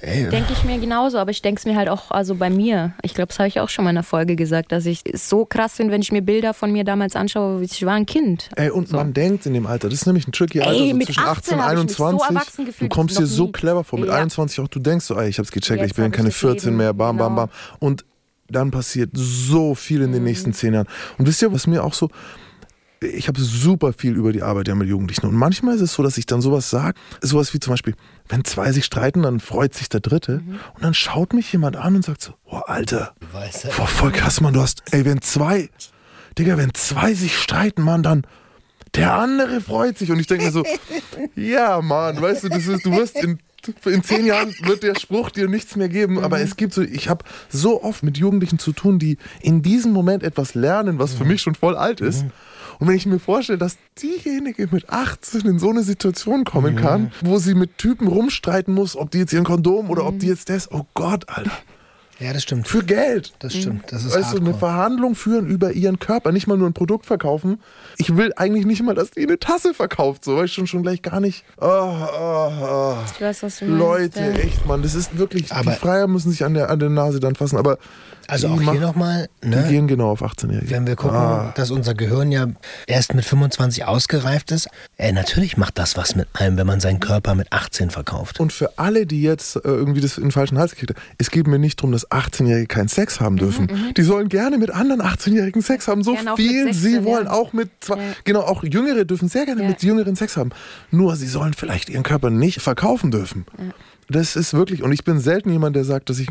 ey 0.00 0.28
Denke 0.28 0.52
ich 0.52 0.64
mir 0.64 0.78
genauso, 0.80 1.18
aber 1.18 1.30
ich 1.30 1.40
denke 1.40 1.60
es 1.60 1.66
mir 1.66 1.76
halt 1.76 1.88
auch, 1.88 2.10
also 2.10 2.34
bei 2.34 2.50
mir. 2.50 2.92
Ich 3.02 3.14
glaube, 3.14 3.28
das 3.28 3.38
habe 3.38 3.46
ich 3.46 3.60
auch 3.60 3.68
schon 3.68 3.84
mal 3.84 3.90
in 3.90 3.96
einer 3.98 4.02
Folge 4.02 4.34
gesagt, 4.34 4.72
dass 4.72 4.86
ich 4.86 5.02
es 5.04 5.28
so 5.28 5.44
krass 5.44 5.74
finde, 5.74 5.92
wenn 5.92 6.02
ich 6.02 6.10
mir 6.10 6.22
Bilder 6.22 6.52
von 6.52 6.72
mir 6.72 6.82
damals 6.82 7.14
anschaue, 7.14 7.60
wie 7.60 7.64
ich 7.66 7.86
war 7.86 7.94
ein 7.94 8.06
Kind. 8.06 8.50
Ey, 8.56 8.70
und 8.70 8.90
man 8.90 9.14
denkt 9.14 9.46
in 9.46 9.54
dem 9.54 9.66
Alter, 9.68 9.88
das 9.88 10.00
ist 10.00 10.06
nämlich 10.06 10.26
ein 10.26 10.32
tricky 10.32 10.60
Alter, 10.60 10.72
Ey, 10.72 10.90
so 10.90 10.96
mit 10.96 11.06
zwischen 11.06 11.22
18 11.22 11.58
18 11.60 11.60
und 11.60 11.64
hab 11.64 11.72
ich 11.78 11.84
mich 11.84 11.96
so 11.96 12.04
21. 12.06 12.28
erwachsen 12.36 12.64
gefühlt, 12.66 12.90
du 12.90 12.94
kommst 12.96 13.18
dir 13.20 13.26
so 13.26 13.44
nie. 13.46 13.52
clever 13.52 13.84
vor. 13.84 14.00
Mit 14.00 14.08
Ja. 14.08 14.16
21 14.16 14.58
auch, 14.58 14.66
du 14.68 14.80
denkst 14.80 15.04
so, 15.04 15.14
ey, 15.16 15.28
ich 15.28 15.38
hab's 15.38 15.52
gecheckt, 15.52 15.80
Jetzt 15.80 15.90
ich 15.90 15.94
bin 15.96 16.06
ich 16.06 16.12
keine 16.12 16.30
das 16.30 16.38
14 16.38 16.70
Leben, 16.70 16.78
mehr, 16.78 16.92
bam, 16.92 17.16
bam, 17.18 17.36
genau. 17.36 17.46
bam. 17.46 17.50
Und 17.78 18.04
dann 18.50 18.72
passiert 18.72 19.10
so 19.14 19.76
viel 19.76 20.02
in 20.02 20.10
den 20.10 20.22
Mhm. 20.22 20.28
nächsten 20.28 20.52
zehn 20.52 20.74
Jahren. 20.74 20.88
Und 21.18 21.26
wisst 21.28 21.40
ihr, 21.40 21.52
was 21.52 21.68
mir 21.68 21.84
auch 21.84 21.94
so, 21.94 22.10
ich 23.04 23.28
habe 23.28 23.40
super 23.40 23.92
viel 23.92 24.16
über 24.16 24.32
die 24.32 24.42
Arbeit 24.42 24.68
ja 24.68 24.74
mit 24.74 24.88
Jugendlichen. 24.88 25.26
Und 25.26 25.34
manchmal 25.34 25.74
ist 25.76 25.80
es 25.80 25.94
so, 25.94 26.02
dass 26.02 26.18
ich 26.18 26.26
dann 26.26 26.40
sowas 26.40 26.70
sage, 26.70 26.98
sowas 27.20 27.54
wie 27.54 27.60
zum 27.60 27.72
Beispiel, 27.72 27.94
wenn 28.28 28.44
zwei 28.44 28.72
sich 28.72 28.84
streiten, 28.84 29.22
dann 29.22 29.40
freut 29.40 29.74
sich 29.74 29.88
der 29.88 30.00
Dritte. 30.00 30.42
Mhm. 30.44 30.60
Und 30.74 30.82
dann 30.82 30.94
schaut 30.94 31.32
mich 31.32 31.52
jemand 31.52 31.76
an 31.76 31.96
und 31.96 32.04
sagt 32.04 32.22
so, 32.22 32.34
oh 32.46 32.60
Alter? 32.66 33.14
Boah, 33.76 33.86
voll 33.86 34.12
krass, 34.12 34.40
Mann, 34.40 34.54
du 34.54 34.60
hast, 34.60 34.82
ey, 34.92 35.04
wenn 35.04 35.20
zwei, 35.22 35.68
Digga, 36.38 36.56
wenn 36.56 36.74
zwei 36.74 37.14
sich 37.14 37.38
streiten, 37.38 37.82
Mann, 37.82 38.02
dann 38.02 38.26
der 38.94 39.14
andere 39.14 39.60
freut 39.60 39.98
sich. 39.98 40.10
Und 40.10 40.20
ich 40.20 40.26
denke 40.26 40.44
mir 40.44 40.52
so, 40.52 40.64
ja, 41.36 41.80
Mann, 41.80 42.20
weißt 42.20 42.44
du, 42.44 42.48
das 42.48 42.66
ist, 42.66 42.86
du 42.86 42.92
wirst 42.92 43.16
in, 43.22 43.38
in 43.84 44.02
zehn 44.02 44.26
Jahren 44.26 44.54
wird 44.62 44.82
der 44.82 44.94
Spruch 44.98 45.30
dir 45.30 45.48
nichts 45.48 45.76
mehr 45.76 45.88
geben. 45.88 46.22
Aber 46.22 46.40
es 46.40 46.56
gibt 46.56 46.74
so, 46.74 46.82
ich 46.82 47.08
habe 47.08 47.24
so 47.48 47.82
oft 47.82 48.02
mit 48.02 48.18
Jugendlichen 48.18 48.58
zu 48.58 48.72
tun, 48.72 48.98
die 48.98 49.18
in 49.40 49.62
diesem 49.62 49.92
Moment 49.92 50.22
etwas 50.22 50.54
lernen, 50.54 50.98
was 50.98 51.14
für 51.14 51.24
mich 51.24 51.42
schon 51.42 51.54
voll 51.54 51.76
alt 51.76 52.00
ist. 52.00 52.24
Und 52.78 52.88
wenn 52.88 52.96
ich 52.96 53.06
mir 53.06 53.18
vorstelle, 53.18 53.58
dass 53.58 53.76
diejenige 54.00 54.68
mit 54.70 54.90
18 54.90 55.42
in 55.42 55.58
so 55.58 55.70
eine 55.70 55.82
Situation 55.82 56.44
kommen 56.44 56.76
kann, 56.76 57.12
wo 57.22 57.38
sie 57.38 57.54
mit 57.54 57.78
Typen 57.78 58.08
rumstreiten 58.08 58.74
muss, 58.74 58.96
ob 58.96 59.10
die 59.10 59.18
jetzt 59.18 59.32
ihren 59.32 59.44
Kondom 59.44 59.90
oder 59.90 60.06
ob 60.06 60.18
die 60.18 60.26
jetzt 60.26 60.50
das, 60.50 60.70
oh 60.70 60.86
Gott, 60.94 61.28
Alter. 61.28 61.50
Ja, 62.20 62.32
das 62.32 62.44
stimmt. 62.44 62.68
Für 62.68 62.84
Geld. 62.84 63.34
Das 63.40 63.54
stimmt. 63.54 63.90
Das 63.90 64.04
ist 64.04 64.14
Weißt 64.14 64.34
du, 64.34 64.36
eine 64.36 64.52
hardcore. 64.52 64.58
Verhandlung 64.58 65.14
führen 65.16 65.48
über 65.48 65.72
ihren 65.72 65.98
Körper, 65.98 66.30
nicht 66.30 66.46
mal 66.46 66.56
nur 66.56 66.68
ein 66.68 66.72
Produkt 66.72 67.06
verkaufen. 67.06 67.60
Ich 67.96 68.16
will 68.16 68.32
eigentlich 68.36 68.66
nicht 68.66 68.82
mal, 68.84 68.94
dass 68.94 69.10
die 69.10 69.24
eine 69.24 69.38
Tasse 69.38 69.74
verkauft, 69.74 70.24
so, 70.24 70.36
weil 70.36 70.44
ich 70.44 70.52
schon, 70.52 70.68
schon 70.68 70.82
gleich 70.84 71.02
gar 71.02 71.18
nicht. 71.18 71.44
Oh, 71.60 71.66
oh, 71.66 72.52
oh. 72.62 72.96
Ich 73.12 73.20
weiß, 73.20 73.42
was 73.42 73.58
du 73.58 73.64
meinst. 73.64 73.78
Leute, 73.80 74.20
ja. 74.20 74.30
echt, 74.30 74.64
Mann, 74.64 74.82
das 74.82 74.94
ist 74.94 75.18
wirklich. 75.18 75.50
Aber- 75.52 75.72
die 75.72 75.76
Freier 75.76 76.06
müssen 76.06 76.30
sich 76.30 76.44
an 76.44 76.54
der, 76.54 76.70
an 76.70 76.78
der 76.78 76.90
Nase 76.90 77.18
dann 77.18 77.34
fassen, 77.34 77.56
aber. 77.58 77.78
Also 78.28 78.48
die 78.48 78.66
auch 78.66 78.72
hier 78.72 78.80
nochmal, 78.80 79.28
Die 79.42 79.48
ne? 79.48 79.66
gehen 79.68 79.86
genau 79.86 80.10
auf 80.10 80.22
18-Jährige. 80.22 80.70
Wenn 80.70 80.86
wir 80.86 80.96
gucken, 80.96 81.16
Ah. 81.16 81.52
dass 81.56 81.70
unser 81.70 81.94
Gehirn 81.94 82.32
ja 82.32 82.46
erst 82.86 83.14
mit 83.14 83.24
25 83.24 83.84
ausgereift 83.84 84.50
ist, 84.50 84.68
ey, 84.96 85.12
natürlich 85.12 85.56
macht 85.56 85.78
das 85.78 85.96
was 85.96 86.16
mit 86.16 86.26
einem, 86.34 86.56
wenn 86.56 86.66
man 86.66 86.80
seinen 86.80 87.00
Körper 87.00 87.34
mit 87.34 87.52
18 87.52 87.90
verkauft. 87.90 88.40
Und 88.40 88.52
für 88.52 88.78
alle, 88.78 89.06
die 89.06 89.22
jetzt 89.22 89.56
äh, 89.56 89.60
irgendwie 89.64 90.00
das 90.00 90.16
in 90.18 90.24
den 90.24 90.32
falschen 90.32 90.58
Hals 90.58 90.72
gekriegt 90.72 90.94
haben, 90.96 91.04
es 91.18 91.30
geht 91.30 91.46
mir 91.46 91.58
nicht 91.58 91.78
darum, 91.80 91.92
dass 91.92 92.10
18-Jährige 92.10 92.66
keinen 92.66 92.88
Sex 92.88 93.20
haben 93.20 93.36
dürfen. 93.36 93.68
Die 93.96 94.02
sollen 94.02 94.28
gerne 94.28 94.58
mit 94.58 94.70
anderen 94.70 95.02
18-Jährigen 95.02 95.62
Sex 95.62 95.88
haben, 95.88 96.02
so 96.02 96.12
Mhm, 96.12 96.16
Gerne 96.16 96.36
viel 96.36 96.64
16, 96.64 96.72
sie 96.74 96.94
ja. 96.96 97.04
wollen. 97.04 97.28
Auch 97.28 97.52
mit 97.52 97.70
zwei, 97.80 97.96
Ja. 97.96 98.02
genau, 98.24 98.40
auch 98.42 98.62
Jüngere 98.64 99.04
dürfen 99.04 99.28
sehr 99.28 99.44
gerne 99.46 99.62
Ja. 99.62 99.68
mit 99.68 99.82
Jüngeren 99.82 100.16
Sex 100.16 100.36
haben. 100.36 100.50
Nur 100.90 101.16
sie 101.16 101.26
sollen 101.26 101.54
vielleicht 101.54 101.88
ihren 101.88 102.02
Körper 102.04 102.30
nicht 102.30 102.60
verkaufen 102.62 103.10
dürfen. 103.10 103.44
Das 104.08 104.36
ist 104.36 104.52
wirklich, 104.54 104.82
und 104.82 104.92
ich 104.92 105.02
bin 105.04 105.18
selten 105.18 105.50
jemand, 105.50 105.76
der 105.76 105.84
sagt, 105.84 106.10
dass 106.10 106.18
ich 106.18 106.28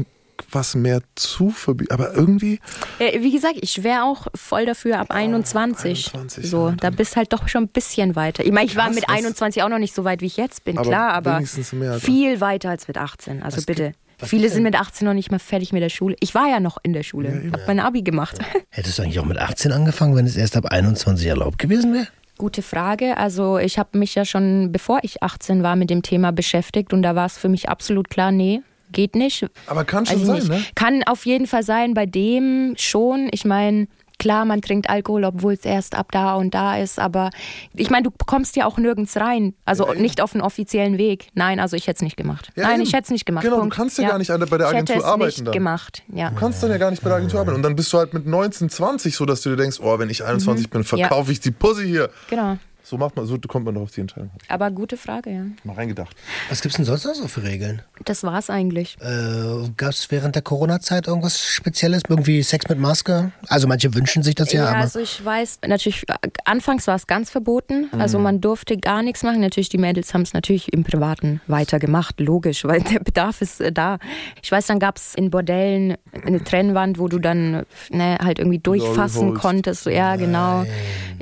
was 0.51 0.75
mehr 0.75 1.01
zu 1.15 1.49
verbieten. 1.49 1.91
Aber 1.93 2.13
irgendwie, 2.13 2.59
Äh, 2.99 3.19
Wie 3.21 3.31
gesagt, 3.31 3.55
ich 3.61 3.83
wäre 3.83 4.03
auch 4.03 4.27
voll 4.35 4.65
dafür 4.65 4.99
ab 4.99 5.11
21. 5.11 6.13
21, 6.13 6.49
so, 6.49 6.69
ja, 6.69 6.75
da 6.79 6.89
bist 6.89 7.15
halt 7.15 7.33
doch 7.33 7.47
schon 7.47 7.63
ein 7.63 7.67
bisschen 7.69 8.15
weiter. 8.15 8.45
Ich 8.45 8.51
meine, 8.51 8.65
ich 8.65 8.75
war 8.75 8.89
mit 8.89 9.03
was- 9.07 9.15
21 9.15 9.63
auch 9.63 9.69
noch 9.69 9.79
nicht 9.79 9.93
so 9.95 10.03
weit, 10.03 10.21
wie 10.21 10.25
ich 10.27 10.37
jetzt 10.37 10.63
bin, 10.63 10.77
Aber 10.77 10.87
klar, 10.89 11.13
aber 11.13 11.37
wenigstens 11.37 11.73
mehr, 11.73 11.99
viel 11.99 12.39
weiter 12.41 12.69
als 12.69 12.87
mit 12.87 12.97
18. 12.97 13.43
Also 13.43 13.61
bitte. 13.65 13.93
Viele 14.23 14.47
sind 14.49 14.63
mit 14.63 14.79
18 14.79 15.05
noch 15.05 15.13
nicht 15.13 15.31
mal 15.31 15.39
fertig 15.39 15.73
mit 15.73 15.81
der 15.81 15.89
Schule. 15.89 16.15
Ich 16.21 16.33
war 16.33 16.47
ja 16.47 16.59
noch 16.61 16.77
in 16.81 16.93
der 16.93 17.03
Schule, 17.03 17.29
eben. 17.29 17.51
hab 17.51 17.67
mein 17.67 17.79
Abi 17.81 18.03
gemacht. 18.03 18.37
Hättest 18.69 18.97
du 18.97 19.03
eigentlich 19.03 19.19
auch 19.19 19.25
mit 19.25 19.37
18 19.37 19.71
angefangen, 19.73 20.15
wenn 20.15 20.25
es 20.25 20.37
erst 20.37 20.55
ab 20.55 20.67
21 20.67 21.27
erlaubt 21.27 21.59
gewesen 21.59 21.93
wäre? 21.93 22.07
Gute 22.37 22.61
Frage. 22.61 23.17
Also 23.17 23.57
ich 23.57 23.77
habe 23.77 23.97
mich 23.97 24.15
ja 24.15 24.23
schon, 24.23 24.71
bevor 24.71 24.99
ich 25.03 25.21
18 25.21 25.61
war, 25.61 25.75
mit 25.75 25.89
dem 25.89 26.03
Thema 26.03 26.31
beschäftigt 26.31 26.93
und 26.93 27.01
da 27.03 27.15
war 27.15 27.25
es 27.25 27.37
für 27.37 27.49
mich 27.49 27.67
absolut 27.69 28.09
klar, 28.09 28.31
nee, 28.31 28.61
geht 28.93 29.15
nicht. 29.15 29.45
aber 29.67 29.83
kann 29.83 30.05
schon 30.05 30.19
ich 30.19 30.25
sein, 30.25 30.35
nicht. 30.37 30.49
ne? 30.49 30.63
Kann 30.75 31.03
auf 31.03 31.25
jeden 31.25 31.47
Fall 31.47 31.63
sein, 31.63 31.93
bei 31.93 32.05
dem 32.05 32.75
schon. 32.77 33.27
Ich 33.31 33.43
meine, 33.45 33.87
klar, 34.19 34.45
man 34.45 34.61
trinkt 34.61 34.89
Alkohol, 34.89 35.25
obwohl 35.25 35.53
es 35.53 35.65
erst 35.65 35.95
ab 35.95 36.11
da 36.11 36.35
und 36.35 36.53
da 36.53 36.77
ist, 36.77 36.97
aber 36.99 37.29
ich 37.73 37.89
meine, 37.89 38.03
du 38.03 38.11
kommst 38.25 38.55
ja 38.55 38.65
auch 38.65 38.77
nirgends 38.77 39.17
rein. 39.17 39.53
Also 39.65 39.85
Ja, 39.87 39.95
nicht 39.95 40.21
auf 40.21 40.33
einen 40.33 40.41
offiziellen 40.41 40.97
Weg. 40.97 41.27
Nein, 41.33 41.59
also 41.59 41.75
ich 41.75 41.87
hätte 41.87 41.97
es 41.97 42.01
nicht 42.03 42.15
gemacht. 42.15 42.49
Ja, 42.55 42.63
Nein, 42.63 42.75
eben. 42.75 42.83
ich 42.83 42.93
hätte 42.93 43.03
es 43.05 43.09
nicht 43.09 43.25
gemacht. 43.25 43.43
Genau, 43.43 43.55
du 43.57 43.61
Punkt. 43.63 43.75
kannst 43.75 43.97
ja 43.97 44.07
gar 44.07 44.17
nicht 44.19 44.31
an 44.31 44.39
der- 44.39 44.47
bei 44.47 44.57
der 44.57 44.67
ich 44.67 44.73
Agentur 44.75 44.95
hätte 44.95 45.03
es 45.05 45.09
arbeiten 45.11 45.25
nicht 45.29 45.45
dann. 45.47 45.51
gemacht. 45.51 46.03
Ja. 46.13 46.29
Du 46.29 46.35
kannst 46.35 46.63
dann 46.63 46.69
ja 46.71 46.77
gar 46.77 46.91
nicht 46.91 47.03
bei 47.03 47.09
der 47.09 47.17
Agentur 47.17 47.39
arbeiten. 47.41 47.57
Und 47.57 47.63
dann 47.63 47.75
bist 47.75 47.91
du 47.91 47.97
halt 47.97 48.13
mit 48.13 48.25
19, 48.25 48.69
20 48.69 49.15
so, 49.15 49.25
dass 49.25 49.41
du 49.41 49.49
dir 49.49 49.57
denkst, 49.57 49.79
oh, 49.81 49.99
wenn 49.99 50.09
ich 50.09 50.23
21 50.23 50.69
bin, 50.69 50.83
verkaufe 50.85 51.31
ich 51.31 51.41
die 51.41 51.51
Pussy 51.51 51.85
hier. 51.85 52.09
Genau. 52.29 52.57
So 52.85 52.97
macht 52.97 53.15
man, 53.15 53.25
so 53.25 53.37
kommt 53.47 53.63
man 53.65 53.75
doch 53.75 53.83
auf 53.83 53.91
die 53.91 54.01
Entscheidung. 54.01 54.29
Aber 54.49 54.69
gute 54.69 54.97
Frage, 54.97 55.29
ja. 55.31 55.43
Mal 55.63 55.73
reingedacht. 55.75 56.13
Was 56.49 56.61
gibt's 56.61 56.75
denn 56.75 56.85
sonst 56.85 57.05
noch 57.05 57.15
so 57.15 57.29
für 57.29 57.41
Regeln? 57.41 57.81
Das 58.03 58.23
war's 58.23 58.49
eigentlich. 58.49 58.97
Äh, 58.99 59.69
Gab 59.77 59.91
es 59.91 60.11
während 60.11 60.35
der 60.35 60.41
Corona-Zeit 60.41 61.07
irgendwas 61.07 61.39
Spezielles? 61.39 62.03
Irgendwie 62.09 62.43
Sex 62.43 62.67
mit 62.67 62.79
Maske? 62.79 63.31
Also 63.47 63.67
manche 63.69 63.93
wünschen 63.95 64.21
sich 64.21 64.35
das 64.35 64.51
ja, 64.51 64.63
Ja, 64.65 64.69
aber 64.71 64.79
also 64.79 64.99
ich 64.99 65.23
weiß, 65.23 65.59
natürlich, 65.65 66.03
äh, 66.09 66.15
anfangs 66.43 66.85
war 66.87 66.95
es 66.95 67.07
ganz 67.07 67.29
verboten. 67.29 67.87
Also 67.97 68.17
Mhm. 68.17 68.23
man 68.25 68.41
durfte 68.41 68.75
gar 68.77 69.01
nichts 69.01 69.23
machen. 69.23 69.39
Natürlich, 69.39 69.69
die 69.69 69.77
Mädels 69.77 70.13
haben 70.13 70.23
es 70.23 70.33
natürlich 70.33 70.73
im 70.73 70.83
Privaten 70.83 71.39
weitergemacht, 71.47 72.19
logisch, 72.19 72.63
weil 72.65 72.81
der 72.81 72.99
Bedarf 72.99 73.41
ist 73.41 73.61
äh, 73.61 73.71
da. 73.71 73.97
Ich 74.43 74.51
weiß, 74.51 74.67
dann 74.67 74.79
gab 74.79 74.97
es 74.97 75.15
in 75.15 75.29
Bordellen 75.29 75.95
eine 76.25 76.43
Trennwand, 76.43 76.99
wo 76.99 77.07
du 77.07 77.19
dann 77.19 77.65
ne, 77.91 78.17
halt 78.21 78.39
irgendwie 78.39 78.59
durchfassen 78.59 79.29
holst. 79.29 79.41
konntest. 79.41 79.85
Ja, 79.85 80.17
genau. 80.17 80.65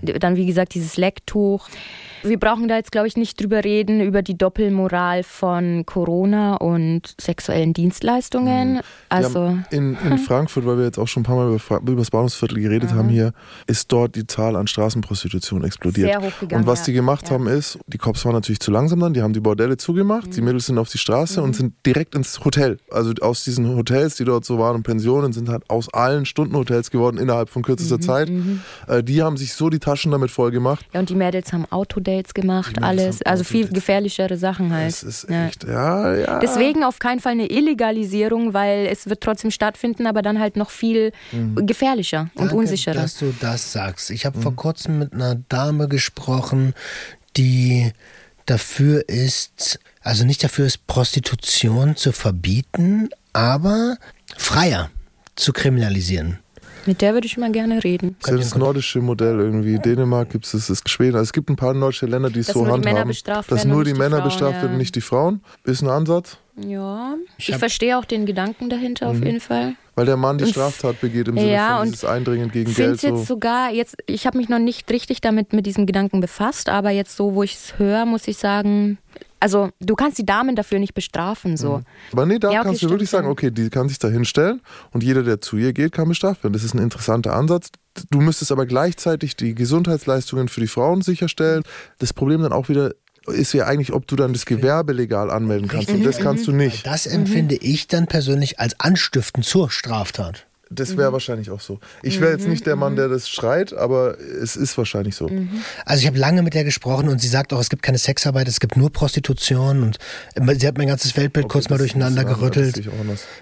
Dann, 0.02 0.36
wie 0.38 0.47
gesagt, 0.47 0.74
dieses 0.74 0.97
Lecktuch. 0.97 1.50
ord. 1.51 2.00
Wir 2.23 2.39
brauchen 2.39 2.67
da 2.67 2.75
jetzt, 2.77 2.91
glaube 2.91 3.07
ich, 3.07 3.17
nicht 3.17 3.39
drüber 3.41 3.63
reden, 3.63 3.99
über 4.01 4.21
die 4.21 4.38
Doppelmoral 4.38 5.23
von 5.23 5.86
Corona 5.86 6.55
und 6.55 7.15
sexuellen 7.19 7.73
Dienstleistungen. 7.73 8.75
Wir 8.75 8.81
Also, 9.10 9.57
in, 9.71 9.95
in 10.05 10.17
Frankfurt, 10.19 10.65
weil 10.65 10.77
wir 10.77 10.86
jetzt 10.86 10.99
auch 10.99 11.07
schon 11.07 11.21
ein 11.21 11.25
paar 11.25 11.36
Mal 11.36 11.47
über, 11.53 11.77
über 11.81 11.95
das 12.01 12.12
Bahnhofsviertel 12.12 12.60
geredet 12.62 12.91
haben 12.93 13.10
hier, 13.10 13.34
ist 13.67 13.91
dort 13.91 14.15
die 14.15 14.27
Zahl 14.27 14.55
an 14.55 14.67
Straßenprostitution 14.67 15.63
explodiert. 15.63 16.10
Sehr 16.12 16.21
hochgegangen, 16.21 16.63
und 16.63 16.71
was 16.71 16.84
die 16.84 16.93
gemacht 16.93 17.27
Ja. 17.29 17.34
haben 17.36 17.47
ist, 17.47 17.79
die 17.88 17.97
Cops 17.97 18.23
waren 18.25 18.34
natürlich 18.34 18.60
zu 18.60 18.71
langsam 18.71 18.99
dann, 18.99 19.13
die 19.13 19.21
haben 19.21 19.34
die 19.34 19.39
Bordelle 19.39 19.77
zugemacht, 19.77 20.27
Mhm. 20.27 20.31
die 20.31 20.41
Mädels 20.41 20.65
sind 20.67 20.77
auf 20.77 20.89
die 20.89 20.97
Straße 20.97 21.41
und 21.41 21.55
sind 21.55 21.73
direkt 21.86 22.15
ins 22.15 22.43
Hotel. 22.45 22.77
Also 22.91 23.13
aus 23.21 23.43
diesen 23.43 23.67
Hotels, 23.75 24.15
die 24.15 24.25
dort 24.25 24.45
so 24.45 24.60
waren 24.60 24.75
und 24.77 24.84
Pensionen, 24.84 25.34
sind 25.34 25.49
halt 25.49 25.69
aus 25.69 25.91
allen 25.93 26.25
Stundenhotels 26.25 26.91
geworden 26.91 27.17
innerhalb 27.17 27.49
von 27.49 27.63
kürzester 27.63 27.97
Mhm, 27.97 28.01
Zeit. 28.01 28.31
Äh, 28.88 29.03
die 29.03 29.21
haben 29.23 29.38
sich 29.38 29.53
so 29.53 29.69
die 29.69 29.79
Taschen 29.79 30.12
damit 30.12 30.31
voll 30.31 30.51
gemacht. 30.51 30.86
Ja, 30.93 30.99
und 30.99 31.10
die 31.10 31.15
Mädels 31.15 31.51
haben 31.53 31.65
Autodates 32.12 32.34
gemacht, 32.34 32.82
alles. 32.82 33.21
Also 33.24 33.43
viel 33.43 33.67
gefährlichere 33.69 34.38
Sachen 34.38 34.74
halt. 34.74 34.88
Das 34.89 35.04
ist 35.04 35.30
ja. 35.30 35.47
echt, 35.47 35.63
ja, 35.63 36.15
ja. 36.15 36.39
Deswegen 36.39 36.84
auf 36.84 37.00
keinen 37.00 37.19
Fall 37.19 37.34
eine 37.34 37.47
Illegalisierung, 37.50 38.54
weil 38.54 38.88
es 38.88 39.08
wird 39.08 39.21
trotzdem 39.21 39.52
stattfinden, 39.52 40.08
aber 40.08 40.21
dann 40.21 40.39
halt 40.39 40.56
noch 40.58 40.69
viel 40.69 41.12
Mhm. 41.32 41.65
gefährlicher 41.65 42.30
und 42.36 42.41
Danke, 42.45 42.56
unsicherer. 42.56 42.95
dass 42.95 43.17
du 43.17 43.34
das 43.39 43.71
sagst. 43.71 44.10
Ich 44.12 44.26
habe 44.26 44.38
Mhm. 44.38 44.41
vor 44.43 44.56
kurzem 44.56 45.00
mit 45.00 45.13
einer 45.13 45.36
Dame 45.50 45.88
gesprochen, 45.88 46.74
die 47.38 47.91
dafür 48.45 49.08
ist, 49.08 49.80
also 50.02 50.26
nicht 50.26 50.43
dafür 50.43 50.65
ist, 50.65 50.88
Prostitution 50.88 51.95
zu 51.95 52.12
verbieten, 52.12 53.10
aber 53.34 53.97
freier 54.38 54.89
zu 55.36 55.54
kriminalisieren. 55.54 56.39
Mit 56.86 57.02
der 57.02 57.13
würde 57.13 57.28
ich 57.28 57.38
mal 57.38 57.52
gerne 57.52 57.84
reden. 57.84 58.15
Das 58.22 58.32
ist 58.32 58.52
das 58.54 58.58
nordische 58.58 59.00
Modell 59.02 59.39
irgendwie. 59.39 59.78
Dänemark 59.78 60.30
gibt 60.32 60.46
es, 60.46 60.54
es 60.54 60.70
ist 60.70 60.89
Schweden. 60.89 61.15
Also 61.15 61.24
es 61.24 61.34
gibt 61.34 61.50
ein 61.50 61.56
paar 61.56 61.74
nordische 61.74 62.06
Länder, 62.08 62.30
die 62.30 62.39
es 62.39 62.48
Dass 62.48 62.54
so 62.56 62.65
nur 62.65 62.74
die 62.78 62.80
Männer 62.80 62.89
handhaben. 62.91 63.08
bestraft 63.10 63.52
dass 63.52 63.60
werden 63.60 63.72
nur 63.72 63.84
die 63.84 63.94
Männer 63.94 64.17
Frauen, 64.17 64.24
bestraft 64.24 64.56
werden 64.62 64.72
und 64.72 64.78
nicht 64.78 64.96
die 64.96 65.02
Frauen. 65.02 65.41
Ist 65.63 65.82
ein 65.82 65.89
Ansatz. 65.89 66.38
Ja, 66.58 67.15
ich, 67.38 67.52
hab- 67.52 67.60
verstehe 67.60 67.98
auch 67.98 68.06
den 68.06 68.26
Gedanken 68.26 68.70
dahinter 68.70 69.08
auf 69.10 69.24
jeden 69.24 69.39
Fall. 69.39 69.74
Weil 69.96 70.06
der 70.06 70.17
Mann 70.17 70.38
die 70.38 70.46
Straftat 70.48 71.00
begeht 71.02 71.28
im 71.28 71.38
Sinne 71.38 71.52
Ja, 71.54 71.78
von 71.78 71.86
dieses 71.88 72.06
Eindringen 72.06 72.50
gegen 72.52 72.70
Ich 72.72 72.78
Geld. 72.78 73.02
jetzt 73.02 73.17
So. 73.20 73.24
sogar, 73.24 73.72
jetzt, 73.72 73.98
ich 74.08 74.26
habe 74.26 74.38
mich 74.38 74.50
noch 74.50 74.60
nicht 74.60 74.89
richtig 74.91 75.22
damit 75.22 75.54
mit 75.54 75.65
diesem 75.65 75.86
Gedanken 75.86 76.20
befasst, 76.22 76.70
aber 76.70 76.89
jetzt 76.91 77.15
so, 77.15 77.36
wo 77.36 77.44
ich 77.44 77.56
es 77.56 77.78
höre, 77.78 78.06
muss 78.06 78.28
ich 78.28 78.38
sagen, 78.38 78.98
also 79.41 79.71
du 79.80 79.95
kannst 79.95 80.17
die 80.17 80.25
Damen 80.25 80.56
dafür 80.56 80.80
nicht 80.80 80.93
bestrafen, 80.93 81.58
so. 81.58 81.82
Aber 82.13 82.25
nee, 82.25 82.39
da 82.39 82.51
Ja, 82.51 82.60
okay, 82.60 82.69
kannst 82.69 82.84
du 82.84 82.89
wirklich 82.89 83.10
sagen, 83.10 83.27
okay, 83.27 83.51
die 83.51 83.69
kann 83.69 83.89
sich 83.89 83.99
da 83.99 84.08
hinstellen 84.08 84.62
und 84.91 85.04
jeder, 85.04 85.23
der 85.23 85.41
zu 85.41 85.58
ihr 85.58 85.73
geht, 85.73 85.91
kann 85.91 86.08
bestraft 86.08 86.43
werden. 86.43 86.54
Das 86.54 86.63
ist 86.63 86.73
ein 86.73 86.80
interessanter 86.80 87.34
Ansatz. 87.34 87.69
Du 88.10 88.21
müsstest 88.21 88.51
aber 88.51 88.65
gleichzeitig 88.65 89.36
die 89.36 89.56
Gesundheitsleistungen 89.56 90.47
für 90.47 90.62
die 90.62 90.67
Frauen 90.67 91.01
sicherstellen. 91.01 91.63
Das 91.98 92.13
Problem 92.13 92.42
dann 92.42 92.54
auch 92.54 92.69
wieder, 92.69 92.92
ist 93.27 93.54
ja 93.54 93.65
eigentlich, 93.65 93.94
ob 93.94 94.08
du 94.08 94.15
dann 94.15 94.33
das 94.33 94.46
Gewerbe 94.46 94.94
legal 94.94 95.29
anmelden 95.31 95.67
kannst. 95.67 95.89
Und 95.89 96.04
das 96.04 96.19
kannst 96.19 96.48
du 96.48 96.52
nicht. 96.52 96.85
Das 96.85 97.06
empfinde 97.06 97.56
ich 97.56 97.87
dann 97.87 98.08
persönlich 98.08 98.60
als 98.60 98.79
Anstiften 98.79 99.44
zur 99.44 99.69
Straftat. 99.71 100.48
Das 100.74 100.96
wäre 100.96 101.12
wahrscheinlich 101.12 101.52
auch 101.52 101.60
so. 101.60 101.80
Ich 102.02 102.22
wäre 102.22 102.32
jetzt 102.32 102.48
nicht 102.48 102.65
der 102.65 102.78
Mann, 102.78 102.96
der 102.96 103.10
das 103.10 103.30
schreit, 103.30 103.74
aber 103.74 104.17
es 104.19 104.56
ist 104.56 104.78
wahrscheinlich 104.78 105.15
so. 105.15 105.30
Also 105.86 106.02
ich 106.02 106.08
habe 106.08 106.17
lange 106.17 106.44
mit 106.44 106.54
der 106.54 106.63
gesprochen 106.63 107.10
und 107.10 107.19
sie 107.19 107.28
sagt 107.28 107.52
auch, 107.52 107.60
es 107.60 107.69
gibt 107.69 107.84
keine 107.84 107.98
Sexarbeit, 107.98 108.48
es 108.48 108.60
gibt 108.60 108.78
nur 108.78 108.92
Prostitution 108.92 109.84
und 109.84 110.00
sie 110.60 110.67
hat 110.67 110.78
mein 110.78 110.88
ganzes 110.88 111.17
Weltbild 111.17 111.50
kurz 111.50 111.69
mal 111.69 111.78
durcheinander 111.78 112.24
gerüttelt. 112.24 112.78
ich. 112.78 112.88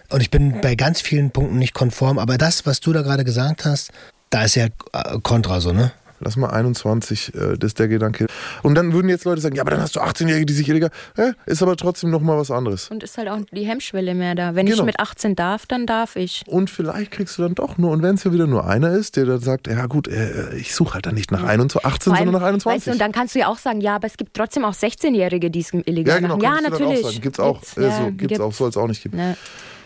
Und 0.10 0.22
ich 0.22 0.32
bin 0.32 0.60
bei 0.62 0.74
ganz 0.76 1.02
vielen 1.02 1.30
Punkten 1.30 1.60
nicht 1.60 1.74
konform, 1.74 2.18
aber 2.18 2.38
das, 2.38 2.66
was 2.66 2.80
du 2.80 2.94
da 2.94 3.04
gerade 3.04 3.24
gesagt 3.24 3.66
hast, 3.66 3.92
da 4.32 4.44
ist 4.44 4.56
ja 4.56 4.66
äh, 4.66 5.20
kontra 5.22 5.62
so, 5.62 5.72
ne? 5.72 5.92
Lass 6.20 6.36
mal 6.36 6.50
21, 6.50 7.34
äh, 7.34 7.58
das 7.58 7.70
ist 7.70 7.80
der 7.80 7.88
Gedanke. 7.88 8.28
Und 8.64 8.76
dann 8.76 8.94
würden 8.94 9.10
jetzt 9.10 9.26
Leute 9.26 9.42
sagen, 9.42 9.56
ja, 9.56 9.62
aber 9.64 9.72
dann 9.72 9.82
hast 9.82 9.96
du 9.96 10.02
18-Jährige, 10.02 10.46
die 10.46 10.54
sich 10.54 10.68
illegal. 10.70 10.92
Ja, 11.18 11.32
ist 11.46 11.62
aber 11.62 11.76
trotzdem 11.78 12.10
nochmal 12.10 12.38
was 12.38 12.52
anderes. 12.52 12.90
Und 12.90 13.04
ist 13.04 13.18
halt 13.18 13.30
auch 13.30 13.40
die 13.52 13.66
Hemmschwelle 13.66 14.14
mehr 14.16 14.36
da. 14.36 14.56
Wenn 14.56 14.66
Genau. 14.66 14.80
ich 14.80 14.86
mit 14.86 15.00
18 15.00 15.36
darf, 15.36 15.66
dann 15.66 15.86
darf 15.86 16.16
ich. 16.16 16.44
Und 16.48 16.70
vielleicht 16.70 17.12
kriegst 17.12 17.38
du 17.38 17.42
dann 17.44 17.56
doch 17.56 17.78
nur, 17.78 17.92
und 17.92 18.02
wenn 18.02 18.16
es 18.16 18.24
ja 18.24 18.34
wieder 18.34 18.48
nur 18.48 18.68
einer 18.68 18.92
ist, 18.92 19.16
der 19.16 19.26
dann 19.26 19.40
sagt, 19.40 19.68
ja 19.68 19.86
gut, 19.86 20.08
äh, 20.08 20.56
ich 20.56 20.76
suche 20.76 20.96
halt 20.96 21.06
dann 21.06 21.16
nicht 21.16 21.32
nach 21.32 21.44
21, 21.44 21.86
18, 21.86 22.12
Vor 22.12 22.18
allem, 22.18 22.26
sondern 22.26 22.42
nach 22.42 22.48
21. 22.48 22.76
Weißt 22.76 22.88
du, 22.88 22.92
und 22.92 23.00
dann 23.02 23.12
kannst 23.12 23.36
du 23.36 23.40
ja 23.40 23.48
auch 23.48 23.58
sagen, 23.58 23.82
ja, 23.82 23.96
aber 23.96 24.08
es 24.08 24.18
gibt 24.18 24.36
trotzdem 24.36 24.66
auch 24.66 24.74
16-Jährige, 24.74 25.50
die 25.50 25.60
es 25.62 25.74
illegal 25.74 26.16
ja, 26.16 26.20
genau, 26.22 26.38
machen. 26.38 26.44
Ja, 26.44 26.62
natürlich. 26.62 27.06
Auch 27.06 27.10
sagen. 27.12 27.22
Gibt's 27.22 27.40
auch, 27.40 27.60
Gibt's, 27.62 27.78
äh, 27.78 27.84
ja, 27.84 27.98
so, 27.98 28.12
gibt's 28.12 28.40
auch, 28.40 28.54
soll 28.54 28.70
es 28.70 28.78
auch 28.78 28.88
nicht 28.88 29.04
geben. 29.04 29.18
Ne. 29.18 29.38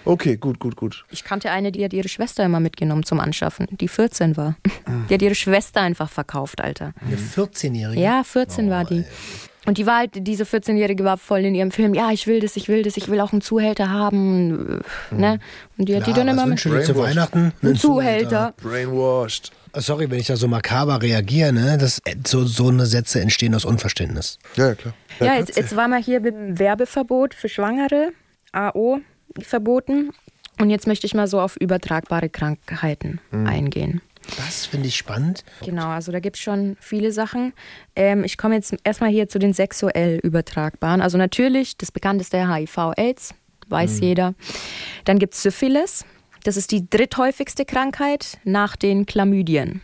Okay, 0.06 0.36
gut, 0.38 0.60
gut, 0.60 0.76
gut. 0.76 1.06
Ich 1.12 1.24
kannte 1.24 1.50
eine, 1.52 1.72
die 1.72 1.84
hat 1.84 1.94
ihre 1.94 2.08
Schwester 2.10 2.44
immer 2.44 2.60
mitgenommen 2.60 3.04
zum 3.04 3.20
Anschaffen, 3.20 3.68
die 3.72 3.88
14 3.88 4.36
war. 4.38 4.56
Mhm. 4.88 5.06
Die 5.10 5.14
hat 5.14 5.22
ihre 5.22 5.36
Schwester 5.36 5.82
einfach 5.82 6.10
verkauft, 6.10 6.62
Alter. 6.62 6.94
Eine 7.06 7.16
14-Jährige. 7.18 8.02
Ja, 8.02 8.24
14 8.24 8.70
war 8.70 8.84
die. 8.86 9.06
Und 9.66 9.78
die 9.78 9.86
war 9.86 10.00
halt, 10.00 10.12
diese 10.28 10.44
14-Jährige 10.44 11.06
war 11.06 11.18
voll 11.18 11.40
in 11.46 11.56
ihrem 11.56 11.72
Film, 11.72 11.94
ja, 11.94 12.12
ich 12.12 12.28
will 12.28 12.42
das, 12.42 12.58
ich 12.58 12.68
will 12.68 12.84
das, 12.84 12.98
ich 12.98 13.08
will 13.08 13.22
auch 13.22 13.32
einen 13.32 13.40
Zuhälter 13.42 13.90
haben. 13.90 14.82
äh, 15.12 15.16
Ne? 15.16 15.40
Und 15.78 15.88
die 15.88 15.96
hat 15.96 16.06
die 16.06 16.12
Klar, 16.12 16.26
dann 16.26 16.36
immer 16.36 16.46
mit. 16.48 16.60
zu 16.60 16.68
Brainwashed. 16.70 16.96
Weihnachten? 16.98 17.54
Ein 17.62 17.76
Zuhälter. 17.78 18.54
Brainwashed. 18.62 19.52
Oh, 19.76 19.80
Sorry, 19.80 20.12
wenn 20.12 20.20
ich 20.20 20.28
da 20.28 20.36
so 20.36 20.50
makaber 20.50 21.02
reagiere, 21.02 21.54
ne? 21.54 21.78
Das, 21.78 22.02
so, 22.28 22.44
so 22.46 22.68
eine 22.68 22.86
Sätze 22.86 23.22
entstehen 23.22 23.56
aus 23.56 23.64
Unverständnis. 23.64 24.38
Ja, 24.58 24.68
ja, 24.68 24.76
klar. 24.76 24.94
Ja, 25.22 25.36
jetzt, 25.36 25.56
jetzt 25.56 25.76
war 25.78 25.88
mal 25.88 26.04
hier 26.04 26.20
beim 26.22 26.60
Werbeverbot 26.60 27.34
für 27.34 27.48
Schwangere, 27.48 28.10
AO, 28.52 29.00
verboten. 29.42 30.12
Und 30.60 30.70
jetzt 30.70 30.86
möchte 30.88 31.08
ich 31.08 31.14
mal 31.16 31.28
so 31.28 31.40
auf 31.42 31.56
übertragbare 31.58 32.30
Krankheiten 32.30 33.20
Mhm. 33.32 33.48
eingehen. 33.48 34.02
Das 34.38 34.66
finde 34.66 34.88
ich 34.88 34.96
spannend. 34.96 35.44
Genau, 35.66 35.88
also 35.88 36.12
da 36.14 36.20
gibt 36.22 36.38
es 36.38 36.42
schon 36.42 36.78
viele 36.80 37.12
Sachen. 37.12 37.52
Ähm, 37.96 38.24
ich 38.24 38.38
komme 38.38 38.56
jetzt 38.56 38.74
erstmal 38.86 39.10
hier 39.10 39.28
zu 39.28 39.38
den 39.38 39.52
sexuell 39.54 40.20
übertragbaren. 40.24 41.02
Also 41.02 41.18
natürlich, 41.18 41.76
das 41.78 41.92
bekannteste 41.92 42.48
HIV-Aids, 42.50 43.34
weiß 43.68 44.00
jeder. 44.00 44.34
Dann 45.06 45.20
gibt 45.20 45.34
es 45.34 45.42
Syphilis. 45.44 46.06
Das 46.46 46.56
ist 46.56 46.72
die 46.72 46.90
dritthäufigste 46.90 47.66
Krankheit 47.66 48.38
nach 48.46 48.76
den 48.78 49.06
Chlamydien. 49.06 49.82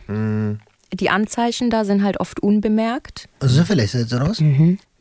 Die 0.92 1.10
Anzeichen 1.10 1.68
da 1.70 1.84
sind 1.84 2.02
halt 2.02 2.18
oft 2.20 2.40
unbemerkt. 2.40 3.28
Syphilis 3.40 3.92
jetzt 3.94 4.12
oder 4.14 4.28
was? 4.30 4.42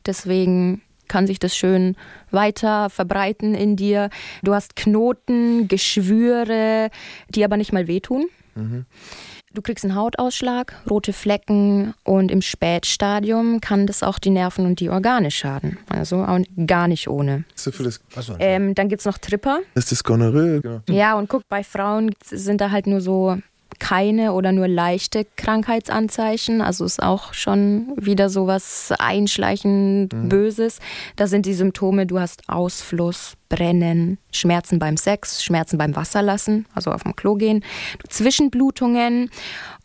Deswegen 0.05 0.81
kann 1.09 1.27
sich 1.27 1.39
das 1.39 1.55
schön 1.55 1.97
weiter 2.31 2.89
verbreiten 2.89 3.53
in 3.53 3.75
dir. 3.75 4.09
Du 4.43 4.53
hast 4.53 4.77
Knoten, 4.77 5.67
Geschwüre, 5.67 6.89
die 7.29 7.43
aber 7.43 7.57
nicht 7.57 7.73
mal 7.73 7.87
wehtun. 7.87 8.27
Du 9.53 9.61
kriegst 9.63 9.83
einen 9.83 9.95
Hautausschlag, 9.95 10.75
rote 10.89 11.11
Flecken 11.11 11.95
und 12.03 12.29
im 12.29 12.41
Spätstadium 12.41 13.61
kann 13.61 13.87
das 13.87 14.03
auch 14.03 14.19
die 14.19 14.29
Nerven 14.29 14.65
und 14.65 14.79
die 14.79 14.89
Organe 14.89 15.31
schaden. 15.31 15.79
Also 15.87 16.17
auch 16.17 16.39
gar 16.67 16.87
nicht 16.87 17.07
ohne. 17.07 17.45
Syphilis. 17.55 17.99
Ähm, 18.37 18.75
dann 18.75 18.89
gibt 18.89 18.99
es 18.99 19.05
noch 19.05 19.17
Tripper. 19.17 19.61
Ist 19.73 19.91
das 19.91 20.03
Gonorrhoe? 20.03 20.61
Genau. 20.61 20.81
Ja, 20.87 21.17
und 21.17 21.29
guck, 21.29 21.47
bei 21.49 21.63
Frauen 21.63 22.11
sind 22.25 22.61
da 22.61 22.69
halt 22.69 22.85
nur 22.85 23.01
so 23.01 23.37
keine 23.79 24.33
oder 24.33 24.51
nur 24.51 24.67
leichte 24.67 25.25
Krankheitsanzeichen. 25.35 26.61
Also 26.61 26.85
ist 26.85 27.01
auch 27.01 27.33
schon 27.33 27.93
wieder 27.97 28.29
sowas 28.29 28.93
einschleichend 28.97 30.09
Böses. 30.29 30.79
Da 31.15 31.27
sind 31.27 31.45
die 31.45 31.53
Symptome, 31.53 32.05
du 32.05 32.19
hast 32.19 32.43
Ausfluss, 32.47 33.33
Brennen, 33.49 34.17
Schmerzen 34.31 34.79
beim 34.79 34.97
Sex, 34.97 35.43
Schmerzen 35.43 35.77
beim 35.77 35.95
Wasserlassen, 35.95 36.65
also 36.73 36.91
auf 36.91 37.03
dem 37.03 37.15
Klo 37.15 37.35
gehen, 37.35 37.63
Zwischenblutungen 38.07 39.29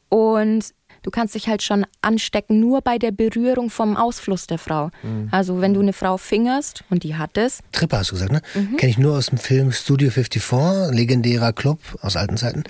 und 0.09 0.75
Du 1.05 1.11
kannst 1.11 1.35
dich 1.35 1.49
halt 1.49 1.63
schon 1.63 1.85
anstecken, 2.01 2.61
nur 2.61 2.81
bei 2.81 2.97
der 2.97 3.13
Berührung 3.13 3.69
vom 3.69 3.95
Ausfluss 3.95 4.47
der 4.47 4.57
Frau. 4.57 4.91
Also 5.31 5.61
wenn 5.61 5.75
du 5.75 5.81
eine 5.81 5.93
Frau 5.93 6.17
fingerst, 6.17 6.83
und 6.89 7.03
die 7.03 7.15
hat 7.15 7.37
es, 7.37 7.61
Tripper 7.73 7.99
hast 7.99 8.11
du 8.11 8.15
gesagt, 8.15 8.33
ne? 8.33 8.41
Kenne 8.79 8.91
ich 8.91 8.97
nur 8.97 9.15
aus 9.15 9.27
dem 9.27 9.37
Film 9.37 9.71
Studio 9.71 10.11
54, 10.11 10.97
legendärer 10.97 11.53
Club 11.53 11.79
aus 12.01 12.17
alten 12.17 12.39
Zeiten. 12.39 12.65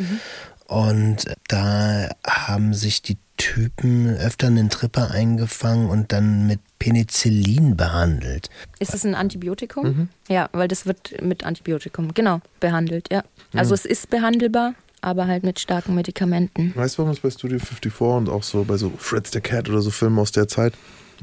Und 0.66 1.24
da 1.48 2.08
haben 2.26 2.74
sich 2.74 3.02
die 3.02 3.18
Typen 3.36 4.16
öfter 4.16 4.46
einen 4.46 4.70
Tripper 4.70 5.10
eingefangen 5.10 5.90
und 5.90 6.12
dann 6.12 6.46
mit 6.46 6.60
Penicillin 6.78 7.76
behandelt. 7.76 8.48
Ist 8.78 8.94
es 8.94 9.04
ein 9.04 9.14
Antibiotikum? 9.14 10.08
Ja, 10.28 10.48
weil 10.52 10.68
das 10.68 10.86
wird 10.86 11.20
mit 11.22 11.44
Antibiotikum, 11.44 12.14
genau, 12.14 12.40
behandelt, 12.60 13.08
ja. 13.12 13.24
Also 13.52 13.74
es 13.74 13.84
ist 13.84 14.10
behandelbar, 14.10 14.74
aber 15.00 15.26
halt 15.26 15.42
mit 15.42 15.58
starken 15.58 15.94
Medikamenten. 15.94 16.72
Weißt 16.74 16.96
du, 16.96 16.98
warum 17.02 17.12
es 17.12 17.20
bei 17.20 17.30
Studio 17.30 17.58
54 17.58 18.00
und 18.00 18.28
auch 18.28 18.42
so 18.42 18.64
bei 18.64 18.76
so 18.76 18.92
Fritz 18.96 19.32
the 19.32 19.40
Cat 19.40 19.68
oder 19.68 19.82
so 19.82 19.90
Filmen 19.90 20.18
aus 20.18 20.32
der 20.32 20.48
Zeit 20.48 20.74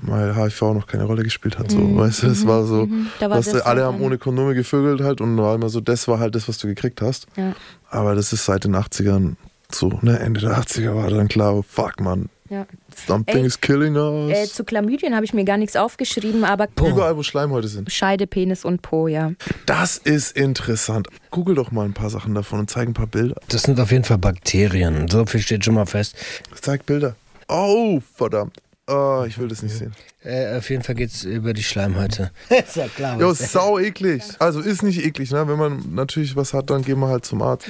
weil 0.02 0.36
HIV 0.36 0.62
noch 0.74 0.88
keine 0.88 1.04
Rolle 1.06 1.24
gespielt 1.24 1.58
hat. 1.60 1.72
So, 1.72 1.96
weißt 1.98 2.24
du, 2.24 2.28
es 2.28 2.46
war 2.48 2.66
so, 2.66 2.86
Mhm. 2.86 3.08
Da 3.20 3.30
war 3.30 3.38
was, 3.38 3.46
das 3.50 3.62
alle 3.62 3.84
haben 3.84 4.02
ohne 4.02 4.18
Kondome 4.18 4.54
gevögelt 4.56 5.02
halt 5.02 5.22
und 5.22 5.38
war 5.38 5.56
immer 5.56 5.70
so, 5.70 5.82
das 5.82 6.08
war 6.08 6.20
halt 6.20 6.36
das, 6.36 6.48
was 6.48 6.58
du 6.58 6.68
gekriegt 6.68 7.02
hast. 7.02 7.28
Ja. 7.38 7.54
Aber 7.90 8.16
das 8.16 8.34
ist 8.34 8.46
seit 8.46 8.64
den 8.64 8.76
80ern 8.76 9.36
so, 9.72 10.00
ne, 10.02 10.20
Ende 10.20 10.42
der 10.42 10.58
80er 10.60 10.96
war 10.96 11.10
dann 11.10 11.28
klar, 11.30 11.56
oh, 11.56 11.64
fuck 11.66 12.00
man, 12.02 12.28
Ja. 12.50 12.66
something 13.08 13.38
Ey, 13.38 13.46
is 13.46 13.62
killing 13.62 13.96
us. 13.96 14.32
Äh, 14.32 14.46
zu 14.48 14.66
Chlamydien 14.66 15.16
habe 15.16 15.24
ich 15.24 15.34
mir 15.34 15.46
gar 15.46 15.56
nichts 15.58 15.78
aufgeschrieben, 15.78 16.44
aber 16.44 16.68
Überall, 16.78 17.16
wo 17.16 17.24
Schleimhäute 17.24 17.70
sind. 17.70 17.90
Scheide, 17.90 18.28
Penis 18.28 18.66
und 18.66 18.82
Po, 18.82 19.08
ja. 19.08 19.32
Das 19.66 19.98
ist 19.98 20.36
interessant. 20.36 21.08
Google 21.30 21.56
doch 21.56 21.72
mal 21.72 21.86
ein 21.86 21.94
paar 21.94 22.10
Sachen 22.10 22.36
davon 22.36 22.60
und 22.60 22.70
zeig 22.70 22.90
ein 22.90 22.94
paar 22.94 23.08
Bilder. 23.08 23.36
Das 23.48 23.64
sind 23.64 23.80
auf 23.80 23.92
jeden 23.92 24.04
Fall 24.04 24.18
Bakterien. 24.18 25.08
So 25.10 25.26
viel 25.26 25.40
steht 25.42 25.64
schon 25.64 25.76
mal 25.76 25.86
fest. 25.86 26.16
Zeig 26.60 26.86
Bilder. 26.86 27.16
Oh, 27.48 28.02
verdammt. 28.16 28.58
Oh, 28.88 29.24
ich 29.28 29.38
will 29.38 29.48
das 29.48 29.62
nicht 29.62 29.76
sehen. 29.76 29.94
Äh, 30.24 30.58
auf 30.58 30.70
jeden 30.70 30.84
Fall 30.84 30.96
geht 30.96 31.12
es 31.12 31.24
über 31.24 31.54
die 31.54 31.64
Schleimhäute. 31.64 32.32
ist 32.50 32.76
ja 32.76 32.88
klar. 32.88 33.20
Jo, 33.20 33.34
sau 33.34 33.80
eklig. 33.80 34.24
Also 34.40 34.60
ist 34.60 34.82
nicht 34.84 35.06
eklig, 35.06 35.32
ne? 35.32 35.48
Wenn 35.48 35.58
man 35.58 35.94
natürlich 35.94 36.36
was 36.36 36.54
hat, 36.54 36.70
dann 36.70 36.82
gehen 36.82 37.00
wir 37.00 37.08
halt 37.08 37.24
zum 37.24 37.42
Arzt. 37.42 37.68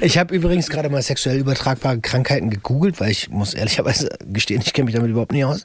Ich 0.00 0.18
habe 0.18 0.34
übrigens 0.34 0.68
gerade 0.70 0.88
mal 0.88 1.02
sexuell 1.02 1.38
übertragbare 1.38 2.00
Krankheiten 2.00 2.50
gegoogelt, 2.50 2.98
weil 2.98 3.10
ich 3.10 3.28
muss 3.28 3.54
ehrlicherweise 3.54 4.08
gestehen, 4.26 4.62
ich 4.64 4.72
kenne 4.72 4.86
mich 4.86 4.94
damit 4.94 5.10
überhaupt 5.10 5.32
nicht 5.32 5.44
aus. 5.44 5.64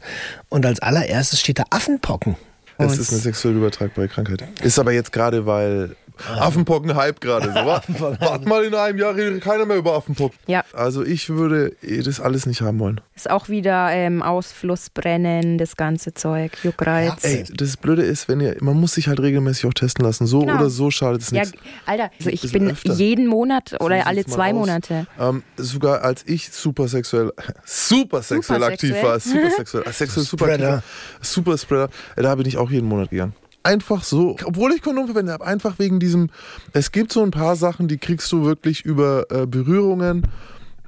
Und 0.50 0.66
als 0.66 0.80
allererstes 0.82 1.40
steht 1.40 1.60
da 1.60 1.64
Affenpocken. 1.70 2.36
Es 2.78 2.98
ist 2.98 3.12
eine 3.12 3.20
sexuell 3.20 3.56
übertragbare 3.56 4.08
Krankheit. 4.08 4.44
Ist 4.62 4.80
aber 4.80 4.94
jetzt 4.94 5.12
gerade, 5.12 5.46
weil 5.46 5.96
Affenpocken 6.28 6.96
Hype 6.96 7.22
gerade 7.22 7.48
so 7.50 7.56
war. 7.56 7.84
Wart 8.20 8.46
mal 8.48 8.64
in 8.64 8.74
einem 8.76 8.98
Jahr 8.98 9.16
redet 9.16 9.42
keiner 9.44 9.66
mehr 9.66 9.78
über 9.78 9.94
Affenpocken. 9.94 10.38
Ja. 10.48 10.64
Also 10.74 11.04
ich 11.04 11.30
würde 11.30 11.76
eh 11.82 12.02
das 12.02 12.20
alles 12.20 12.46
nicht 12.46 12.62
haben 12.62 12.80
wollen. 12.80 13.02
Ist 13.16 13.30
auch 13.30 13.50
wieder 13.50 13.90
ähm, 13.92 14.22
Ausfluss, 14.22 14.90
Brennen, 14.90 15.58
das 15.58 15.76
ganze 15.76 16.14
Zeug, 16.14 16.52
Juckreiz. 16.64 17.24
Ey, 17.24 17.44
das 17.54 17.78
Blöde 17.78 18.04
ist, 18.04 18.28
wenn 18.28 18.40
ihr, 18.42 18.56
man 18.62 18.80
muss 18.80 18.94
sich 18.94 19.08
halt 19.08 19.20
regelmäßig 19.20 19.66
auch 19.66 19.74
testen 19.74 20.06
lassen. 20.06 20.26
So 20.28 20.40
Genau. 20.40 20.56
oder 20.56 20.70
so 20.70 20.90
schadet 20.92 21.22
es 21.22 21.32
Ja, 21.32 21.42
nichts. 21.42 21.58
Alter, 21.86 22.10
also 22.18 22.30
ich 22.30 22.52
bin 22.52 22.72
öfter. 22.72 22.94
jeden 22.94 23.28
Monat 23.28 23.76
oder 23.82 24.00
So 24.02 24.06
alle 24.08 24.26
zwei. 24.26 24.54
Monate. 24.54 25.06
Ähm, 25.20 25.44
sogar 25.58 26.02
als 26.04 26.24
ich 26.26 26.52
super 26.52 26.88
sexuell, 26.88 27.32
super 27.66 28.22
sexuell 28.22 28.64
aktiv 28.64 28.90
Supersexuell. 28.96 29.04
war, 29.04 29.20
super 29.20 29.50
sexuell, 29.56 29.84
äh, 29.86 29.92
sexuell 29.92 30.26
Spreader. 30.26 30.84
super 31.22 31.58
Spreader, 31.58 31.90
äh, 32.16 32.22
da 32.24 32.36
bin 32.36 32.46
ich 32.46 32.58
auch 32.58 32.72
jeden 32.72 32.88
Monat 32.88 33.10
gegangen. 33.10 33.34
Einfach 33.70 34.04
so, 34.04 34.36
obwohl 34.46 34.72
ich 34.74 34.82
Kondom 34.82 35.06
verwende 35.06 35.32
habe, 35.32 35.46
einfach 35.46 35.78
wegen 35.78 36.00
diesem, 36.00 36.30
es 36.74 36.92
gibt 36.92 37.14
so 37.14 37.22
ein 37.22 37.32
paar 37.32 37.56
Sachen, 37.56 37.88
die 37.88 37.98
kriegst 37.98 38.32
du 38.32 38.44
wirklich 38.44 38.84
über 38.84 39.28
äh, 39.30 39.46
Berührungen 39.46 40.24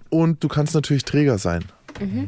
und 0.10 0.44
du 0.44 0.48
kannst 0.48 0.74
natürlich 0.74 1.04
Träger 1.06 1.38
sein. 1.38 1.64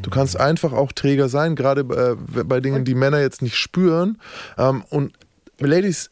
Du 0.04 0.12
kannst 0.12 0.40
einfach 0.40 0.72
auch 0.74 0.92
Träger 0.92 1.30
sein, 1.30 1.56
gerade 1.56 1.82
äh, 1.82 2.44
bei 2.44 2.60
Dingen, 2.60 2.86
die 2.86 2.94
Männer 2.94 3.20
jetzt 3.22 3.42
nicht 3.42 3.56
spüren. 3.56 4.20
Ähm, 4.60 4.84
und 4.92 5.14
Ladies, 5.60 6.10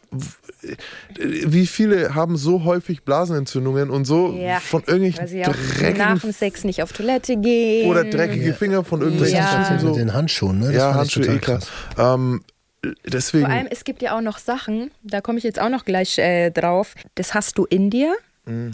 wie 1.20 1.68
viele 1.68 2.16
haben 2.16 2.38
so 2.38 2.64
häufig 2.64 3.04
Blasenentzündungen 3.04 3.89
und 3.89 4.06
so 4.06 4.34
Ja, 4.34 4.60
von 4.60 4.82
Weil 4.86 4.96
irgendwelchen 4.96 5.28
sie 5.28 5.46
auch 5.46 5.56
dreckigen 5.56 5.98
nach 5.98 6.22
dem 6.22 6.32
Sex 6.32 6.64
nicht 6.64 6.82
auf 6.82 6.94
Toilette 6.94 7.38
gehen. 7.38 7.89
oder 7.89 8.04
dreckige 8.04 8.54
Finger 8.54 8.84
von 8.84 9.02
irgendwelchen 9.02 9.38
Ja. 9.38 9.70
mit 9.72 9.82
so. 9.82 9.94
den 9.94 10.14
Handschuhen, 10.14 10.60
ne? 10.60 10.68
Das 10.68 10.76
ja, 10.76 10.94
Handschuhe, 10.96 11.24
total 11.24 11.38
eh 11.38 11.39
klar. 11.39 11.60
krass. 11.60 11.70
Ähm, 12.16 12.42
deswegen, 13.06 13.46
Vor 13.46 13.54
allem, 13.54 13.68
es 13.70 13.84
gibt 13.84 14.02
ja 14.02 14.18
auch 14.18 14.22
noch 14.22 14.38
Sachen, 14.38 14.92
da 15.04 15.22
komme 15.22 15.38
ich 15.38 15.44
jetzt 15.44 15.60
auch 15.60 15.70
noch 15.70 15.86
gleich 15.86 16.18
äh, 16.18 16.50
drauf. 16.52 16.96
Das 17.16 17.34
hast 17.34 17.58
du 17.58 17.66
in 17.66 17.90
dir, 17.90 18.16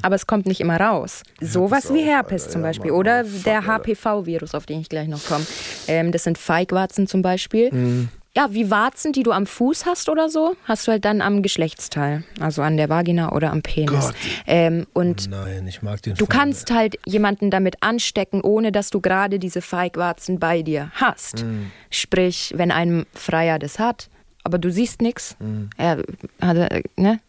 aber 0.02 0.16
es 0.16 0.26
kommt 0.26 0.46
nicht 0.46 0.62
immer 0.62 0.80
raus. 0.80 1.24
Sowas 1.42 1.94
wie 1.94 2.02
Herpes 2.02 2.50
zum 2.50 2.62
Beispiel 2.62 2.92
oder 2.92 3.24
der 3.24 3.66
HPV-Virus, 3.68 4.56
auf 4.56 4.66
den 4.66 4.80
ich 4.80 4.90
gleich 4.90 5.08
noch 5.08 5.24
komme. 5.26 5.46
Ähm, 5.88 6.12
das 6.12 6.24
sind 6.24 6.38
Feigwarzen 6.38 7.06
zum 7.06 7.22
Beispiel. 7.22 8.08
Ja, 8.38 8.54
wie 8.54 8.70
Warzen, 8.70 9.14
die 9.14 9.24
du 9.24 9.32
am 9.32 9.48
Fuß 9.48 9.88
hast 9.88 10.10
oder 10.10 10.30
so, 10.30 10.56
hast 10.66 10.86
du 10.88 10.92
halt 10.92 11.06
dann 11.06 11.22
am 11.22 11.42
Geschlechtsteil. 11.42 12.24
Also 12.40 12.62
an 12.62 12.78
der 12.78 12.88
Vagina 12.88 13.32
oder 13.32 13.52
am 13.52 13.64
Penis. 13.64 14.12
Ähm, 14.46 14.86
und 14.94 15.28
Nein, 15.32 15.66
ich 15.66 15.82
mag 15.82 16.04
den 16.04 16.14
du 16.14 16.26
Film. 16.28 16.30
kannst 16.30 16.70
halt 16.72 17.00
jemanden 17.08 17.50
damit 17.50 17.78
anstecken, 17.82 18.42
ohne 18.42 18.72
dass 18.72 18.92
du 18.92 19.02
gerade 19.02 19.40
diese 19.40 19.62
Feigwarzen 19.62 20.38
bei 20.38 20.62
dir 20.62 20.92
hast. 20.94 21.44
Mhm. 21.46 21.72
Sprich, 21.90 22.54
wenn 22.56 22.70
ein 22.70 23.08
Freier 23.12 23.58
das 23.58 23.80
hat, 23.80 24.08
aber 24.44 24.60
du 24.60 24.72
siehst 24.72 25.02
nichts, 25.02 25.36
Mhm. 25.40 25.72
er 25.76 25.98
hat, 26.40 26.58
äh, 26.58 26.84
ne? 26.96 27.20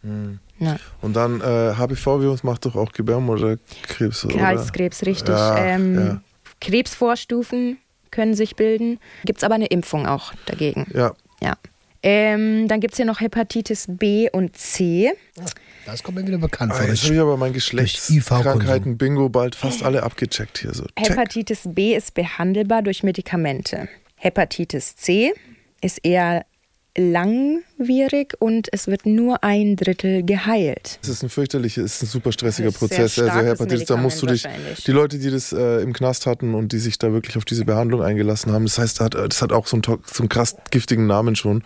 Ja. 0.59 0.75
Und 1.01 1.15
dann 1.15 1.41
äh, 1.41 1.73
HPV-Virus 1.75 2.43
macht 2.43 2.65
doch 2.67 2.75
auch 2.75 2.91
Gebärmutterkrebs, 2.91 4.25
oder? 4.25 4.41
Halskrebs, 4.45 5.05
richtig. 5.07 5.29
Ja, 5.29 5.57
ähm, 5.57 5.95
ja. 6.07 6.21
Krebsvorstufen 6.61 7.77
können 8.11 8.33
sich 8.35 8.55
bilden. 8.55 8.99
Gibt 9.25 9.39
es 9.39 9.43
aber 9.43 9.55
eine 9.55 9.67
Impfung 9.67 10.05
auch 10.07 10.33
dagegen. 10.45 10.87
Ja, 10.93 11.13
Ja. 11.41 11.55
Ähm, 12.01 12.69
dann 12.69 12.79
gibt 12.79 12.93
es 12.93 12.97
hier 12.97 13.05
noch 13.05 13.19
Hepatitis 13.19 13.85
B 13.89 14.29
und 14.31 14.55
C. 14.55 15.11
Das 15.85 16.01
kommt 16.01 16.17
mir 16.17 16.25
wieder 16.25 16.37
bekannt 16.37 16.71
vor. 16.71 16.81
Ah, 16.81 16.87
jetzt 16.87 16.99
Das 16.99 17.03
habe 17.05 17.15
ich 17.15 17.19
aber 17.19 17.35
mein. 17.35 17.51
Geschlechtskrankheiten-Bingo 17.51 19.27
bald 19.27 19.55
fast 19.55 19.83
alle 19.83 20.03
abgecheckt 20.03 20.59
hier. 20.59 20.73
So. 20.73 20.85
Hepatitis 20.97 21.63
B 21.65 21.95
ist 21.95 22.13
behandelbar 22.13 22.83
durch 22.83 23.03
Medikamente. 23.03 23.89
Hepatitis 24.15 24.95
C 24.95 25.33
ist 25.81 25.99
eher 26.05 26.45
langwierig 26.99 28.35
und 28.39 28.67
es 28.71 28.87
wird 28.87 29.05
nur 29.05 29.43
ein 29.43 29.75
Drittel 29.75 30.23
geheilt. 30.23 30.99
Es 31.01 31.09
ist 31.09 31.23
ein 31.23 31.29
fürchterlicher, 31.29 31.81
es 31.83 31.95
ist 31.95 32.03
ein 32.03 32.07
super 32.07 32.31
stressiger 32.31 32.71
Prozess. 32.71 33.17
Also 33.19 33.39
Hepatitis, 33.39 33.85
da 33.85 33.97
musst 33.97 34.21
du 34.21 34.25
dich, 34.27 34.45
die 34.85 34.91
Leute, 34.91 35.17
die 35.17 35.31
das 35.31 35.51
äh, 35.53 35.81
im 35.81 35.93
Knast 35.93 36.25
hatten 36.25 36.53
und 36.55 36.71
die 36.71 36.79
sich 36.79 36.97
da 36.99 37.11
wirklich 37.13 37.37
auf 37.37 37.45
diese 37.45 37.65
Behandlung 37.65 38.01
eingelassen 38.01 38.51
haben, 38.51 38.65
das 38.65 38.77
heißt, 38.77 38.99
das 38.99 39.05
hat, 39.05 39.15
das 39.15 39.41
hat 39.41 39.51
auch 39.51 39.67
so 39.67 39.77
einen, 39.77 39.83
so 39.83 39.97
einen 40.19 40.29
krass 40.29 40.55
giftigen 40.71 41.07
Namen 41.07 41.35
schon. 41.35 41.63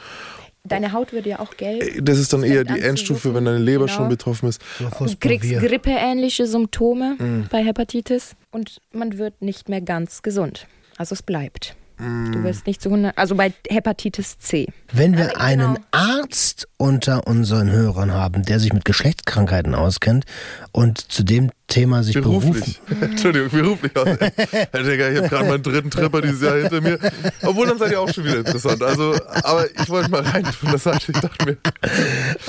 Deine 0.65 0.93
Haut 0.93 1.11
wird 1.11 1.25
ja 1.25 1.39
auch 1.39 1.57
gelb. 1.57 1.83
Äh, 1.83 2.01
Das 2.01 2.17
ist 2.17 2.31
dann 2.31 2.43
eher 2.43 2.61
an 2.61 2.73
die 2.75 2.81
Endstufe, 2.81 3.33
wenn 3.35 3.43
deine 3.45 3.57
Leber 3.57 3.85
Genau. 3.87 3.97
schon 3.97 4.09
betroffen 4.09 4.47
ist. 4.47 4.61
Du 4.79 4.89
kriegst 5.19 5.49
grippeähnliche 5.49 6.47
Symptome 6.47 7.15
Mhm. 7.19 7.47
bei 7.51 7.63
Hepatitis 7.63 8.35
und 8.51 8.79
man 8.93 9.17
wird 9.17 9.41
nicht 9.41 9.67
mehr 9.67 9.81
ganz 9.81 10.21
gesund. 10.21 10.67
Also 10.97 11.13
es 11.15 11.23
bleibt. 11.23 11.75
Du 11.97 12.43
wirst 12.43 12.65
nicht 12.65 12.81
zu 12.81 12.89
100, 12.89 13.17
also 13.17 13.35
bei 13.35 13.53
Hepatitis 13.69 14.37
C. 14.39 14.67
Wenn 14.91 15.15
wir 15.15 15.27
genau. 15.27 15.39
einen 15.39 15.79
Arzt 15.91 16.67
unter 16.77 17.27
unseren 17.27 17.69
Hörern 17.69 18.11
haben, 18.11 18.43
der 18.43 18.59
sich 18.59 18.73
mit 18.73 18.83
Geschlechtskrankheiten 18.83 19.75
auskennt 19.75 20.25
und 20.71 20.99
zu 21.11 21.23
dem 21.23 21.51
Thema 21.67 22.03
sich 22.03 22.15
Beruflich. 22.15 22.81
berufen. 22.81 23.03
Entschuldigung, 23.11 23.49
beruflich. 23.49 23.91
Herr 23.95 24.83
Digga, 24.83 25.09
ich 25.09 25.17
habe 25.17 25.29
gerade 25.29 25.49
meinen 25.49 25.63
dritten 25.63 25.91
Tripper 25.91 26.21
dieses 26.21 26.41
Jahr 26.41 26.57
hinter 26.57 26.81
mir. 26.81 26.99
Obwohl, 27.43 27.67
dann 27.67 27.77
seid 27.77 27.91
ihr 27.91 28.01
auch 28.01 28.11
schon 28.11 28.25
wieder 28.25 28.39
interessant. 28.39 28.81
Also, 28.81 29.15
aber 29.43 29.65
ich 29.69 29.89
wollte 29.89 30.09
mal 30.09 30.21
rein 30.23 30.43
tun, 30.43 30.69
das 30.71 30.85
heißt, 30.85 31.09
ich 31.09 31.19
dachte 31.19 31.45
mir, 31.45 31.57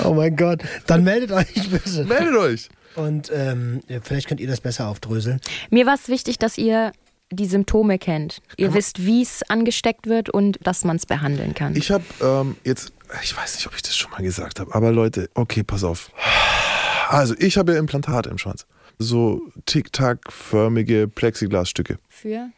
Oh 0.03 0.13
mein 0.13 0.35
Gott, 0.35 0.61
dann 0.87 1.03
meldet 1.03 1.31
euch 1.31 1.69
bitte. 1.69 2.03
meldet 2.05 2.35
euch. 2.35 2.69
Und 2.95 3.31
ähm, 3.33 3.81
vielleicht 4.01 4.27
könnt 4.27 4.39
ihr 4.39 4.47
das 4.47 4.61
besser 4.61 4.87
aufdröseln. 4.87 5.39
Mir 5.69 5.85
war 5.85 5.95
es 5.95 6.07
wichtig, 6.07 6.39
dass 6.39 6.57
ihr 6.57 6.93
die 7.35 7.45
Symptome 7.45 7.99
kennt. 7.99 8.41
Ihr 8.57 8.73
wisst, 8.73 9.05
wie 9.05 9.21
es 9.21 9.43
angesteckt 9.49 10.07
wird 10.07 10.29
und 10.29 10.57
dass 10.65 10.83
man 10.83 10.95
es 10.95 11.05
behandeln 11.05 11.53
kann. 11.53 11.75
Ich 11.75 11.91
habe 11.91 12.03
ähm, 12.21 12.55
jetzt, 12.63 12.93
ich 13.23 13.35
weiß 13.35 13.55
nicht, 13.55 13.67
ob 13.67 13.75
ich 13.75 13.81
das 13.81 13.95
schon 13.95 14.11
mal 14.11 14.21
gesagt 14.21 14.59
habe, 14.59 14.73
aber 14.73 14.91
Leute, 14.91 15.29
okay, 15.33 15.63
pass 15.63 15.83
auf. 15.83 16.11
Also, 17.09 17.35
ich 17.37 17.57
habe 17.57 17.73
ja 17.73 17.79
Implantate 17.79 18.29
im 18.29 18.37
Schwanz. 18.37 18.65
So 18.97 19.41
Tic-Tac-förmige 19.65 21.07
Plexiglasstücke. 21.07 21.97
Für? 22.09 22.49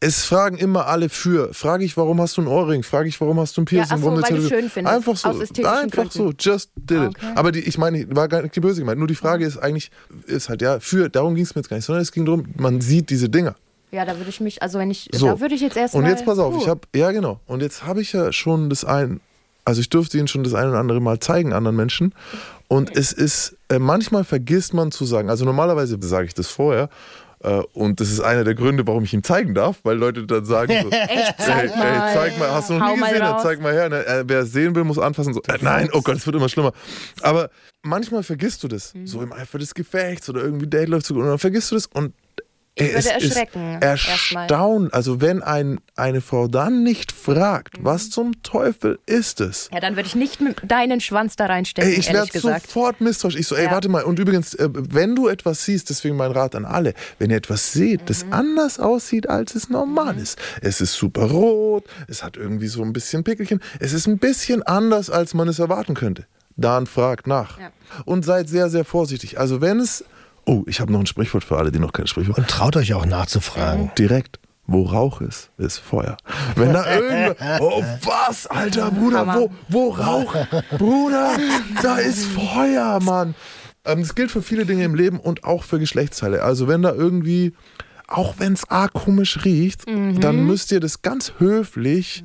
Es 0.00 0.24
fragen 0.24 0.58
immer 0.58 0.86
alle 0.86 1.08
für. 1.08 1.52
Frage 1.54 1.84
ich, 1.84 1.96
warum 1.96 2.20
hast 2.20 2.36
du 2.36 2.42
einen 2.42 2.48
Ohrring? 2.48 2.82
Frage 2.82 3.08
ich, 3.08 3.20
warum 3.20 3.40
hast 3.40 3.56
du 3.56 3.62
ein 3.62 3.64
Piercing? 3.64 3.98
so, 3.98 4.04
warum 4.04 4.22
weil 4.22 4.36
du 4.36 4.48
schön 4.48 4.70
findest. 4.70 4.96
Einfach 4.96 5.16
so. 5.16 5.28
Einfach 5.28 6.10
so. 6.10 6.24
Gründen. 6.24 6.36
Just 6.40 6.70
did 6.76 7.02
it. 7.02 7.08
Okay. 7.08 7.32
Aber 7.34 7.52
die, 7.52 7.60
ich 7.60 7.78
meine, 7.78 8.06
war 8.14 8.28
gar 8.28 8.42
nicht 8.42 8.54
die 8.54 8.60
böse 8.60 8.80
gemeint. 8.80 8.98
Nur 8.98 9.08
die 9.08 9.14
Frage 9.14 9.46
ist 9.46 9.56
eigentlich, 9.56 9.90
ist 10.26 10.48
halt, 10.48 10.62
ja, 10.62 10.80
für, 10.80 11.08
darum 11.08 11.34
ging 11.34 11.44
es 11.44 11.54
mir 11.54 11.60
jetzt 11.60 11.68
gar 11.68 11.76
nicht, 11.76 11.86
sondern 11.86 12.02
es 12.02 12.12
ging 12.12 12.26
darum, 12.26 12.46
man 12.56 12.80
sieht 12.80 13.10
diese 13.10 13.28
Dinger. 13.28 13.56
Ja, 13.92 14.04
da 14.04 14.16
würde 14.16 14.28
ich 14.30 14.40
mich, 14.40 14.62
also 14.62 14.78
wenn 14.78 14.90
ich, 14.90 15.08
So. 15.12 15.26
da 15.26 15.40
würde 15.40 15.54
ich 15.54 15.60
jetzt 15.60 15.76
erstmal. 15.76 16.02
Und 16.04 16.08
jetzt 16.10 16.24
pass 16.24 16.38
auf, 16.38 16.56
ich 16.60 16.68
habe, 16.68 16.80
ja 16.94 17.10
genau. 17.12 17.40
Und 17.46 17.62
jetzt 17.62 17.84
habe 17.84 18.02
ich 18.02 18.12
ja 18.12 18.32
schon 18.32 18.68
das 18.68 18.84
ein, 18.84 19.20
also 19.64 19.80
ich 19.80 19.88
durfte 19.88 20.18
ihn 20.18 20.28
schon 20.28 20.44
das 20.44 20.54
ein 20.54 20.68
oder 20.68 20.78
andere 20.78 21.00
Mal 21.00 21.18
zeigen 21.20 21.52
anderen 21.52 21.76
Menschen. 21.76 22.14
Und 22.68 22.96
es 22.96 23.12
ist, 23.12 23.56
äh, 23.68 23.78
manchmal 23.78 24.24
vergisst 24.24 24.74
man 24.74 24.90
zu 24.90 25.04
sagen, 25.04 25.30
also 25.30 25.44
normalerweise 25.44 25.96
sage 26.00 26.26
ich 26.26 26.34
das 26.34 26.48
vorher. 26.48 26.88
Äh, 27.40 27.62
und 27.74 28.00
das 28.00 28.10
ist 28.10 28.20
einer 28.20 28.44
der 28.44 28.54
Gründe, 28.54 28.86
warum 28.86 29.04
ich 29.04 29.12
ihm 29.14 29.22
zeigen 29.22 29.54
darf, 29.54 29.80
weil 29.84 29.96
Leute 29.96 30.26
dann 30.26 30.44
sagen 30.44 30.72
so, 30.82 30.90
Echt, 30.90 31.34
zeig 31.38 31.70
Ey, 31.70 31.76
mal. 31.78 32.08
ey, 32.08 32.14
zeig 32.14 32.38
mal, 32.38 32.50
hast 32.50 32.70
du 32.70 32.74
noch 32.74 32.86
Hau 32.86 32.94
nie 32.94 33.00
mal 33.00 33.06
gesehen? 33.12 33.22
Dann 33.24 33.40
zeig 33.42 33.60
mal 33.60 33.72
her. 33.72 33.88
Ne? 33.88 34.04
Äh, 34.06 34.24
wer 34.26 34.40
es 34.40 34.52
sehen 34.52 34.74
will, 34.74 34.84
muss 34.84 34.98
anfassen. 34.98 35.32
So, 35.34 35.42
äh, 35.42 35.58
nein, 35.60 35.88
oh 35.92 36.00
Gott, 36.02 36.16
es 36.16 36.26
wird 36.26 36.34
immer 36.34 36.48
schlimmer. 36.48 36.72
Aber 37.22 37.50
manchmal 37.82 38.22
vergisst 38.24 38.64
du 38.64 38.68
das. 38.68 38.94
Mhm. 38.94 39.06
So 39.06 39.22
im 39.22 39.32
Eifer 39.32 39.58
des 39.58 39.74
Gefechts 39.74 40.28
oder 40.28 40.42
irgendwie 40.42 40.66
Date 40.66 40.88
läuft 40.88 41.06
so 41.06 41.14
gut 41.14 41.22
und 41.22 41.28
dann 41.28 41.38
vergisst 41.38 41.70
du 41.70 41.76
das 41.76 41.86
und 41.86 42.14
Ich 42.78 42.88
würde 42.88 42.98
es 42.98 43.06
erschrecken, 43.06 43.78
erstaunt. 43.80 44.92
Also 44.92 45.22
wenn 45.22 45.42
ein, 45.42 45.78
eine 45.96 46.20
Frau 46.20 46.46
dann 46.46 46.82
nicht 46.82 47.10
fragt, 47.10 47.78
Mhm. 47.80 47.84
was 47.84 48.10
zum 48.10 48.42
Teufel 48.42 48.98
ist 49.06 49.40
es? 49.40 49.70
Ja, 49.72 49.80
dann 49.80 49.96
würde 49.96 50.06
ich 50.08 50.14
nicht 50.14 50.42
mit 50.42 50.56
deinen 50.62 51.00
Schwanz 51.00 51.36
da 51.36 51.46
reinstecken, 51.46 51.90
Ey, 51.90 51.96
ich 51.98 52.12
werde 52.12 52.38
sofort 52.38 53.00
misstrauisch. 53.00 53.36
Ich 53.36 53.46
so, 53.46 53.54
ey, 53.54 53.64
Ja. 53.64 53.70
warte 53.70 53.88
mal. 53.88 54.02
Und 54.04 54.18
übrigens, 54.18 54.52
äh, 54.54 54.68
wenn 54.70 55.16
du 55.16 55.26
etwas 55.28 55.64
siehst, 55.64 55.88
deswegen 55.88 56.16
mein 56.16 56.32
Rat 56.32 56.54
an 56.54 56.66
alle, 56.66 56.92
wenn 57.18 57.30
ihr 57.30 57.38
etwas 57.38 57.72
seht, 57.72 58.02
Mhm. 58.02 58.06
das 58.06 58.26
anders 58.30 58.78
aussieht, 58.78 59.26
als 59.28 59.54
es 59.54 59.70
normal 59.70 60.18
ist. 60.18 60.38
Es 60.60 60.82
ist 60.82 60.92
super 60.92 61.30
rot, 61.30 61.84
es 62.08 62.22
hat 62.22 62.36
irgendwie 62.36 62.68
so 62.68 62.82
ein 62.82 62.92
bisschen 62.92 63.24
Pickelchen, 63.24 63.60
es 63.80 63.94
ist 63.94 64.06
ein 64.06 64.18
bisschen 64.18 64.62
anders, 64.62 65.08
als 65.08 65.32
man 65.32 65.48
es 65.48 65.58
erwarten 65.58 65.94
könnte. 65.94 66.26
Dann 66.58 66.86
fragt 66.86 67.26
nach. 67.26 67.58
Ja. 67.58 67.70
Und 68.04 68.24
seid 68.26 68.50
sehr, 68.50 68.68
sehr 68.68 68.84
vorsichtig. 68.84 69.38
Also 69.40 69.60
wenn 69.62 69.80
es, 69.80 70.04
oh, 70.46 70.62
ich 70.66 70.80
habe 70.80 70.92
noch 70.92 71.00
ein 71.00 71.06
Sprichwort 71.06 71.44
für 71.44 71.58
alle, 71.58 71.70
die 71.70 71.78
noch 71.78 71.92
kein 71.92 72.06
Sprichwort 72.06 72.38
Und 72.38 72.48
traut 72.48 72.76
euch 72.76 72.94
auch 72.94 73.04
nachzufragen. 73.06 73.90
direkt. 73.98 74.38
Wo 74.68 74.82
Rauch 74.82 75.20
ist, 75.20 75.50
ist 75.58 75.78
Feuer. 75.78 76.16
Wenn 76.56 76.72
da 76.72 76.92
irgendwo. 76.92 77.36
Oh, 77.60 77.84
was, 78.02 78.48
alter 78.48 78.90
Bruder? 78.90 79.24
Wo, 79.26 79.50
wo 79.68 79.90
Rauch? 79.90 80.34
Bruder, 80.76 81.36
da 81.82 81.98
ist 81.98 82.24
Feuer, 82.26 82.98
Mann. 83.00 83.36
Ähm, 83.84 84.00
das 84.00 84.16
gilt 84.16 84.32
für 84.32 84.42
viele 84.42 84.66
Dinge 84.66 84.82
im 84.82 84.96
Leben 84.96 85.20
und 85.20 85.44
auch 85.44 85.62
für 85.62 85.78
Geschlechtsteile. 85.78 86.42
Also, 86.42 86.66
wenn 86.66 86.82
da 86.82 86.92
irgendwie, 86.92 87.52
auch 88.08 88.34
wenn 88.38 88.54
es 88.54 88.68
arg 88.68 88.92
komisch 88.92 89.44
riecht, 89.44 89.86
dann 89.86 90.44
müsst 90.46 90.72
ihr 90.72 90.80
das 90.80 91.00
ganz 91.02 91.34
höflich, 91.38 92.24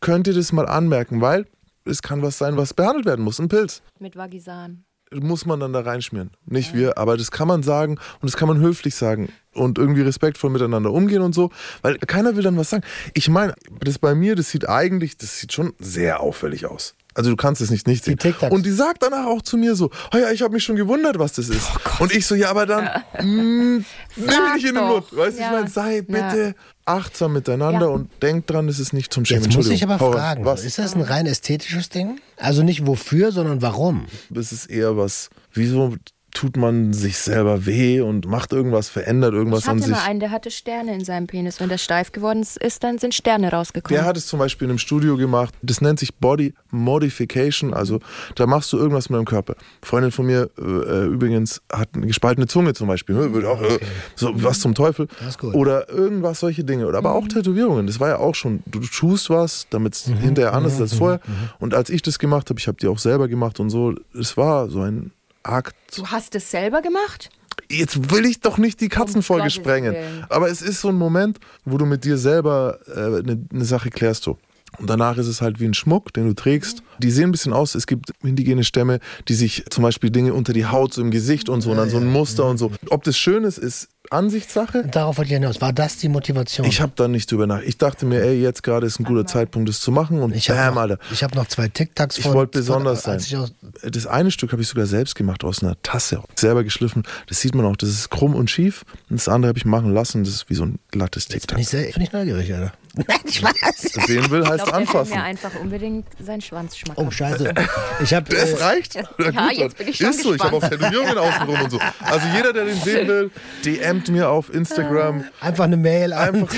könnt 0.00 0.26
ihr 0.26 0.34
das 0.34 0.50
mal 0.52 0.66
anmerken, 0.66 1.20
weil 1.20 1.44
es 1.84 2.00
kann 2.00 2.22
was 2.22 2.38
sein, 2.38 2.56
was 2.56 2.72
behandelt 2.72 3.04
werden 3.04 3.22
muss. 3.22 3.38
Ein 3.38 3.48
Pilz 3.48 3.82
Mit 3.98 4.16
Vagisan. 4.16 4.84
Muss 5.20 5.46
man 5.46 5.60
dann 5.60 5.72
da 5.72 5.80
reinschmieren. 5.80 6.30
Nicht 6.46 6.74
wir, 6.74 6.98
aber 6.98 7.16
das 7.16 7.30
kann 7.30 7.48
man 7.48 7.62
sagen 7.62 7.98
und 8.20 8.30
das 8.30 8.36
kann 8.36 8.48
man 8.48 8.58
höflich 8.60 8.94
sagen 8.94 9.28
und 9.54 9.78
irgendwie 9.78 10.02
respektvoll 10.02 10.50
miteinander 10.50 10.90
umgehen 10.92 11.22
und 11.22 11.34
so, 11.34 11.50
weil 11.82 11.98
keiner 11.98 12.36
will 12.36 12.42
dann 12.42 12.56
was 12.56 12.70
sagen. 12.70 12.84
Ich 13.14 13.28
meine, 13.28 13.54
das 13.80 13.98
bei 13.98 14.14
mir, 14.14 14.34
das 14.36 14.50
sieht 14.50 14.68
eigentlich, 14.68 15.16
das 15.16 15.38
sieht 15.38 15.52
schon 15.52 15.72
sehr 15.78 16.20
auffällig 16.20 16.66
aus. 16.66 16.94
Also 17.14 17.28
du 17.28 17.36
kannst 17.36 17.60
es 17.60 17.70
nicht 17.70 17.86
nicht 17.86 18.04
sehen. 18.04 18.16
Die. 18.16 18.32
Und 18.46 18.64
die 18.64 18.70
sagt 18.70 19.02
danach 19.02 19.26
auch 19.26 19.42
zu 19.42 19.58
mir 19.58 19.74
so, 19.74 19.90
oh 20.14 20.16
ja, 20.16 20.30
ich 20.30 20.40
habe 20.40 20.54
mich 20.54 20.64
schon 20.64 20.76
gewundert, 20.76 21.18
was 21.18 21.34
das 21.34 21.50
ist. 21.50 21.68
und 21.98 22.10
ich 22.14 22.26
so, 22.26 22.34
ja, 22.34 22.48
aber 22.48 22.64
dann 22.64 22.88
nimm 23.22 23.84
mich 24.16 24.26
nicht 24.54 24.66
in 24.66 24.74
den. 24.74 24.84
Mund. 24.84 25.04
Weißt 25.14 25.36
du, 25.36 25.42
Ja. 25.42 25.46
ich 25.48 25.52
meine, 25.52 25.68
sei 25.68 26.00
bitte 26.00 26.54
achtsam 26.84 27.32
miteinander 27.32 27.86
Ja. 27.86 27.92
und 27.92 28.10
denkt 28.22 28.50
dran, 28.50 28.68
es 28.68 28.78
ist 28.78 28.92
nicht 28.92 29.12
zum 29.12 29.24
Schämen. 29.24 29.44
Jetzt 29.44 29.56
muss 29.56 29.68
ich 29.68 29.82
aber 29.84 29.98
fragen, 29.98 30.44
was? 30.44 30.64
ist 30.64 30.78
das 30.78 30.94
ein 30.94 31.02
rein 31.02 31.26
ästhetisches 31.26 31.88
Ding? 31.88 32.20
Also 32.36 32.62
nicht 32.62 32.86
wofür, 32.86 33.32
sondern 33.32 33.62
warum? 33.62 34.06
Es 34.34 34.52
ist 34.52 34.66
eher 34.66 34.96
was, 34.96 35.30
wieso 35.52 35.96
tut 36.34 36.56
man 36.56 36.92
sich 36.92 37.18
selber 37.18 37.66
weh 37.66 38.00
und 38.00 38.26
macht 38.26 38.52
irgendwas, 38.52 38.88
verändert 38.88 39.34
irgendwas 39.34 39.60
Ich 39.60 39.68
an 39.68 39.76
hatte 39.76 39.86
sich. 39.86 39.94
mal 39.94 40.04
einen, 40.04 40.20
der 40.20 40.30
hatte 40.30 40.50
Sterne 40.50 40.94
in 40.94 41.04
seinem 41.04 41.26
Penis. 41.26 41.60
Wenn 41.60 41.68
der 41.68 41.78
steif 41.78 42.12
geworden 42.12 42.40
ist, 42.60 42.82
dann 42.84 42.98
sind 42.98 43.14
Sterne 43.14 43.50
rausgekommen. 43.52 43.96
Der 43.98 44.06
hat 44.06 44.16
es 44.16 44.26
zum 44.26 44.38
Beispiel 44.38 44.64
in 44.66 44.70
einem 44.70 44.78
Studio 44.78 45.16
gemacht. 45.16 45.54
Das 45.62 45.80
nennt 45.80 45.98
sich 45.98 46.14
Body 46.14 46.54
Modification. 46.70 47.74
Also 47.74 48.00
da 48.34 48.46
machst 48.46 48.72
du 48.72 48.78
irgendwas 48.78 49.10
mit 49.10 49.18
deinem 49.18 49.26
Körper. 49.26 49.54
Eine 49.56 49.86
Freundin 49.86 50.10
von 50.12 50.26
mir 50.26 50.50
äh, 50.58 51.06
übrigens 51.06 51.60
hat 51.70 51.90
eine 51.94 52.06
gespaltene 52.06 52.46
Zunge 52.46 52.72
zum 52.74 52.88
Beispiel. 52.88 53.16
Äh, 53.16 53.78
so 54.14 54.32
was 54.34 54.60
zum 54.60 54.74
Teufel. 54.74 55.08
Das 55.18 55.28
ist 55.28 55.38
gut. 55.38 55.54
Oder 55.54 55.88
irgendwas 55.90 56.40
solche 56.40 56.64
Dinge. 56.64 56.86
Oder 56.86 56.98
aber 56.98 57.14
auch 57.14 57.28
Tätowierungen. 57.28 57.86
Das 57.86 58.00
war 58.00 58.08
ja 58.08 58.18
auch 58.18 58.34
schon. 58.34 58.62
Du 58.66 58.80
tust 58.80 59.28
was, 59.28 59.66
damit 59.70 59.94
es 59.94 60.04
hinterher 60.04 60.54
anders 60.54 60.74
ist 60.74 60.80
als 60.80 60.94
vorher. 60.94 61.20
Und 61.58 61.74
als 61.74 61.90
ich 61.90 62.02
das 62.02 62.18
gemacht 62.18 62.48
habe, 62.48 62.58
ich 62.58 62.68
habe 62.68 62.78
die 62.80 62.88
auch 62.88 62.98
selber 62.98 63.28
gemacht 63.28 63.60
und 63.60 63.70
so. 63.70 63.94
Es 64.18 64.36
war 64.36 64.68
so 64.70 64.80
ein 64.80 65.12
Akt. 65.42 65.74
du 65.96 66.06
hast 66.06 66.34
es 66.34 66.50
selber 66.50 66.82
gemacht? 66.82 67.30
Jetzt 67.70 68.10
will 68.12 68.26
ich 68.26 68.40
doch 68.40 68.58
nicht 68.58 68.80
die 68.80 68.88
Katzenfolge 68.88 69.42
Gottes 69.44 69.54
sprengen. 69.54 69.94
Aber 70.28 70.48
es 70.50 70.62
ist 70.62 70.80
so 70.80 70.88
ein 70.88 70.94
Moment, 70.96 71.38
wo 71.64 71.78
du 71.78 71.86
mit 71.86 72.04
dir 72.04 72.16
selber 72.18 72.78
eine 72.94 73.18
äh, 73.18 73.22
ne- 73.22 73.44
ne 73.50 73.64
Sache 73.64 73.90
klärst. 73.90 74.24
So. 74.24 74.38
Und 74.78 74.88
danach 74.90 75.16
ist 75.18 75.26
es 75.26 75.40
halt 75.40 75.60
wie 75.60 75.66
ein 75.66 75.74
Schmuck, 75.74 76.12
den 76.12 76.26
du 76.26 76.34
trägst. 76.34 76.82
Die 76.98 77.10
sehen 77.10 77.28
ein 77.28 77.32
bisschen 77.32 77.52
aus. 77.52 77.74
Es 77.74 77.86
gibt 77.86 78.12
indigene 78.22 78.64
Stämme, 78.64 79.00
die 79.28 79.34
sich 79.34 79.64
zum 79.70 79.82
Beispiel 79.82 80.10
Dinge 80.10 80.34
unter 80.34 80.52
die 80.52 80.66
Haut, 80.66 80.94
so 80.94 81.02
im 81.02 81.10
Gesicht 81.10 81.48
und 81.48 81.60
so, 81.60 81.70
und 81.72 81.76
dann 81.76 81.90
so 81.90 81.96
ein 81.98 82.06
Muster 82.06 82.44
und 82.46 82.58
so. 82.58 82.70
Ob 82.90 83.04
das 83.04 83.16
schön 83.18 83.44
ist, 83.44 83.58
ist 83.58 83.88
Ansichtssache. 84.10 84.86
Darauf 84.90 85.16
wollte 85.18 85.30
ich 85.32 85.34
hinaus. 85.38 85.60
War 85.60 85.72
das 85.72 85.96
die 85.96 86.08
Motivation? 86.08 86.66
Ich 86.66 86.80
habe 86.80 86.92
da 86.96 87.08
nicht 87.08 87.30
drüber 87.30 87.46
nach. 87.46 87.62
Ich 87.62 87.78
dachte 87.78 88.04
mir, 88.06 88.22
ey, 88.22 88.40
jetzt 88.40 88.62
gerade 88.62 88.86
ist 88.86 89.00
ein 89.00 89.04
guter 89.04 89.26
Zeitpunkt, 89.26 89.68
das 89.68 89.80
zu 89.80 89.90
machen. 89.90 90.20
Und 90.20 90.34
Ich 90.34 90.50
habe 90.50 90.58
bam, 90.60 90.74
noch, 90.74 90.80
Alter. 90.82 90.98
ich 91.10 91.22
noch 91.34 91.46
zwei 91.48 91.68
TikToks 91.68 92.18
Ich 92.18 92.24
von- 92.24 92.34
wollte 92.34 92.58
von- 92.58 92.60
besonders 92.60 93.06
als 93.06 93.28
sein. 93.30 93.50
Das 93.90 94.06
eine 94.06 94.30
Stück 94.30 94.52
habe 94.52 94.60
ich 94.62 94.68
sogar 94.68 94.86
selbst 94.86 95.14
gemacht 95.14 95.44
aus 95.44 95.62
einer 95.62 95.80
Tasse. 95.82 96.22
Selber 96.36 96.62
geschliffen. 96.64 97.04
Das 97.28 97.40
sieht 97.40 97.54
man 97.54 97.64
auch. 97.64 97.76
Das 97.76 97.88
ist 97.88 98.10
krumm 98.10 98.34
und 98.34 98.50
schief. 98.50 98.84
Und 99.08 99.18
das 99.18 99.28
andere 99.28 99.48
habe 99.50 99.58
ich 99.58 99.64
machen 99.64 99.92
lassen. 99.94 100.24
Das 100.24 100.34
ist 100.34 100.50
wie 100.50 100.54
so 100.54 100.64
ein 100.64 100.78
glattes 100.90 101.26
Bin 101.26 101.38
TikTok. 101.40 101.58
ich, 101.58 101.70
bin 101.70 102.02
ich 102.02 102.12
neugierig, 102.12 102.52
Alter. 102.52 102.72
Nein, 103.08 103.18
ich 103.24 103.42
weiß. 103.42 104.04
Sehen 104.06 104.30
will, 104.30 104.42
Ich 104.42 104.48
heißt 104.48 104.64
glaube, 104.64 104.70
der 104.70 104.80
will 104.80 104.86
anfassen. 104.86 105.14
mir 105.14 105.22
einfach 105.22 105.50
unbedingt 105.60 106.06
seinen 106.22 106.40
Schwanz 106.42 106.76
schmackhaft. 106.76 107.06
Oh, 107.06 107.10
scheiße. 107.10 107.54
Ich 108.02 108.12
habe. 108.12 108.34
Das 108.34 108.52
Äh, 108.52 108.62
reicht. 108.64 108.94
Ja, 108.94 109.02
gut, 109.02 109.52
jetzt 109.52 109.78
bin 109.78 109.88
ich 109.88 109.96
schon 109.96 110.10
Ist 110.10 110.22
so, 110.22 110.34
ich 110.34 110.42
habe 110.42 110.56
auch 110.56 110.68
Tätowierungen 110.68 111.16
außenrum 111.16 111.62
und 111.62 111.70
so. 111.70 111.78
Also 112.00 112.26
jeder, 112.34 112.52
der 112.52 112.64
den 112.66 112.76
sehen 112.80 113.08
will, 113.08 113.30
DMt 113.64 114.08
mir 114.08 114.28
auf 114.28 114.52
Instagram. 114.52 115.24
einfach 115.40 115.64
eine 115.64 115.76
Mail 115.76 116.12
an 116.12 116.34
Einfach, 116.42 116.56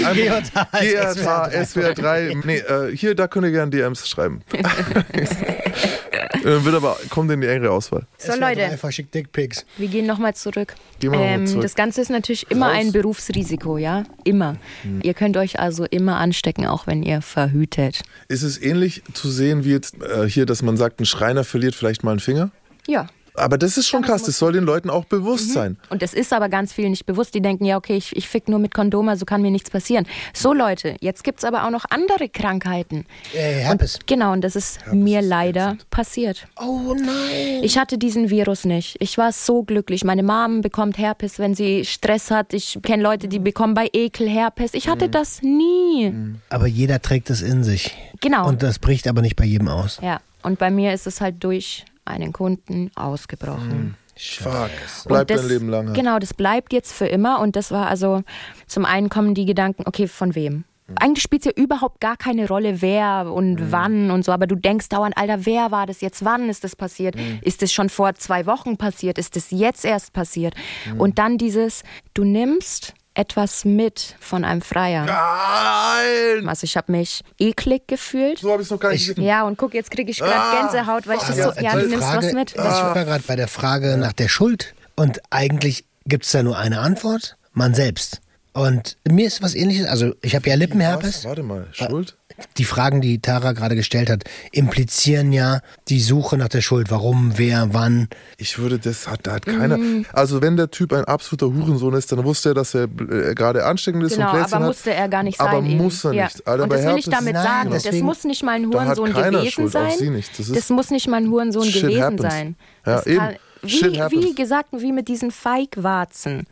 GRH, 0.73 1.49
SWR3. 1.51 2.43
Nee, 2.45 2.57
äh, 2.59 2.97
hier, 2.97 3.15
da 3.15 3.29
könnt 3.29 3.47
ihr 3.47 3.53
gerne 3.53 3.71
DMs 3.71 4.09
schreiben. 4.09 4.43
äh, 6.15 6.65
wird 6.65 6.75
aber, 6.75 6.97
kommt 7.11 7.31
in 7.31 7.41
die 7.41 7.47
engere 7.47 7.71
Auswahl. 7.71 8.07
So 8.19 8.33
Leute, 8.39 8.79
schick 8.91 9.11
Dickpics. 9.13 9.65
wir 9.77 9.89
gehen 9.89 10.07
nochmal 10.07 10.35
zurück. 10.35 10.75
Gehen 11.01 11.13
wir 11.13 11.19
mal 11.19 11.25
Ähm, 11.27 11.47
zurück. 11.47 11.63
Das 11.63 11.75
Ganze 11.75 12.01
ist 12.01 12.11
natürlich 12.11 12.51
immer 12.51 12.69
Raus. 12.69 12.77
ein 12.77 12.93
Berufsrisiko, 12.93 13.79
ja? 13.79 14.05
Immer. 14.25 14.57
Hm. 14.83 15.01
Ihr 15.03 15.15
könnt 15.15 15.37
euch 15.37 15.59
also 15.59 15.85
immer 15.85 16.17
anstecken, 16.17 16.67
auch 16.67 16.87
wenn 16.87 17.03
ihr 17.03 17.23
verhütet. 17.23 18.03
Ist 18.29 18.43
es 18.43 18.61
ähnlich 18.61 19.03
zu 19.13 19.31
sehen 19.31 19.65
wie 19.65 19.71
jetzt 19.73 19.97
äh, 20.03 20.29
hier, 20.29 20.47
dass 20.47 20.63
man 20.63 20.77
sagt, 20.77 21.01
ein 21.01 21.07
Schreiner 21.07 21.45
verliert 21.45 21.75
vielleicht 21.75 22.05
mal 22.05 22.13
einen 22.13 22.21
Finger? 22.21 22.51
Ja. 22.87 23.07
Aber 23.37 23.59
das 23.59 23.77
ist 23.77 23.89
schon 23.89 24.03
krass, 24.03 24.23
das 24.23 24.39
soll 24.39 24.53
den 24.53 24.63
Leuten 24.63 24.91
auch 24.91 25.07
bewusst 25.07 25.53
sein. 25.53 25.77
Und 25.91 26.03
das 26.03 26.15
ist 26.15 26.33
aber 26.33 26.49
ganz 26.49 26.73
vielen 26.73 26.91
nicht 26.91 27.05
bewusst. 27.05 27.35
Die 27.35 27.43
denken, 27.43 27.65
ja, 27.65 27.77
okay, 27.77 27.97
ich, 27.97 28.15
ich 28.17 28.29
fick 28.29 28.49
nur 28.49 28.61
mit 28.61 28.73
Kondom, 28.73 29.09
also 29.09 29.25
kann 29.25 29.43
mir 29.43 29.51
nichts 29.51 29.71
passieren. 29.71 30.07
So, 30.33 30.53
Leute, 30.53 30.97
jetzt 31.01 31.25
gibt's 31.25 31.43
aber 31.43 31.67
auch 31.67 31.71
noch 31.71 31.85
andere 31.91 32.29
Krankheiten. 32.29 33.07
Äh, 33.35 33.65
Herpes. 33.65 33.99
Genau, 34.07 34.33
und 34.33 34.43
das 34.43 34.55
ist 34.55 34.79
mir 34.93 35.21
leider 35.21 35.77
passiert. 35.91 36.47
Oh 36.61 36.95
nein. 36.95 37.63
Ich 37.63 37.77
hatte 37.77 37.99
diesen 37.99 38.31
Virus 38.31 38.65
nicht. 38.65 38.97
Ich 39.01 39.19
war 39.19 39.33
so 39.33 39.65
glücklich. 39.65 40.05
Meine 40.05 40.23
Mom 40.23 40.61
bekommt 40.61 40.97
Herpes, 40.99 41.41
wenn 41.41 41.57
sie 41.57 41.85
Stress 41.85 42.31
hat. 42.31 42.55
Ich 42.55 42.79
kenne 42.83 43.03
Leute, 43.03 43.27
die 43.27 43.41
bekommen 43.41 43.75
bei 43.75 43.89
Ekel 43.93 44.29
Herpes. 44.29 44.75
Ich 44.75 44.89
hatte 44.89 45.09
das 45.09 45.43
nie. 45.43 46.15
Aber 46.51 46.69
jeder 46.69 47.03
trägt 47.03 47.31
es 47.31 47.43
in 47.43 47.65
sich. 47.65 47.97
Genau. 48.21 48.47
Und 48.49 48.63
das 48.63 48.79
bricht 48.79 49.09
aber 49.09 49.23
nicht 49.23 49.35
bei 49.35 49.45
jedem 49.45 49.69
aus. 49.69 49.99
Ja, 50.03 50.21
und 50.43 50.61
bei 50.61 50.71
mir 50.71 50.95
ist 50.95 51.09
es 51.09 51.21
halt 51.21 51.43
durch 51.43 51.85
einen 52.05 52.33
Kunden 52.33 52.91
ausgebrochen. 52.95 53.97
Fuck. 54.17 54.71
Bleibt 55.07 55.31
Und 55.31 55.31
das, 55.31 55.41
dein 55.41 55.51
Leben 55.51 55.69
lang. 55.69 55.87
halt. 55.89 55.97
Genau, 55.97 56.19
das 56.19 56.35
bleibt 56.35 56.73
jetzt 56.73 56.93
für 56.93 57.07
immer. 57.07 57.41
Und 57.41 57.57
das 57.57 57.71
war 57.71 57.89
also, 57.89 58.23
zum 58.67 58.85
einen 58.85 59.09
kommen 59.09 59.35
die 59.35 59.45
Gedanken, 59.45 59.85
okay, 59.87 60.07
von 60.07 60.35
wem? 60.35 60.65
Eigentlich 60.97 61.23
spielt 61.23 61.47
es 61.47 61.47
ja 61.47 61.63
überhaupt 61.63 62.01
gar 62.01 62.17
keine 62.17 62.47
Rolle, 62.47 62.83
wer 62.83 63.33
und 63.33 63.73
wann 63.73 64.11
und 64.11 64.23
so, 64.23 64.33
aber 64.33 64.47
du 64.47 64.55
denkst 64.55 64.91
dauernd, 64.91 65.17
Alter, 65.17 65.47
wer 65.47 65.71
war 65.71 65.87
das 65.87 66.03
jetzt? 66.03 66.27
Wann 66.27 66.51
ist 66.51 66.63
das 66.63 66.77
passiert? 66.77 67.17
Ist 67.41 67.63
das 67.63 67.73
schon 67.73 67.89
vor 67.89 68.15
zwei 68.17 68.45
Wochen 68.45 68.77
passiert? 68.77 69.17
Ist 69.17 69.35
das 69.35 69.51
jetzt 69.51 69.87
erst 69.87 70.13
passiert? 70.13 70.55
Und 70.99 71.19
dann 71.19 71.39
dieses, 71.39 71.85
du 72.13 72.25
nimmst 72.25 72.93
etwas 73.15 73.65
mit 73.65 74.17
von 74.21 74.45
einem 74.45 74.61
Freier. 74.63 75.05
Nein! 75.05 76.49
Also 76.49 76.65
ich 76.65 76.77
habe 76.77 76.93
mich 76.93 77.23
eklig 77.39 77.87
gefühlt. 77.87 78.39
So 78.39 78.51
habe 78.53 78.63
ich 78.63 78.67
es 78.67 78.71
noch 78.71 78.81
gar 78.81 78.91
nicht 78.93 79.07
gesehen. 79.07 79.25
Ja, 79.25 79.45
und 79.45 79.57
guck, 79.57 79.75
jetzt 79.75 79.91
kriege 79.91 80.11
ich 80.11 80.19
gerade 80.19 80.35
Ah, 80.35 80.61
Gänsehaut, 80.63 81.07
weil 81.07 81.17
ich 81.17 81.23
das 81.23 81.37
Ja, 81.37 81.53
so, 81.53 81.61
ja, 81.61 81.73
du 81.75 81.81
die 81.83 81.87
nimmst 81.89 82.07
Frage, 82.07 82.27
was 82.27 82.33
mit. 82.33 82.51
Ich 82.53 82.59
war 82.59 82.95
gerade 83.05 83.25
bei 83.27 83.37
der 83.37 83.49
Frage 83.49 83.97
nach 83.97 84.13
der 84.13 84.29
Schuld. 84.29 84.75
Und 84.97 85.21
eigentlich 85.31 85.85
gibt 86.07 86.25
es 86.25 86.33
da 86.33 86.43
nur 86.43 86.59
eine 86.59 86.81
Antwort: 86.81 87.37
man 87.53 87.75
selbst. 87.75 88.21
Und 88.53 88.97
mir 89.09 89.27
ist 89.27 89.43
was 89.43 89.55
ähnliches, 89.57 89.87
also 89.87 90.15
ich 90.23 90.37
habe 90.37 90.49
ja 90.49 90.55
Lippenherpes. 90.55 91.19
Was? 91.19 91.25
Warte 91.25 91.43
mal, 91.43 91.67
Schuld? 91.73 92.17
Die 92.59 92.65
Fragen, 92.65 93.01
die 93.01 93.21
Tara 93.21 93.53
gerade 93.53 93.77
gestellt 93.77 94.11
hat, 94.11 94.25
implizieren 94.51 95.33
ja 95.33 95.61
die 95.89 96.01
Suche 96.01 96.37
nach 96.37 96.49
der 96.49 96.63
Schuld. 96.63 96.91
Warum, 96.91 97.35
wer, 97.37 97.73
wann. 97.73 98.09
Ich 98.39 98.59
würde, 98.59 98.79
das 98.81 99.07
hat, 99.07 99.21
da 99.23 99.35
hat 99.35 99.47
keiner. 99.47 99.77
Mhm. 99.77 100.05
Also, 100.13 100.43
wenn 100.43 100.57
der 100.57 100.71
Typ 100.71 100.93
ein 100.93 101.05
absoluter 101.05 101.47
Hurensohn 101.47 101.95
ist, 101.95 102.11
dann 102.11 102.25
wusste 102.25 102.51
er, 102.51 102.55
dass 102.55 102.75
er 102.75 102.85
äh, 102.85 103.35
gerade 103.35 103.65
ansteckend 103.65 104.03
ist 104.03 104.15
Genau, 104.17 104.27
und 104.31 104.37
Plätzchen 104.39 104.55
aber 104.55 104.65
hat. 104.65 104.71
musste 104.71 104.93
er 104.95 105.09
gar 105.09 105.23
nicht 105.23 105.41
aber 105.41 105.53
sein. 105.59 105.67
eben. 105.67 105.77
muss 105.77 106.05
er 106.05 106.13
Ja. 106.13 106.25
nicht. 106.25 106.47
Alter, 106.47 106.63
und 106.65 106.73
das 106.73 106.85
will 106.85 106.99
ich 106.99 107.05
damit 107.05 107.35
Nein, 107.35 107.45
sagen. 107.45 107.71
das 107.71 107.83
deswegen- 107.85 108.05
muss 108.07 108.25
nicht 108.25 108.43
mal 108.43 108.53
ein 108.53 108.71
Da 108.71 108.85
hat 108.85 108.99
Hurensohn 108.99 109.13
gewesen 109.31 109.51
Schuld, 109.53 109.77
auch 109.77 109.89
sein. 109.91 109.99
sie 109.99 110.11
nicht. 110.11 110.31
Das 110.39 110.49
Das, 110.49 110.57
ist- 110.57 110.71
muss 110.71 110.91
nicht 110.91 111.07
mal 111.09 111.19
ein 111.19 111.31
Hurensohn 111.31 111.65
Shit 111.65 111.83
gewesen 111.83 112.03
happens. 112.03 112.23
sein. 112.23 112.57
Ja, 112.85 112.97
das 112.97 113.07
eben. 113.07 113.19
Kann, 113.19 113.37
wie, 113.63 114.23
wie 114.25 114.35
gesagt, 114.35 114.69
wie 114.73 114.93
mit 114.93 115.07
diesen 115.09 115.31
Feigwarzen. 115.31 116.47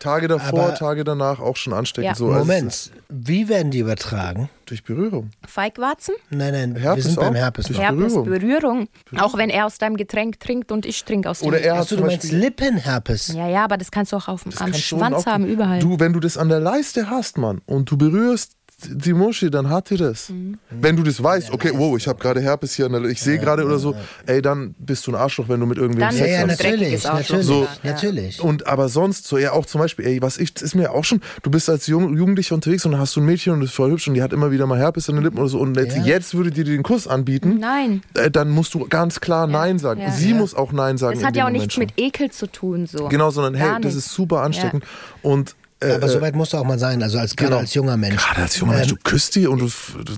Tage 0.00 0.26
davor, 0.28 0.64
Aber- 0.66 0.74
Tage 0.74 1.04
danach 1.04 1.38
auch 1.40 1.56
schon 1.56 1.72
ansteckend. 1.72 2.10
Ja. 2.10 2.14
So, 2.16 2.26
Moment, 2.28 2.90
wie 3.08 3.48
werden 3.48 3.70
die 3.70 3.78
übertragen? 3.78 4.48
Durch 4.66 4.82
Berührung. 4.84 5.30
Feigwarzen? 5.46 6.14
Nein, 6.30 6.52
nein, 6.52 6.74
wir 6.74 6.82
Herpes 6.82 7.04
sind 7.04 7.16
beim 7.16 7.32
auch? 7.34 7.36
Herpes. 7.38 7.66
Durch. 7.66 7.78
Herpes, 7.78 8.14
Berührung. 8.14 8.24
Berührung. 8.24 8.88
Auch 9.18 9.36
wenn 9.36 9.50
er 9.50 9.66
aus 9.66 9.78
deinem 9.78 9.96
Getränk 9.96 10.38
trinkt 10.40 10.70
und 10.72 10.86
ich 10.86 11.04
trinke 11.04 11.28
aus 11.28 11.40
dem 11.40 11.48
Oder 11.48 11.60
er 11.60 11.74
hat 11.74 11.82
Achso, 11.82 11.96
du 11.96 12.04
meinst. 12.04 12.30
Lippenherpes. 12.30 13.28
Ja, 13.34 13.48
ja, 13.48 13.64
aber 13.64 13.76
das 13.78 13.90
kannst 13.90 14.12
du 14.12 14.16
auch 14.16 14.28
auf, 14.28 14.46
am 14.46 14.52
kannst 14.52 14.78
du 14.78 14.82
Schwanz 14.82 15.16
auch- 15.16 15.26
haben, 15.26 15.44
überall. 15.46 15.80
Du, 15.80 15.98
wenn 16.00 16.12
du 16.12 16.20
das 16.20 16.36
an 16.38 16.48
der 16.48 16.60
Leiste 16.60 17.10
hast, 17.10 17.36
Mann, 17.36 17.60
und 17.66 17.90
du 17.90 17.96
berührst 17.98 18.52
die 18.88 19.12
Muschi, 19.12 19.50
dann 19.50 19.68
hat 19.70 19.90
die 19.90 19.96
das. 19.96 20.28
Mhm. 20.30 20.58
Wenn 20.70 20.96
du 20.96 21.02
das 21.02 21.22
weißt, 21.22 21.52
okay, 21.52 21.72
wow, 21.74 21.96
ich 21.96 22.06
habe 22.08 22.18
gerade 22.20 22.40
Herpes 22.40 22.74
hier, 22.74 22.88
der, 22.88 23.02
ich 23.04 23.20
sehe 23.20 23.38
gerade 23.38 23.64
oder 23.64 23.78
so, 23.78 23.94
ey, 24.26 24.40
dann 24.42 24.74
bist 24.78 25.06
du 25.06 25.12
ein 25.12 25.14
Arschloch, 25.14 25.48
wenn 25.48 25.60
du 25.60 25.66
mit 25.66 25.78
irgendwem 25.78 26.00
Dann 26.00 26.16
Ja, 26.16 26.24
Sex 26.24 26.30
ja, 26.32 26.38
hast. 26.40 26.46
natürlich, 26.62 27.04
natürlich, 27.04 27.50
ja. 27.82 27.90
natürlich. 27.90 28.40
Und 28.42 28.66
aber 28.66 28.88
sonst, 28.88 29.26
so 29.26 29.38
ja 29.38 29.52
auch 29.52 29.66
zum 29.66 29.80
Beispiel, 29.80 30.06
ey, 30.06 30.22
was 30.22 30.38
ich, 30.38 30.54
das 30.54 30.62
ist 30.62 30.74
mir 30.74 30.92
auch 30.92 31.04
schon, 31.04 31.20
du 31.42 31.50
bist 31.50 31.68
als 31.68 31.86
Jung, 31.86 32.16
Jugendlicher 32.16 32.54
unterwegs 32.54 32.84
und 32.84 32.92
dann 32.92 33.00
hast 33.00 33.16
du 33.16 33.20
ein 33.20 33.26
Mädchen 33.26 33.52
und 33.52 33.60
das 33.60 33.70
ist 33.70 33.76
voll 33.76 33.90
hübsch 33.90 34.08
und 34.08 34.14
die 34.14 34.22
hat 34.22 34.32
immer 34.32 34.50
wieder 34.50 34.66
mal 34.66 34.78
Herpes 34.78 35.08
an 35.08 35.16
den 35.16 35.24
Lippen 35.24 35.38
oder 35.38 35.48
so 35.48 35.58
und 35.58 35.76
jetzt, 35.76 35.96
Ja. 35.96 36.04
jetzt 36.04 36.34
würde 36.34 36.50
die 36.50 36.64
dir 36.64 36.72
den 36.74 36.82
Kuss 36.82 37.06
anbieten, 37.06 37.58
Nein. 37.60 38.02
äh, 38.14 38.30
dann 38.30 38.50
musst 38.50 38.74
du 38.74 38.86
ganz 38.88 39.20
klar 39.20 39.46
Nein 39.46 39.78
sagen. 39.78 40.00
Ja. 40.00 40.10
Sie 40.12 40.30
Ja. 40.30 40.36
muss 40.36 40.54
auch 40.54 40.72
Nein 40.72 40.98
sagen. 40.98 41.18
Das 41.18 41.26
hat 41.26 41.36
ja 41.36 41.44
auch 41.44 41.48
Moment 41.48 41.62
nichts 41.62 41.74
schon. 41.74 41.82
mit 41.84 41.92
Ekel 41.96 42.30
zu 42.30 42.46
tun. 42.46 42.86
So. 42.86 43.08
Genau, 43.08 43.30
sondern 43.30 43.54
hey, 43.54 43.68
Gar 43.68 43.80
das 43.80 43.94
nicht. 43.94 44.06
ist 44.06 44.12
super 44.14 44.42
ansteckend 44.42 44.84
und 45.22 45.54
äh, 45.82 45.94
Aber 45.94 46.08
so 46.08 46.20
weit 46.20 46.34
musst 46.34 46.52
du 46.52 46.58
auch 46.58 46.64
mal 46.64 46.78
sein, 46.78 47.02
also 47.02 47.18
als, 47.18 47.34
gerade 47.36 47.50
genau. 47.50 47.60
als 47.60 47.74
junger 47.74 47.96
Mensch. 47.96 48.22
Gerade 48.22 48.42
als 48.42 48.58
junger 48.58 48.74
Mensch, 48.74 48.88
du 48.88 48.96
küsst 48.96 49.34
die 49.34 49.46
und 49.46 49.58
du, 49.60 49.66
du, 49.66 50.04
du 50.04 50.16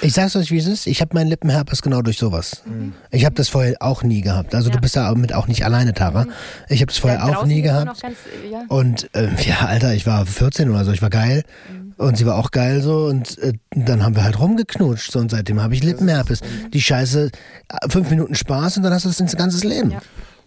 Ich 0.00 0.14
sag's 0.14 0.34
euch, 0.36 0.50
wie 0.50 0.58
es 0.58 0.66
ist. 0.66 0.86
Ich 0.86 1.00
habe 1.00 1.14
meinen 1.14 1.28
Lippenherpes 1.28 1.82
genau 1.82 2.02
durch 2.02 2.18
sowas. 2.18 2.62
Mhm. 2.64 2.94
Ich 3.10 3.24
habe 3.24 3.34
das 3.34 3.48
vorher 3.48 3.76
auch 3.80 4.02
nie 4.02 4.22
gehabt. 4.22 4.54
Also 4.54 4.70
du 4.70 4.78
bist 4.80 4.96
damit 4.96 5.34
auch 5.34 5.48
nicht 5.48 5.64
alleine, 5.64 5.92
Tara. 5.92 6.26
Ich 6.68 6.80
habe 6.80 6.86
das 6.90 6.98
vorher 6.98 7.18
Ja, 7.18 7.36
auch 7.36 7.44
nie 7.44 7.62
gehabt. 7.62 8.00
ganz, 8.02 8.16
ja. 8.50 8.62
Und 8.68 9.10
äh, 9.14 9.28
ja, 9.46 9.66
Alter, 9.66 9.94
ich 9.94 10.06
war 10.06 10.24
14 10.24 10.70
oder 10.70 10.84
so, 10.84 10.92
ich 10.92 11.02
war 11.02 11.10
geil. 11.10 11.42
Mhm. 11.70 11.82
Und 11.98 12.16
sie 12.16 12.26
war 12.26 12.36
auch 12.36 12.50
geil 12.50 12.80
so. 12.82 13.04
Und 13.06 13.38
äh, 13.38 13.52
dann 13.70 14.02
haben 14.02 14.16
wir 14.16 14.24
halt 14.24 14.38
rumgeknutscht. 14.38 15.12
So, 15.12 15.18
und 15.18 15.30
seitdem 15.30 15.60
habe 15.60 15.74
ich 15.74 15.82
Lippenherpes. 15.82 16.40
Die 16.72 16.80
Scheiße, 16.80 17.26
äh, 17.68 17.88
fünf 17.88 18.10
Minuten 18.10 18.34
Spaß 18.34 18.78
und 18.78 18.82
dann 18.82 18.92
hast 18.92 19.04
du 19.04 19.08
das 19.08 19.18
dein 19.18 19.28
ganzes 19.28 19.62
Leben. 19.62 19.94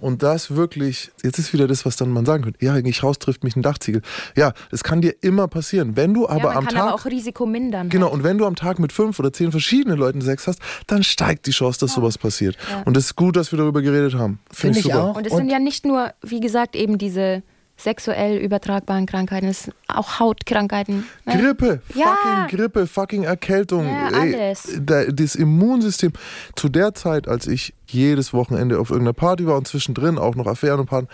Ja. 0.05 0.09
Und 0.09 0.23
das 0.23 0.55
wirklich, 0.55 1.11
jetzt 1.23 1.39
ist 1.39 1.51
wieder 1.53 1.67
das, 1.67 1.85
was 1.85 1.95
dann 1.95 2.09
man 2.11 2.25
sagen 2.25 2.43
könnte. 2.43 2.63
Ja, 2.63 2.75
ich 2.77 3.03
raus 3.03 3.17
trifft 3.19 3.43
mich 3.43 3.55
ein 3.55 3.61
Dachziegel. 3.61 4.01
Ja, 4.37 4.53
das 4.71 4.83
kann 4.83 5.01
dir 5.01 5.15
immer 5.21 5.47
passieren. 5.47 5.95
Wenn 5.95 6.13
du 6.13 6.27
aber 6.27 6.37
ja, 6.37 6.45
man 6.45 6.57
am 6.57 6.65
kann 6.65 6.73
Tag. 6.75 6.83
aber 6.83 6.93
auch 6.93 7.05
Risiko 7.05 7.45
mindern. 7.45 7.89
Genau, 7.89 8.05
halt. 8.07 8.13
und 8.15 8.23
wenn 8.23 8.37
du 8.37 8.45
am 8.45 8.55
Tag 8.55 8.79
mit 8.79 8.91
fünf 8.91 9.19
oder 9.19 9.33
zehn 9.33 9.51
verschiedenen 9.51 9.97
Leuten 9.97 10.21
Sex 10.21 10.47
hast, 10.47 10.59
dann 10.87 11.03
steigt 11.03 11.47
die 11.47 11.51
Chance, 11.51 11.79
dass 11.79 11.93
sowas 11.93 12.17
passiert. 12.17 12.57
Und 12.85 12.95
es 12.97 13.05
ist 13.05 13.15
gut, 13.15 13.35
dass 13.35 13.51
wir 13.51 13.57
darüber 13.57 13.81
geredet 13.81 14.13
haben. 14.15 14.39
Finde 14.51 14.75
Finde 14.75 14.79
ich 14.79 14.85
ich 14.85 14.91
super. 14.91 15.03
auch. 15.03 15.15
Und 15.17 15.25
es 15.25 15.33
Und- 15.33 15.39
sind 15.39 15.49
ja 15.49 15.59
nicht 15.59 15.85
nur, 15.85 16.13
wie 16.21 16.39
gesagt, 16.39 16.75
eben 16.75 16.97
diese 16.97 17.43
sexuell 17.77 18.37
übertragbaren 18.37 19.05
Krankheiten, 19.05 19.47
es 19.47 19.69
auch 19.87 20.19
Hautkrankheiten. 20.19 21.05
ne? 21.25 21.37
Grippe, 21.37 21.81
Ja. 21.93 22.15
fucking 22.15 22.57
Grippe, 22.57 22.87
fucking 22.87 23.23
Erkältung. 23.23 23.85
Ja, 23.85 24.09
ey, 24.09 24.33
alles. 24.35 24.69
da, 24.81 25.03
das 25.05 25.35
Immunsystem. 25.35 26.13
Zu 26.55 26.69
der 26.69 26.93
Zeit, 26.93 27.27
als 27.27 27.47
ich 27.47 27.73
jedes 27.87 28.33
Wochenende 28.33 28.79
auf 28.79 28.89
irgendeiner 28.89 29.13
Party 29.13 29.45
war 29.45 29.57
und 29.57 29.67
zwischendrin 29.67 30.17
auch 30.17 30.35
noch 30.35 30.47
Affären 30.47 30.79
und 30.79 30.85
Partner, 30.87 31.09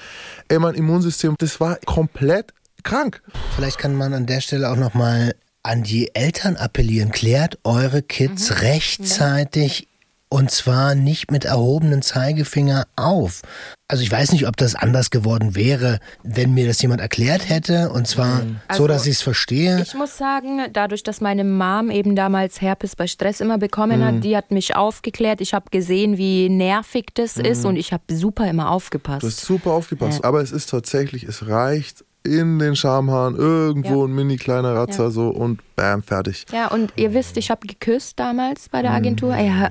ey, 0.49 0.59
mein 0.59 0.75
Immunsystem, 0.75 1.35
das 1.39 1.59
war 1.59 1.77
komplett 1.85 2.53
krank. 2.83 3.21
Vielleicht 3.55 3.77
kann 3.77 3.95
man 3.95 4.13
an 4.13 4.25
der 4.25 4.41
Stelle 4.41 4.69
auch 4.71 4.75
nochmal 4.77 5.35
an 5.63 5.83
die 5.83 6.15
Eltern 6.15 6.57
appellieren. 6.57 7.11
Klärt 7.11 7.59
eure 7.63 8.01
Kids 8.01 8.49
Mhm. 8.49 8.55
rechtzeitig 8.57 9.87
und 10.29 10.49
zwar 10.51 10.95
nicht 10.95 11.29
mit 11.31 11.45
erhobenem 11.45 12.01
Zeigefinger 12.01 12.87
auf. 12.95 13.41
Also 13.91 14.03
ich 14.03 14.11
weiß 14.11 14.31
nicht, 14.31 14.47
ob 14.47 14.55
das 14.55 14.73
anders 14.73 15.09
geworden 15.09 15.53
wäre, 15.53 15.99
wenn 16.23 16.53
mir 16.53 16.65
das 16.65 16.81
jemand 16.81 17.01
erklärt 17.01 17.49
hätte 17.49 17.89
und 17.91 18.07
zwar 18.07 18.39
so, 18.39 18.45
Also, 18.69 18.87
dass 18.87 19.05
ich 19.05 19.15
es 19.17 19.21
verstehe. 19.21 19.81
Ich 19.81 19.93
muss 19.95 20.17
sagen, 20.17 20.61
dadurch, 20.71 21.03
dass 21.03 21.19
meine 21.19 21.43
Mom 21.43 21.91
eben 21.91 22.15
damals 22.15 22.61
Herpes 22.61 22.95
bei 22.95 23.05
Stress 23.07 23.41
immer 23.41 23.57
bekommen 23.57 23.99
Mhm. 23.99 24.03
hat, 24.05 24.23
die 24.23 24.37
hat 24.37 24.51
mich 24.51 24.77
aufgeklärt. 24.77 25.41
Ich 25.41 25.53
habe 25.53 25.65
gesehen, 25.71 26.17
wie 26.17 26.47
nervig 26.47 27.07
das 27.15 27.35
ist 27.35 27.65
und 27.65 27.75
ich 27.75 27.91
habe 27.91 28.03
super 28.09 28.47
immer 28.49 28.71
aufgepasst. 28.71 29.23
Mhm. 29.23 29.27
Du 29.27 29.33
hast 29.33 29.41
super 29.45 29.71
aufgepasst. 29.71 30.23
Aber 30.23 30.41
es 30.41 30.53
ist 30.53 30.69
tatsächlich, 30.69 31.23
es 31.23 31.47
reicht 31.47 32.05
in 32.23 32.59
den 32.59 32.75
Schamhaaren 32.77 33.35
irgendwo 33.35 34.01
Ja. 34.05 34.07
ein 34.07 34.13
mini 34.15 34.37
kleiner 34.37 34.73
Ratzer 34.75 35.11
so 35.11 35.27
und 35.29 35.59
bam, 35.75 36.01
fertig. 36.01 36.45
ja, 36.53 36.67
und 36.67 36.93
ihr 36.95 37.13
wisst, 37.13 37.35
ich 37.35 37.49
habe 37.51 37.67
geküsst 37.67 38.17
damals 38.19 38.69
bei 38.69 38.81
der 38.83 38.91
Agentur. 38.91 39.35
Ja, 39.35 39.67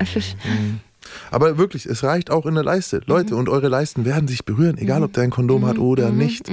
Aber 1.31 1.59
wirklich, 1.59 1.87
es 1.87 2.03
reicht 2.03 2.31
auch 2.31 2.47
in 2.47 2.55
der 2.55 2.65
Leiste. 2.65 3.01
Leute, 3.07 3.37
und 3.37 3.49
eure 3.49 3.69
Leisten 3.69 4.05
werden 4.05 4.29
sich 4.29 4.45
berühren, 4.45 4.79
egal 4.79 5.03
ob 5.03 5.13
der 5.13 5.25
ein 5.25 5.31
Kondom 5.31 5.67
hat 5.67 5.79
oder 5.79 6.11
nicht. 6.11 6.51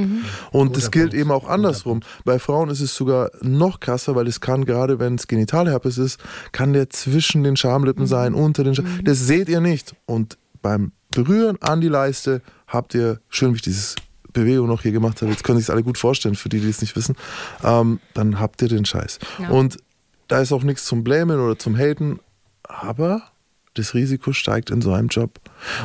Und 0.52 0.78
das 0.78 0.92
gilt 0.92 1.14
eben 1.14 1.32
auch 1.32 1.48
andersrum. 1.48 2.02
Bei 2.26 2.40
Frauen 2.40 2.70
ist 2.70 2.82
es 2.82 2.96
sogar 2.96 3.32
noch 3.42 3.80
krasser, 3.80 4.16
weil 4.16 4.28
es 4.28 4.42
kann 4.42 4.66
gerade, 4.66 5.00
wenn 5.00 5.16
es 5.16 5.28
Genitalherpes 5.28 5.98
ist, 5.98 6.20
kann 6.52 6.74
der 6.74 6.90
zwischen 6.90 7.44
den 7.44 7.58
Schamlippen 7.58 8.08
sein, 8.08 8.34
unter 8.34 8.64
den 8.64 8.76
Schamlippen. 8.76 9.06
Das 9.06 9.20
seht 9.20 9.50
ihr 9.50 9.62
nicht. 9.62 9.96
Und 10.06 10.38
beim 10.62 10.92
Berühren 11.12 11.58
an 11.62 11.82
die 11.82 11.88
Leiste 11.88 12.42
habt 12.68 12.94
ihr, 12.94 13.20
schön 13.30 13.52
wie 13.52 13.56
ich 13.56 13.62
dieses 13.62 13.96
Bewegung 14.34 14.68
noch 14.68 14.84
hier 14.84 14.92
gemacht 14.92 15.22
habe, 15.22 15.32
jetzt 15.32 15.44
können 15.44 15.58
sich 15.58 15.66
es 15.66 15.70
alle 15.70 15.84
gut 15.84 15.98
vorstellen, 15.98 16.36
für 16.36 16.50
die, 16.50 16.60
die 16.60 16.70
es 16.70 16.82
nicht 16.82 16.96
wissen, 16.96 17.16
ähm, 17.64 18.00
dann 18.14 18.40
habt 18.40 18.62
ihr 18.62 18.68
den 18.68 18.86
Scheiß. 18.86 19.20
Ja. 19.40 19.50
Und 19.50 19.78
da 20.28 20.42
ist 20.42 20.52
auch 20.52 20.64
nichts 20.64 20.86
zum 20.86 21.04
Blamen 21.04 21.40
oder 21.40 21.58
zum 21.58 21.76
Haten, 21.76 22.20
aber 22.64 23.24
das 23.78 23.94
Risiko 23.94 24.34
steigt 24.34 24.70
in 24.70 24.82
so 24.82 24.94
einem 24.94 25.08
Job. 25.08 25.40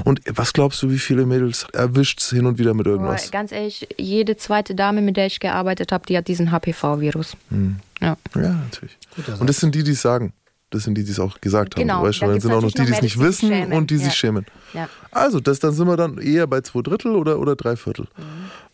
Und 0.05 0.20
was 0.26 0.53
glaubst 0.53 0.82
du, 0.82 0.90
wie 0.90 0.99
viele 0.99 1.26
Mädels 1.26 1.66
erwischt 1.72 2.20
es 2.20 2.30
hin 2.30 2.47
und 2.47 2.59
wieder 2.59 2.74
mit 2.74 2.86
irgendwas? 2.86 3.30
ganz 3.30 3.53
ehrlich, 3.53 3.88
jede 3.99 4.36
zweite 4.36 4.74
Dame, 4.74 5.03
mit 5.03 5.16
der 5.16 5.26
ich 5.26 5.40
gearbeitet 5.40 5.93
habe, 5.93 6.07
die 6.07 6.16
hat 6.16 6.28
diesen 6.28 6.51
HPV-Virus. 6.51 7.36
Hm. 7.51 7.76
Ja. 8.01 8.16
Ja, 8.34 8.53
natürlich. 8.53 8.99
Und 9.38 9.49
das 9.49 9.59
sind 9.59 9.74
die, 9.74 9.84
die 9.84 9.93
es 9.93 10.03
sagen. 10.03 10.32
Das 10.72 10.84
sind 10.84 10.96
die, 10.96 11.04
die 11.04 11.10
es 11.12 11.20
auch 11.20 11.40
gesagt 11.40 11.76
Genau, 11.76 11.94
haben. 11.94 12.08
Weißt 12.08 12.22
du, 12.22 12.26
da 12.26 12.32
dann 12.32 12.40
sind 12.40 12.52
auch 12.52 12.62
noch 12.62 12.72
die, 12.72 12.84
die 12.84 12.92
es 12.92 13.02
nicht 13.02 13.18
wissen 13.20 13.48
schämen. 13.48 13.72
und 13.72 13.90
die 13.90 13.96
Ja. 13.96 14.04
sich 14.04 14.14
schämen. 14.14 14.46
Ja. 14.74 14.88
Also, 15.10 15.40
das, 15.40 15.58
dann 15.58 15.72
sind 15.72 15.86
wir 15.86 15.96
dann 15.96 16.18
eher 16.18 16.46
bei 16.46 16.60
zwei 16.62 16.80
Drittel 16.82 17.14
oder, 17.14 17.38
oder 17.38 17.54
drei 17.56 17.76
Viertel. 17.76 18.06
Mhm. 18.16 18.22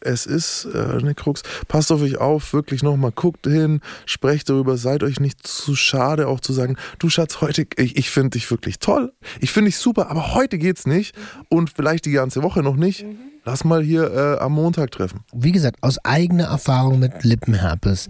Es 0.00 0.26
ist 0.26 0.68
äh, 0.72 0.78
eine 1.00 1.14
Krux. 1.14 1.42
Passt 1.66 1.90
auf 1.90 2.00
euch 2.02 2.18
auf, 2.18 2.52
wirklich 2.52 2.82
nochmal, 2.84 3.10
guckt 3.12 3.46
hin, 3.46 3.80
sprecht 4.06 4.48
darüber, 4.48 4.76
seid 4.76 5.02
euch 5.02 5.18
nicht 5.18 5.44
zu 5.46 5.74
schade, 5.74 6.28
auch 6.28 6.38
zu 6.40 6.52
sagen, 6.52 6.76
du 7.00 7.08
Schatz, 7.10 7.40
heute, 7.40 7.66
ich, 7.76 7.96
ich 7.96 8.10
finde 8.10 8.30
dich 8.30 8.48
wirklich 8.50 8.78
toll, 8.78 9.12
ich 9.40 9.50
finde 9.50 9.70
dich 9.70 9.78
super, 9.78 10.10
aber 10.10 10.34
heute 10.34 10.58
geht's 10.58 10.86
nicht 10.86 11.16
Mhm. 11.16 11.22
und 11.48 11.70
vielleicht 11.74 12.04
die 12.04 12.12
ganze 12.12 12.42
Woche 12.44 12.62
noch 12.62 12.76
nicht. 12.76 13.04
Lass 13.44 13.64
mal 13.64 13.82
hier 13.82 14.12
äh, 14.12 14.38
am 14.42 14.52
Montag 14.52 14.90
treffen. 14.90 15.20
Wie 15.34 15.52
gesagt, 15.52 15.82
aus 15.82 15.98
eigener 16.04 16.44
Erfahrung 16.44 16.98
mit 16.98 17.24
Lippenherpes. 17.24 18.08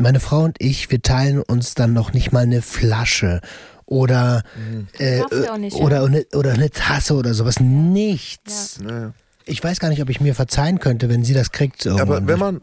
Meine 0.00 0.20
Frau 0.20 0.44
und 0.44 0.56
ich, 0.60 0.92
wir 0.92 1.02
teilen 1.02 1.42
uns 1.42 1.74
dann 1.74 1.92
noch 1.92 2.12
nicht 2.12 2.30
mal 2.30 2.44
eine 2.44 2.62
Flasche 2.62 3.40
oder, 3.84 4.44
äh, 4.98 5.18
Darfst 5.18 5.32
du 5.32 5.52
auch 5.52 5.58
nicht, 5.58 5.76
ja. 5.76 5.84
oder, 5.84 6.04
eine, 6.04 6.24
oder 6.34 6.52
eine 6.52 6.70
Tasse 6.70 7.14
oder 7.14 7.34
sowas. 7.34 7.58
Nichts. 7.58 8.78
Naja. 8.80 9.12
Ich 9.44 9.64
weiß 9.64 9.80
gar 9.80 9.88
nicht, 9.88 10.00
ob 10.00 10.08
ich 10.08 10.20
mir 10.20 10.36
verzeihen 10.36 10.78
könnte, 10.78 11.08
wenn 11.08 11.24
sie 11.24 11.34
das 11.34 11.50
kriegt. 11.50 11.84
Aber 11.86 11.98
irgendwann. 11.98 12.28
wenn 12.28 12.38
man, 12.38 12.60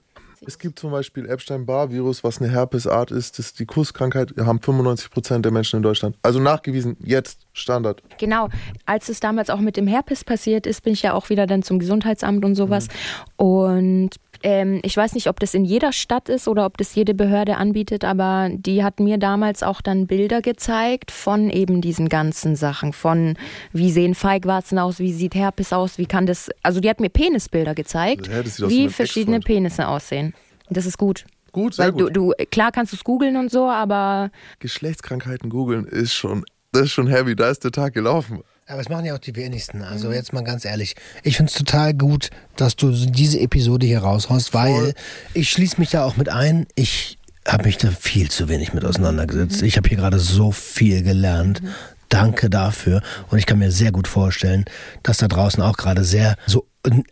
es 0.47 0.59
gibt 0.59 0.79
zum 0.79 0.91
Beispiel 0.91 1.27
Epstein-Barr-Virus, 1.27 2.23
was 2.23 2.41
eine 2.41 2.51
Herpesart 2.51 3.11
ist, 3.11 3.39
das 3.39 3.47
ist 3.47 3.59
die 3.59 3.65
Kusskrankheit, 3.65 4.33
haben 4.39 4.61
95 4.61 5.09
Prozent 5.09 5.43
der 5.43 5.51
Menschen 5.51 5.77
in 5.77 5.83
Deutschland. 5.83 6.15
Also 6.21 6.39
nachgewiesen, 6.39 6.95
jetzt 7.03 7.47
Standard. 7.53 8.01
Genau, 8.17 8.49
als 8.85 9.09
es 9.09 9.19
damals 9.19 9.49
auch 9.49 9.59
mit 9.59 9.75
dem 9.75 9.87
Herpes 9.87 10.23
passiert 10.23 10.67
ist, 10.67 10.83
bin 10.83 10.93
ich 10.93 11.01
ja 11.01 11.13
auch 11.13 11.29
wieder 11.29 11.47
dann 11.47 11.63
zum 11.63 11.79
Gesundheitsamt 11.79 12.45
und 12.45 12.55
sowas. 12.55 12.87
Und 13.35 14.11
ähm, 14.45 14.79
ich 14.83 14.95
weiß 14.95 15.15
nicht, 15.15 15.27
ob 15.27 15.39
das 15.39 15.55
in 15.55 15.65
jeder 15.65 15.91
Stadt 15.91 16.29
ist 16.29 16.47
oder 16.47 16.67
ob 16.67 16.77
das 16.77 16.93
jede 16.93 17.15
Behörde 17.15 17.57
anbietet, 17.57 18.05
aber 18.05 18.49
die 18.53 18.83
hat 18.83 18.99
mir 18.99 19.17
damals 19.17 19.63
auch 19.63 19.81
dann 19.81 20.05
Bilder 20.05 20.43
gezeigt 20.43 21.09
von 21.09 21.49
eben 21.49 21.81
diesen 21.81 22.09
ganzen 22.09 22.55
Sachen, 22.55 22.93
von 22.93 23.37
wie 23.73 23.89
sehen 23.91 24.13
Feigwarzen 24.13 24.77
aus, 24.77 24.99
wie 24.99 25.11
sieht 25.11 25.33
Herpes 25.33 25.73
aus, 25.73 25.97
wie 25.97 26.05
kann 26.05 26.27
das, 26.27 26.51
also 26.61 26.79
die 26.79 26.91
hat 26.91 26.99
mir 26.99 27.09
Penisbilder 27.09 27.73
gezeigt, 27.73 28.27
Ja, 28.27 28.41
aus 28.41 28.69
wie 28.69 28.87
verschiedene. 28.89 29.39
Penisse 29.39 29.87
aussehen. 29.87 30.35
Das 30.69 30.85
ist 30.85 30.99
gut. 30.99 31.25
Gut, 31.51 31.73
sehr 31.73 31.85
Weil 31.85 31.91
gut. 31.93 32.15
du, 32.15 32.33
du, 32.37 32.45
klar 32.51 32.71
kannst 32.71 32.93
du 32.93 32.97
es 32.97 33.03
googeln 33.03 33.37
und 33.37 33.49
so, 33.49 33.67
aber 33.67 34.29
Geschlechtskrankheiten 34.59 35.49
googeln 35.49 35.85
ist 35.85 36.13
schon, 36.13 36.45
das 36.71 36.83
ist 36.83 36.91
schon 36.91 37.07
heavy, 37.07 37.35
da 37.35 37.49
ist 37.49 37.63
der 37.63 37.71
Tag 37.71 37.93
gelaufen. 37.95 38.41
Aber 38.67 38.81
es 38.81 38.89
machen 38.89 39.05
ja 39.05 39.13
auch 39.13 39.19
die 39.19 39.35
wenigsten. 39.35 39.83
Also 39.83 40.11
jetzt 40.11 40.33
mal 40.33 40.43
ganz 40.43 40.65
ehrlich. 40.65 40.95
Ich 41.21 41.37
finde 41.37 41.51
es 41.51 41.57
total 41.57 41.93
gut, 41.93 42.31
dass 42.55 42.75
du 42.75 42.91
diese 42.91 43.39
Episode 43.39 43.85
hier 43.85 43.99
raushaust, 43.99 44.55
weil 44.55 44.95
ich 45.35 45.51
schließe 45.51 45.79
mich 45.79 45.91
da 45.91 46.03
auch 46.03 46.17
mit 46.17 46.29
ein. 46.29 46.65
Ich 46.73 47.19
habe 47.47 47.65
mich 47.65 47.77
da 47.77 47.91
viel 47.91 48.31
zu 48.31 48.49
wenig 48.49 48.73
mit 48.73 48.83
auseinandergesetzt. 48.83 49.61
Ich 49.61 49.77
habe 49.77 49.87
hier 49.87 49.99
gerade 49.99 50.19
so 50.19 50.51
viel 50.51 51.03
gelernt. 51.03 51.61
Danke 52.09 52.49
dafür. 52.49 53.03
Und 53.29 53.37
ich 53.37 53.45
kann 53.45 53.59
mir 53.59 53.71
sehr 53.71 53.91
gut 53.91 54.07
vorstellen, 54.07 54.65
dass 55.03 55.17
da 55.19 55.27
draußen 55.27 55.61
auch 55.61 55.77
gerade 55.77 56.03
sehr 56.03 56.35
so 56.47 56.65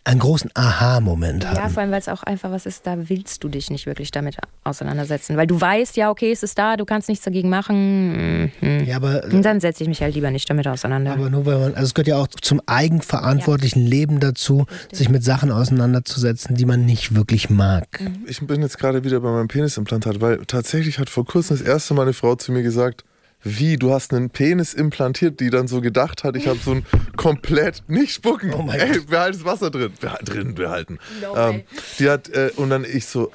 einen 0.04 0.18
großen 0.18 0.50
Aha-Moment 0.54 1.44
Ja, 1.44 1.50
hatten. 1.50 1.72
vor 1.74 1.82
allem, 1.82 1.90
weil 1.90 1.98
es 1.98 2.08
auch 2.08 2.22
einfach 2.22 2.50
was 2.50 2.66
ist, 2.66 2.86
da 2.86 3.08
willst 3.08 3.42
du 3.42 3.48
dich 3.48 3.70
nicht 3.70 3.86
wirklich 3.86 4.10
damit 4.10 4.36
auseinandersetzen. 4.62 5.36
Weil 5.36 5.46
du 5.46 5.60
weißt, 5.60 5.96
ja, 5.96 6.10
okay, 6.10 6.30
es 6.32 6.42
ist 6.42 6.58
da, 6.58 6.76
du 6.76 6.84
kannst 6.84 7.08
nichts 7.08 7.24
dagegen 7.24 7.48
machen. 7.48 8.50
Mhm. 8.60 8.84
Ja, 8.86 8.96
aber 8.96 9.24
Und 9.24 9.42
dann 9.44 9.60
setze 9.60 9.82
ich 9.82 9.88
mich 9.88 10.00
halt 10.02 10.14
lieber 10.14 10.30
nicht 10.30 10.48
damit 10.48 10.66
auseinander. 10.68 11.12
Aber 11.12 11.30
nur 11.30 11.44
weil 11.46 11.58
man, 11.58 11.74
also 11.74 11.84
es 11.84 11.94
gehört 11.94 12.08
ja 12.08 12.16
auch 12.16 12.28
zum 12.28 12.60
eigenverantwortlichen 12.66 13.84
Leben 13.84 14.20
dazu, 14.20 14.66
sich 14.92 15.08
mit 15.08 15.24
Sachen 15.24 15.50
auseinanderzusetzen, 15.50 16.56
die 16.56 16.64
man 16.64 16.84
nicht 16.86 17.14
wirklich 17.14 17.50
mag. 17.50 17.86
Ich 18.26 18.40
bin 18.46 18.62
jetzt 18.62 18.78
gerade 18.78 19.04
wieder 19.04 19.20
bei 19.20 19.30
meinem 19.30 19.48
Penisimplantat, 19.48 20.20
weil 20.20 20.38
tatsächlich 20.46 20.98
hat 20.98 21.10
vor 21.10 21.24
kurzem 21.24 21.58
das 21.58 21.66
erste 21.66 21.94
Mal 21.94 22.02
eine 22.02 22.12
Frau 22.12 22.34
zu 22.36 22.52
mir 22.52 22.62
gesagt, 22.62 23.04
wie, 23.44 23.76
du 23.76 23.92
hast 23.92 24.12
einen 24.12 24.30
Penis 24.30 24.74
implantiert, 24.74 25.38
die 25.40 25.50
dann 25.50 25.68
so 25.68 25.80
gedacht 25.80 26.24
hat, 26.24 26.34
ich 26.36 26.48
habe 26.48 26.58
so 26.58 26.72
ein 26.72 26.86
komplett, 27.16 27.82
nicht 27.88 28.12
spucken, 28.12 28.52
Oh 28.54 28.62
mein 28.62 28.80
ey, 28.80 28.92
Gott. 28.98 29.06
behalt 29.10 29.34
das 29.34 29.44
Wasser 29.44 29.70
drin, 29.70 29.92
Beha 30.00 30.16
drin 30.24 30.54
behalten. 30.54 30.98
ähm, 31.36 31.62
die 31.98 32.08
hat, 32.10 32.28
äh, 32.30 32.50
und 32.56 32.70
dann 32.70 32.84
ich 32.84 33.06
so, 33.06 33.30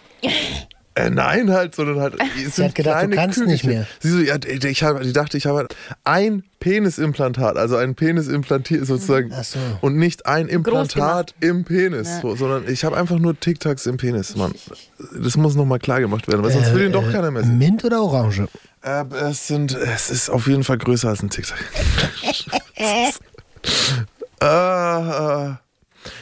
äh, 0.99 1.09
nein 1.09 1.51
halt, 1.51 1.75
sondern 1.75 1.99
halt, 1.99 2.15
sind 2.51 2.67
hat 2.67 2.75
gedacht, 2.75 3.03
du 3.05 3.09
kannst 3.09 3.39
nicht 3.39 3.61
Kügelchen. 3.61 3.69
mehr. 3.69 3.87
Sie 3.99 4.11
so, 4.11 4.19
ja, 4.19 4.35
ich 4.69 4.83
hab, 4.83 5.01
die 5.01 5.13
dachte, 5.13 5.37
ich 5.37 5.45
habe 5.45 5.67
ein 6.03 6.43
Penisimplantat, 6.59 7.57
also 7.57 7.77
ein 7.77 7.95
Penisimplantiert 7.95 8.85
sozusagen 8.85 9.31
Ach 9.33 9.43
so. 9.43 9.59
und 9.81 9.95
nicht 9.97 10.25
ein. 10.25 10.47
Implantat 10.47 11.33
im 11.39 11.63
Penis, 11.63 12.07
Ja. 12.07 12.21
so, 12.21 12.35
sondern 12.35 12.67
ich 12.67 12.83
habe 12.83 12.97
einfach 12.97 13.17
nur 13.19 13.39
Tic-Tacs 13.39 13.85
im 13.85 13.97
Penis, 13.97 14.35
Mann. 14.35 14.53
Das 15.17 15.37
muss 15.37 15.55
nochmal 15.55 15.79
klar 15.79 15.99
gemacht 16.01 16.27
werden, 16.27 16.43
weil 16.43 16.51
sonst 16.51 16.73
will 16.73 16.85
ihn 16.85 16.91
doch 16.91 17.09
keiner 17.11 17.31
mehr 17.31 17.43
sehen. 17.43 17.57
Mint 17.57 17.83
oder 17.85 18.01
Orange? 18.01 18.47
Äh, 18.81 19.03
es, 19.29 19.47
sind, 19.47 19.73
es 19.75 20.09
ist 20.09 20.29
auf 20.29 20.47
jeden 20.47 20.63
Fall 20.63 20.77
größer 20.77 21.09
als 21.09 21.21
ein 21.23 21.29
Tic-Tac. 21.29 21.59
äh, 22.75 23.09
äh. 25.51 25.53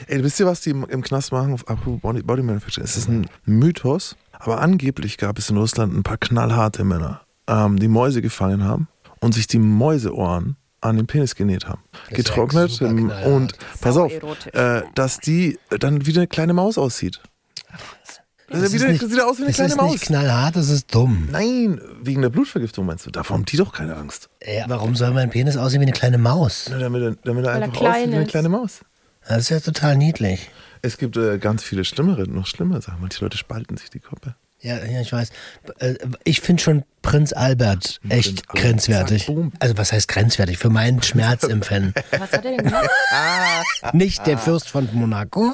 Ey, 0.07 0.23
wisst 0.23 0.39
ihr, 0.39 0.45
was 0.45 0.61
die 0.61 0.71
im, 0.71 0.85
im 0.85 1.01
Knast 1.01 1.31
machen? 1.31 1.53
Auf 1.53 1.67
apropos 1.67 1.99
Body, 2.01 2.21
Body 2.23 2.41
Manufacturing. 2.41 2.85
Es 2.85 2.97
ist 2.97 3.07
ein 3.09 3.27
Mythos, 3.45 4.15
aber 4.33 4.59
angeblich 4.61 5.17
gab 5.17 5.37
es 5.37 5.49
in 5.49 5.57
Russland 5.57 5.95
ein 5.95 6.03
paar 6.03 6.17
knallharte 6.17 6.83
Männer, 6.83 7.21
ähm, 7.47 7.77
die 7.79 7.87
Mäuse 7.87 8.21
gefangen 8.21 8.63
haben 8.63 8.87
und 9.19 9.33
sich 9.33 9.47
die 9.47 9.59
Mäuseohren 9.59 10.55
an 10.81 10.95
den 10.97 11.07
Penis 11.07 11.35
genäht 11.35 11.67
haben. 11.67 11.81
ist 12.03 12.11
ja 12.11 12.17
Getrocknet 12.17 12.81
und 12.81 13.53
pass 13.81 13.97
auf, 13.97 14.11
äh, 14.53 14.83
dass 14.95 15.19
die 15.19 15.57
dann 15.79 16.05
wie 16.05 16.15
eine 16.15 16.27
kleine 16.27 16.53
Maus 16.53 16.77
aussieht. 16.77 17.19
Das, 18.49 18.61
Das 18.61 18.61
ist 18.69 18.73
wieder, 18.75 18.87
nicht- 18.91 19.01
das 19.03 19.09
sieht 19.09 19.21
aus 19.21 19.37
wie 19.37 19.41
eine 19.41 19.47
das 19.47 19.55
kleine 19.57 19.71
ist 19.73 19.77
Maus. 19.77 19.91
nicht 19.91 20.03
knallhart, 20.05 20.55
das 20.55 20.69
ist 20.69 20.93
dumm. 20.95 21.27
Nein, 21.31 21.81
wegen 22.01 22.21
der 22.21 22.29
Blutvergiftung 22.29 22.85
meinst 22.85 23.05
du? 23.05 23.11
Davor 23.11 23.35
haben 23.35 23.45
die 23.45 23.57
doch 23.57 23.73
keine 23.73 23.95
Angst. 23.97 24.29
Ja, 24.45 24.65
warum 24.69 24.95
soll 24.95 25.11
mein 25.11 25.29
Penis 25.29 25.57
aussehen 25.57 25.81
wie 25.81 25.85
eine 25.85 25.91
kleine 25.93 26.17
Maus? 26.17 26.67
Na, 26.71 26.77
damit, 26.79 27.01
er- 27.01 27.15
damit 27.25 27.43
er 27.45 27.51
er 27.55 27.63
einfach 27.63 27.81
aussieht 27.81 28.07
wie 28.09 28.13
eine 28.13 28.21
ist. 28.23 28.29
kleine 28.29 28.47
Maus. 28.49 28.79
Das 29.27 29.39
ist 29.39 29.49
ja 29.49 29.59
total 29.59 29.97
niedlich. 29.97 30.49
Es 30.81 30.97
gibt 30.97 31.17
äh, 31.17 31.37
ganz 31.37 31.63
viele 31.63 31.83
schlimmere, 31.85 32.23
noch 32.29 32.47
schlimmer 32.47 32.81
Sachen. 32.81 33.01
Manche 33.01 33.23
Leute 33.23 33.37
spalten 33.37 33.77
sich 33.77 33.89
die 33.89 33.99
Koppe. 33.99 34.35
Ja, 34.59 34.83
ja 34.85 35.01
ich 35.01 35.11
weiß. 35.11 35.29
Äh, 35.79 35.95
Ich 36.23 36.41
finde 36.41 36.61
schon 36.63 36.83
Prinz 37.01 37.33
Albert 37.33 37.99
echt 38.09 38.29
Albert. 38.29 38.47
grenzwertig. 38.49 39.25
Boom. 39.27 39.51
Also 39.59 39.77
was 39.77 39.91
heißt 39.91 40.07
grenzwertig? 40.07 40.57
Für 40.57 40.69
meinen 40.69 41.01
Schmerzempfinden. 41.03 41.93
Was 42.11 42.31
hat 42.31 42.45
er 42.45 42.51
denn 42.51 42.57
gemacht? 42.57 42.89
Nicht 43.93 44.25
der 44.27 44.37
Fürst 44.37 44.69
von 44.69 44.89
Monaco, 44.93 45.53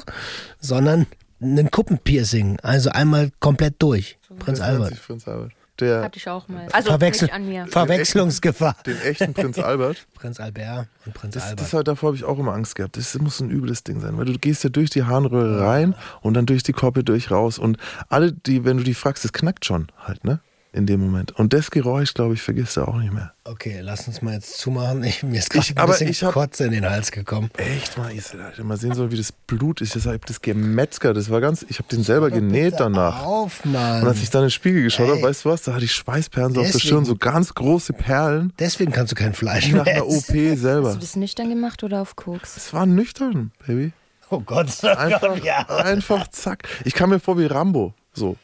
sondern 0.58 1.06
ein 1.40 1.70
Kuppenpiercing. 1.70 2.60
Also 2.60 2.90
einmal 2.90 3.30
komplett 3.40 3.74
durch. 3.80 4.18
Prinz 4.38 4.60
Albert. 4.60 5.00
Prinz 5.06 5.28
Albert. 5.28 5.52
Der, 5.80 6.02
Hatte 6.02 6.18
ich 6.18 6.28
auch 6.28 6.46
mal. 6.46 6.68
Also 6.72 6.90
Verwechsel 6.90 7.24
nicht 7.26 7.34
an 7.34 7.48
mir. 7.48 7.66
Verwechslungsgefahr. 7.66 8.76
den 8.86 9.00
echten 9.00 9.34
Prinz 9.34 9.58
Albert. 9.58 10.06
Prinz 10.14 10.38
Albert 10.38 10.86
und 11.04 11.14
Prinz 11.14 11.34
Das, 11.34 11.44
Albert. 11.44 11.60
das 11.60 11.72
halt, 11.72 11.88
davor 11.88 12.08
habe 12.08 12.16
ich 12.16 12.24
auch 12.24 12.38
immer 12.38 12.52
Angst 12.54 12.76
gehabt. 12.76 12.96
Das 12.96 13.18
muss 13.18 13.40
ein 13.40 13.50
übles 13.50 13.82
Ding 13.82 14.00
sein, 14.00 14.16
weil 14.16 14.26
du 14.26 14.38
gehst 14.38 14.62
ja 14.62 14.70
durch 14.70 14.90
die 14.90 15.02
Harnröhre 15.04 15.60
rein 15.66 15.94
und 16.20 16.34
dann 16.34 16.46
durch 16.46 16.62
die 16.62 16.72
Koppe 16.72 17.02
durch 17.02 17.30
raus. 17.30 17.58
Und 17.58 17.78
alle, 18.08 18.32
die, 18.32 18.64
wenn 18.64 18.76
du 18.76 18.84
die 18.84 18.94
fragst, 18.94 19.24
das 19.24 19.32
knackt 19.32 19.64
schon 19.64 19.88
halt, 19.98 20.24
ne? 20.24 20.40
In 20.76 20.86
dem 20.86 20.98
Moment. 21.00 21.30
Und 21.38 21.52
das 21.52 21.70
Geräusch, 21.70 22.14
glaube 22.14 22.34
ich, 22.34 22.42
vergisst 22.42 22.76
du 22.76 22.82
auch 22.82 22.96
nicht 22.96 23.12
mehr. 23.12 23.32
Okay, 23.44 23.78
lass 23.80 24.08
uns 24.08 24.22
mal 24.22 24.34
jetzt 24.34 24.58
zumachen. 24.58 25.04
Ich, 25.04 25.22
mir 25.22 25.38
ist 25.38 25.50
gerade 25.50 25.62
Ich- 25.64 25.70
ein 25.70 25.78
aber 25.78 25.92
bisschen 25.92 26.08
ich 26.08 26.24
hab- 26.24 26.32
Kotze 26.32 26.64
in 26.64 26.72
den 26.72 26.84
Hals 26.90 27.12
gekommen. 27.12 27.48
Echt 27.58 27.96
mal, 27.96 28.10
ich 28.10 28.32
hätte 28.32 28.64
mal 28.64 28.76
sehen 28.76 28.92
sollen, 28.94 29.12
wie 29.12 29.16
das 29.16 29.30
Blut 29.30 29.80
ist. 29.80 29.94
Ich 29.94 30.04
habe 30.04 30.18
das 30.26 30.42
gemetzgert. 30.42 31.16
Das 31.16 31.30
war 31.30 31.40
ganz, 31.40 31.64
ich 31.68 31.78
habe 31.78 31.88
den 31.88 32.02
selber 32.02 32.28
genäht 32.30 32.74
danach. 32.78 33.22
Auf, 33.22 33.64
Mann. 33.64 34.02
Und 34.02 34.08
als 34.08 34.20
ich 34.20 34.30
dann 34.30 34.42
in 34.42 34.46
den 34.46 34.50
Spiegel 34.50 34.82
geschaut 34.82 35.08
habe, 35.10 35.22
weißt 35.22 35.44
du 35.44 35.50
was, 35.50 35.62
da 35.62 35.74
hatte 35.74 35.84
ich 35.84 35.92
Schweißperlen 35.92 36.52
so 36.54 36.60
auf 36.60 36.66
der 36.66 36.72
Deswegen- 36.72 36.88
Stirn, 36.88 37.04
so 37.04 37.14
ganz 37.14 37.54
große 37.54 37.92
Perlen, 37.92 38.52
Deswegen 38.58 38.90
kannst 38.90 39.12
du 39.12 39.16
kein 39.16 39.32
Fleisch 39.32 39.68
wie 39.68 39.74
nach 39.74 39.84
mehr 39.84 39.94
einer 39.94 40.08
OP 40.08 40.56
selber. 40.56 40.88
Hast 40.88 40.96
du 40.96 41.00
das 41.02 41.14
nüchtern 41.14 41.50
gemacht 41.50 41.84
oder 41.84 42.02
auf 42.02 42.16
Koks? 42.16 42.56
Es 42.56 42.72
war 42.72 42.84
nüchtern, 42.84 43.52
Baby. 43.64 43.92
Oh 44.28 44.40
Gott, 44.40 44.66
oh 44.82 44.86
Einfach, 44.96 45.20
Gott 45.20 45.44
ja. 45.44 45.66
einfach 45.68 46.26
zack. 46.28 46.66
Ich 46.84 46.94
kam 46.94 47.10
mir 47.10 47.20
vor 47.20 47.38
wie 47.38 47.46
Rambo, 47.46 47.94
so. 48.12 48.36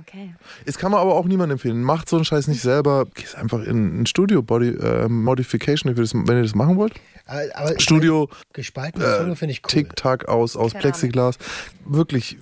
Okay. 0.00 0.34
Es 0.64 0.78
kann 0.78 0.92
man 0.92 1.00
aber 1.00 1.14
auch 1.16 1.24
niemandem 1.24 1.56
empfehlen. 1.56 1.82
Macht 1.82 2.08
so 2.08 2.16
einen 2.16 2.24
Scheiß 2.24 2.46
nicht 2.46 2.60
selber. 2.62 3.06
Geht 3.14 3.34
einfach 3.34 3.62
in 3.62 4.02
ein 4.02 4.06
Studio, 4.06 4.40
Body 4.42 4.68
äh, 4.68 5.08
Modification, 5.08 5.96
wenn 5.96 6.36
ihr 6.36 6.42
das 6.42 6.54
machen 6.54 6.76
wollt. 6.76 6.94
Aber, 7.26 7.40
aber 7.54 7.80
Studio, 7.80 8.28
gespaltene 8.52 9.04
äh, 9.04 9.18
Zunge 9.18 9.36
finde 9.36 9.52
ich 9.52 9.62
cool. 9.64 9.68
Tick-Tack 9.70 10.28
aus, 10.28 10.56
aus 10.56 10.72
Keramik. 10.72 10.80
Plexiglas. 10.80 11.38
Wirklich, 11.84 12.38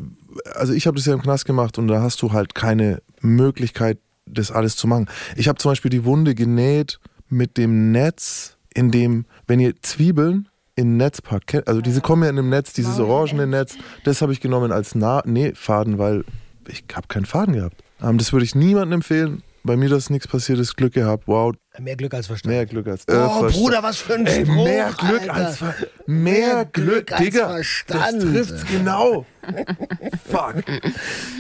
also 0.55 0.73
ich 0.75 0.87
habe 0.87 0.97
das 0.97 1.07
ja 1.07 1.15
im 1.15 1.23
Knast 1.23 1.47
gemacht 1.47 1.79
und 1.79 1.89
da 1.89 2.03
hast 2.03 2.21
du 2.23 2.33
halt 2.33 2.55
keine 2.55 3.01
Möglichkeit, 3.21 3.99
das 4.27 4.51
alles 4.51 4.77
zu 4.77 4.87
machen. 4.87 5.07
Ich 5.37 5.49
habe 5.49 5.59
zum 5.59 5.71
Beispiel 5.71 5.91
die 5.91 6.05
Wunde 6.05 6.35
genäht 6.35 7.01
mit 7.31 7.57
dem 7.57 7.93
Netz, 7.93 8.57
in 8.75 8.91
dem, 8.91 9.25
wenn 9.47 9.59
ihr 9.61 9.75
Zwiebeln 9.83 10.49
in 10.77 10.97
Netz 10.97 11.21
packt, 11.23 11.47
kennt- 11.49 11.67
also 11.67 11.81
diese 11.81 12.01
kommen 12.03 12.23
ja 12.23 12.29
in 12.31 12.39
einem 12.39 12.51
Netz, 12.51 12.73
dieses 12.73 13.01
orangene 13.01 13.47
Netz, 13.47 13.77
das 14.05 14.23
habe 14.23 14.33
ich 14.33 14.41
genommen 14.41 14.71
als 14.71 14.95
Na 14.95 15.23
Nähfaden, 15.25 15.99
weil 15.99 16.25
ich 16.69 16.85
habe 16.95 17.09
keinen 17.09 17.25
Faden 17.27 17.55
gehabt. 17.55 17.83
Ähm, 18.03 18.19
das 18.19 18.33
würde 18.33 18.45
ich 18.45 18.55
niemandem 18.55 18.99
empfehlen. 18.99 19.43
Bei 19.65 19.77
mir, 19.77 19.89
dass 19.89 20.09
nichts 20.09 20.29
passiert 20.29 20.59
ist, 20.61 20.77
Glück 20.77 20.95
gehabt. 20.95 21.25
Wow, 21.27 21.55
Mehr 21.79 21.97
Glück 21.97 22.15
als 22.15 22.27
Verstand. 22.29 22.55
mehr 22.55 22.65
Glück 22.65 22.87
als 22.87 23.05
äh, 23.07 23.13
oh, 23.13 23.41
Verstand. 23.41 23.53
Bruder, 23.55 23.83
was 23.83 23.99
für 23.99 24.15
ein 24.15 24.27
Ey, 24.27 24.45
Spruch, 24.47 24.65
mehr 24.65 24.93
Glück 24.97 25.21
Alter. 25.21 25.35
als 25.35 25.57
Ver 25.59 25.75
mehr 26.07 26.65
Glück, 26.65 27.13
als 27.13 27.21
Digga. 27.23 27.49
Verstand. 27.49 28.23
Das 28.23 28.25
trifft's 28.25 28.65
genau. 28.67 29.27
Fuck. 30.31 30.55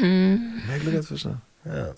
mehr 0.00 0.78
Glück 0.80 0.94
als 0.96 1.06
Verstand. 1.06 1.38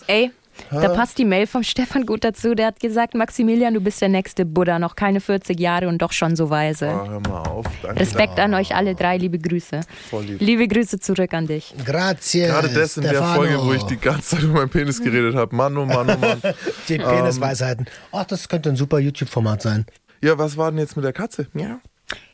Ey, 0.07 0.31
da 0.71 0.89
passt 0.91 1.19
die 1.19 1.25
Mail 1.25 1.47
vom 1.47 1.63
Stefan 1.63 2.07
gut 2.07 2.25
dazu. 2.25 2.55
Der 2.55 2.67
hat 2.67 2.81
gesagt, 2.81 3.15
Maximilian, 3.15 3.75
du 3.75 3.81
bist 3.81 4.01
der 4.01 4.09
nächste 4.09 4.45
Buddha, 4.45 4.79
noch 4.79 4.97
keine 4.97 5.21
40 5.21 5.59
Jahre 5.59 5.89
und 5.89 6.01
doch 6.03 6.13
schon 6.13 6.37
so 6.37 6.51
weise. 6.51 6.89
Oh, 6.89 7.09
hör 7.09 7.21
mal 7.21 7.43
auf. 7.49 7.67
Danke. 7.83 8.01
Respekt 8.01 8.39
an 8.39 8.55
euch 8.55 8.75
alle 8.75 8.95
drei, 8.95 9.17
liebe 9.17 9.39
Grüße. 9.39 9.81
Voll 10.11 10.25
lieb. 10.25 10.41
Liebe 10.41 10.69
Grüße 10.69 10.99
zurück 11.01 11.33
an 11.35 11.47
dich. 11.47 11.75
Grazie. 11.85 12.43
Gerade 12.47 12.69
das 12.69 12.97
in 12.97 13.03
der 13.03 13.11
Stefano. 13.11 13.35
Folge, 13.35 13.59
wo 13.65 13.73
ich 13.73 13.83
die 13.85 13.97
ganze 13.97 14.37
Zeit 14.37 14.43
über 14.45 14.55
meinen 14.55 14.69
Penis 14.71 15.03
geredet 15.03 15.35
habe. 15.35 15.55
Mann, 15.55 15.77
oh 15.77 15.87
Mann, 15.87 16.11
oh 16.11 16.19
Mann. 16.19 16.41
Die 16.89 16.99
Penisweisheiten. 16.99 17.87
Ach, 18.13 18.25
das 18.25 18.49
könnte 18.49 18.71
ein 18.71 18.77
super 18.77 18.99
YouTube-Format 18.99 19.63
sein. 19.63 19.87
Ja, 20.23 20.37
was 20.39 20.57
war 20.57 20.71
denn 20.71 20.79
jetzt 20.81 20.97
mit 20.97 21.05
der 21.05 21.13
Katze? 21.13 21.47
Ja. 21.55 21.81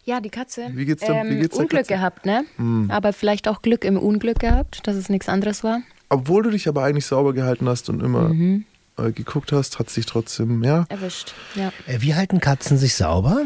Ja, 0.04 0.20
die 0.20 0.30
Katze. 0.30 0.68
Wie 0.72 0.84
geht's 0.86 1.04
dem- 1.04 1.14
wie 1.14 1.18
ähm, 1.34 1.40
geht's 1.40 1.54
der 1.56 1.62
Unglück 1.64 1.80
Katze? 1.82 1.94
Gehabt, 1.94 2.26
ne? 2.26 2.44
Aber 2.88 3.12
vielleicht 3.12 3.48
auch 3.48 3.60
Glück 3.60 3.84
im 3.84 3.98
Unglück 3.98 4.38
gehabt, 4.38 4.86
dass 4.86 4.94
es 4.96 5.08
nichts 5.08 5.28
anderes 5.28 5.64
war. 5.64 5.80
Obwohl 6.08 6.42
du 6.44 6.50
dich 6.50 6.68
aber 6.68 6.84
eigentlich 6.84 7.06
sauber 7.06 7.32
gehalten 7.34 7.68
hast 7.68 7.88
und 7.88 8.02
immer 8.02 8.28
Mhm. 8.28 8.64
äh, 8.98 9.12
geguckt 9.12 9.52
hast, 9.52 9.78
hat 9.78 9.90
sich 9.90 10.06
trotzdem, 10.06 10.62
ja. 10.64 10.86
Erwischt. 10.88 11.34
Ja. 11.54 11.72
Äh, 11.86 12.00
Wie 12.00 12.14
halten 12.14 12.40
Katzen 12.40 12.78
sich 12.78 12.94
sauber? 12.94 13.42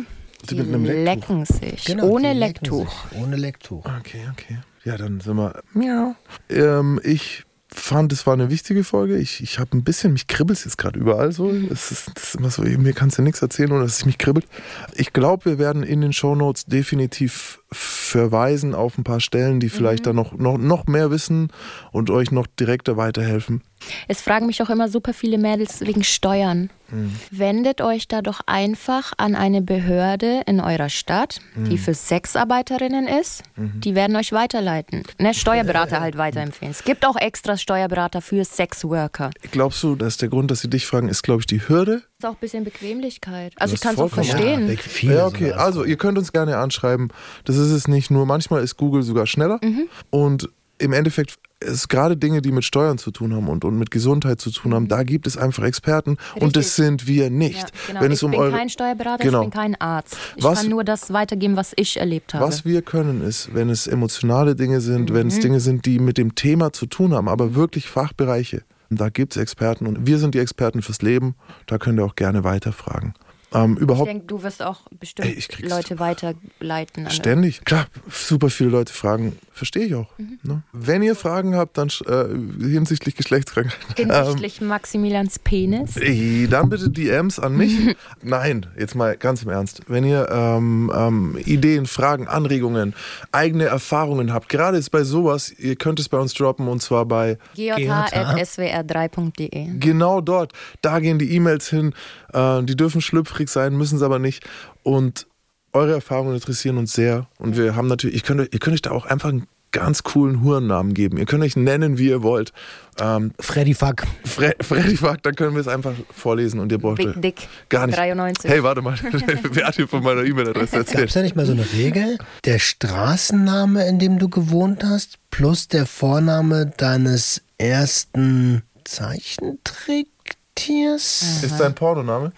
Die 0.49 0.55
mit 0.55 0.69
einem 0.69 0.85
Lecktuch. 0.85 1.05
lecken 1.05 1.45
sich. 1.45 1.85
Genau, 1.85 2.07
ohne 2.09 2.33
Lecktuch. 2.33 2.91
sich. 3.11 3.21
Ohne 3.21 3.37
Lecktuch. 3.37 3.85
Okay, 3.99 4.23
okay. 4.33 4.59
Ja, 4.85 4.97
dann 4.97 5.21
sind 5.21 5.37
wir. 5.37 5.61
Miau. 5.75 6.15
Ähm, 6.49 6.99
ich 7.05 7.45
fand, 7.69 8.13
es 8.13 8.27
war 8.27 8.35
eine 8.35 8.49
wichtige 8.51 8.83
Folge. 8.83 9.19
Ich, 9.19 9.43
ich 9.43 9.59
habe 9.59 9.77
ein 9.77 9.85
bisschen, 9.85 10.13
mich 10.15 10.27
kribbelt 10.27 10.65
jetzt 10.65 10.79
gerade 10.79 10.99
überall 10.99 11.31
so. 11.33 11.51
Es 11.51 11.91
ist, 11.93 12.11
das 12.15 12.25
ist 12.31 12.35
immer 12.37 12.51
so, 12.51 12.63
mir 12.63 12.93
kannst 12.95 13.19
du 13.19 13.23
nichts 13.23 13.43
erzählen, 13.43 13.71
ohne 13.73 13.83
dass 13.83 13.99
es 13.99 14.07
mich 14.07 14.17
kribbelt. 14.19 14.47
Ich 14.95 15.13
glaube, 15.13 15.45
wir 15.45 15.59
werden 15.59 15.83
in 15.83 16.01
den 16.01 16.13
Shownotes 16.15 16.65
definitiv 16.67 17.60
verweisen 17.73 18.75
auf 18.75 18.99
ein 18.99 19.05
paar 19.05 19.21
Stellen, 19.21 19.61
die 19.61 19.68
vielleicht 19.68 20.07
da 20.07 20.12
noch, 20.12 20.33
noch, 20.33 20.59
noch 20.59 20.87
mehr 20.87 21.11
wissen 21.11 21.53
und 21.93 22.11
euch 22.11 22.33
noch 22.33 22.47
direkter 22.49 22.97
weiterhelfen. 22.97 23.62
Es 24.09 24.21
fragen 24.21 24.47
mich 24.47 24.61
auch 24.62 24.68
immer 24.71 24.89
super 24.89 25.14
viele 25.14 25.39
Mädels 25.39 25.81
wegen 25.81 26.03
Steuern. 26.05 26.71
Mhm. 26.91 27.14
Wendet 27.31 27.81
euch 27.81 28.09
da 28.09 28.21
doch 28.21 28.41
einfach 28.47 29.12
an 29.16 29.35
eine 29.37 29.62
Behörde 29.62 30.43
in 30.47 30.61
eurer 30.61 30.89
Stadt, 30.89 31.41
Mhm. 31.55 31.64
die 31.71 31.79
für 31.79 31.95
Sexarbeiterinnen 31.95 33.07
ist. 33.07 33.43
Die 33.57 33.95
werden 33.95 34.16
euch 34.16 34.33
weiterleiten. 34.33 35.05
Ne, 35.18 35.33
Steuerberater 35.33 36.01
halt 36.01 36.18
weiterempfehlen. 36.18 36.73
Es 36.73 36.85
gibt 36.85 37.07
auch 37.07 37.16
extra 37.16 37.57
Steuerberater 37.57 38.21
für 38.21 38.45
Sexworker. 38.45 39.31
Glaubst 39.53 39.83
du, 39.83 39.95
dass 39.95 40.16
der 40.16 40.29
Grund, 40.29 40.51
dass 40.51 40.61
sie 40.61 40.68
dich 40.71 40.87
fragen, 40.87 41.09
ist, 41.09 41.23
glaube 41.23 41.41
ich, 41.41 41.47
die 41.47 41.66
Hürde? 41.68 42.03
Ist 42.21 42.27
auch 42.27 42.35
ein 42.35 42.41
bisschen 42.41 42.64
Bequemlichkeit. 42.64 43.53
Also 43.57 43.75
ich 43.75 43.81
kann 43.81 43.95
es 43.95 44.01
auch 44.01 44.11
verstehen. 44.11 44.68
Ja, 45.03 45.12
ja, 45.12 45.27
okay. 45.27 45.53
Also, 45.53 45.85
ihr 45.85 45.97
könnt 45.97 46.18
uns 46.18 46.33
gerne 46.33 46.57
anschreiben. 46.59 47.09
Das 47.45 47.57
ist 47.57 47.71
es 47.71 47.89
nicht 47.89 48.11
nur. 48.11 48.27
Manchmal 48.27 48.62
ist 48.62 48.77
Google 48.77 49.03
sogar 49.03 49.27
schneller. 49.27 49.59
Mhm. 49.62 49.89
Und 50.11 50.49
im 50.79 50.93
Endeffekt 50.93 51.35
ist 51.62 51.89
gerade 51.91 52.16
Dinge, 52.16 52.41
die 52.41 52.53
mit 52.53 52.64
Steuern 52.64 52.97
zu 52.97 53.11
tun 53.11 53.35
haben 53.35 53.47
und, 53.49 53.66
und 53.66 53.79
mit 53.79 53.91
Gesundheit 53.91 54.41
zu 54.41 54.51
tun 54.51 54.73
haben, 54.73 54.89
da 54.89 55.03
gibt 55.03 55.27
es 55.27 55.37
einfach 55.37 55.62
Experten. 55.64 56.16
Und 56.37 56.57
das 56.57 56.79
Mhm. 56.79 56.85
Richtig. 56.85 57.07
sind 57.07 57.07
wir 57.07 57.29
nicht. 57.31 57.59
Ja, 57.59 57.66
genau. 57.89 58.01
Wenn 58.01 58.11
ich 58.12 58.16
es 58.16 58.23
um 58.23 58.31
bin 58.31 58.41
eure, 58.41 58.53
kein 58.57 58.68
Steuerberater, 58.71 59.25
Genau. 59.25 59.41
ich 59.43 59.51
bin 59.51 59.61
kein 59.61 59.79
Arzt. 59.81 60.16
Ich 60.37 60.45
Was- 60.45 60.61
kann 60.62 60.71
nur 60.71 60.85
das 60.85 61.12
weitergeben, 61.12 61.57
was 61.57 61.73
ich 61.77 61.99
erlebt 61.99 62.33
habe. 62.33 62.47
Was 62.47 62.64
wir 62.64 62.81
können, 62.81 63.21
ist, 63.23 63.55
wenn 63.55 63.68
es 63.68 63.87
emotionale 63.87 64.57
Dinge 64.57 64.81
sind, 64.81 65.12
wenn 65.12 65.27
Mhm. 65.27 65.33
es 65.33 65.41
Dinge 65.41 65.61
sind, 65.61 65.85
die 65.85 65.99
mit 65.99 66.16
dem 66.16 66.35
Thema 66.35 66.73
zu 66.73 66.87
tun 66.87 67.12
haben, 67.12 67.29
aber 67.29 67.55
wirklich 67.55 67.87
Fachbereiche, 67.89 68.62
da 68.99 69.09
gibt 69.09 69.36
es 69.36 69.43
Experten 69.43 69.86
und 69.86 70.07
wir 70.07 70.18
sind 70.18 70.34
die 70.34 70.38
Experten 70.38 70.82
fürs 70.82 71.03
Leben. 71.03 71.36
Da 71.66 71.78
könnt 71.78 71.99
ihr 71.99 72.05
auch 72.05 72.16
gerne 72.16 72.45
weiterfragen. 72.45 73.14
Ähm, 73.53 73.78
ich 73.80 74.05
denke, 74.05 74.26
du 74.26 74.43
wirst 74.43 74.62
auch 74.62 74.82
bestimmt 74.99 75.28
Ey, 75.28 75.68
Leute 75.68 75.99
weiterleiten. 75.99 77.11
Ständig. 77.11 77.64
Klar, 77.64 77.86
super 78.09 78.51
viele 78.51 78.70
Leute 78.70 78.93
fragen. 78.93 79.38
Verstehe 79.61 79.85
ich 79.85 79.95
auch. 79.95 80.09
Mhm. 80.17 80.39
Ne? 80.43 80.63
Wenn 80.73 81.03
ihr 81.03 81.15
Fragen 81.15 81.55
habt, 81.55 81.77
dann 81.77 81.91
äh, 82.07 82.29
hinsichtlich 82.67 83.15
Geschlechtskrankheiten. 83.15 84.11
Hinsichtlich 84.11 84.63
Maximilians 84.63 85.39
Penis. 85.39 86.01
Dann 86.49 86.71
bitte 86.71 86.89
DMs 86.89 87.39
an 87.39 87.59
mich. 87.59 87.95
Nein, 88.23 88.65
jetzt 88.79 88.95
mal 88.95 89.19
ganz 89.19 89.43
im 89.43 89.51
Ernst. 89.51 89.83
Wenn 89.87 90.05
ihr 90.05 90.31
ähm, 90.31 90.91
ähm, 90.97 91.39
Ideen, 91.45 91.85
Fragen, 91.85 92.27
Anregungen, 92.27 92.95
eigene 93.33 93.65
Erfahrungen 93.65 94.33
habt, 94.33 94.49
gerade 94.49 94.79
ist 94.79 94.89
bei 94.89 95.05
sowas, 95.05 95.53
ihr 95.59 95.77
könnt 95.77 96.01
es 96.01 96.09
bei 96.09 96.17
uns 96.17 96.33
droppen 96.33 96.67
und 96.67 96.81
zwar 96.81 97.05
bei 97.05 97.37
gj.swr3.de. 97.55 99.79
genau 99.79 100.23
dort. 100.23 100.55
Da 100.81 101.01
gehen 101.01 101.19
die 101.19 101.35
E-Mails 101.35 101.69
hin. 101.69 101.93
Äh, 102.33 102.63
die 102.63 102.77
dürfen 102.77 103.03
schlüpfrig 103.03 103.51
sein, 103.51 103.77
müssen 103.77 103.97
es 103.97 104.03
aber 104.03 104.19
nicht. 104.19 104.43
Und 104.83 105.27
eure 105.73 105.93
Erfahrungen 105.93 106.35
interessieren 106.35 106.77
uns 106.79 106.93
sehr. 106.93 107.27
Und 107.39 107.57
wir 107.57 107.75
haben 107.77 107.87
natürlich, 107.89 108.16
ich 108.16 108.23
könnt, 108.25 108.53
ihr 108.53 108.59
könnt 108.59 108.75
euch 108.75 108.83
da 108.83 108.91
auch 108.91 109.07
einfach 109.07 109.29
einen 109.31 109.47
ganz 109.73 110.03
coolen 110.03 110.43
Hurennamen 110.43 110.95
geben. 110.95 111.16
Ihr 111.16 111.27
könnt 111.27 111.45
euch 111.45 111.55
nennen, 111.55 111.97
wie 111.97 112.09
ihr 112.09 112.25
wollt. 112.25 112.53
Ähm, 112.99 113.31
Freddy 113.39 113.73
Fuck. 113.75 114.03
Fre 114.25 114.53
Freddy 114.61 114.97
Fuck, 114.97 115.23
dann 115.23 115.37
können 115.37 115.55
wir 115.55 115.61
es 115.61 115.68
einfach 115.68 115.93
vorlesen 116.11 116.59
und 116.61 116.73
ihr 116.73 116.79
braucht 116.79 116.97
Big 116.97 117.23
Dick. 117.23 117.49
gar 117.68 117.87
nicht. 117.87 117.97
93. 117.97 118.51
Hey, 118.51 118.64
warte 118.64 118.83
mal. 118.83 118.97
Wer 119.53 119.64
hat 119.66 119.77
hier 119.77 119.87
von 119.87 120.03
meiner 120.03 120.25
E-Mail-Adresse 120.25 120.73
Gab 120.73 120.81
es 120.87 120.93
erzählt? 120.93 121.14
da 121.14 121.23
nicht 121.23 121.37
mal 121.37 121.47
so 121.47 121.53
eine 121.53 121.64
Regel? 121.73 122.18
Der 122.45 122.59
Straßenname, 122.59 123.87
in 123.87 124.01
dem 124.01 124.18
du 124.18 124.29
gewohnt 124.29 124.83
hast, 124.85 125.18
plus 125.31 125.68
der 125.68 125.87
Vorname 125.87 126.66
deines 126.77 127.41
ersten 127.59 128.62
Zeichentricktiers? 128.85 131.43
Ist 131.45 131.61
dein 131.61 131.75
Pornoname? 131.75 132.33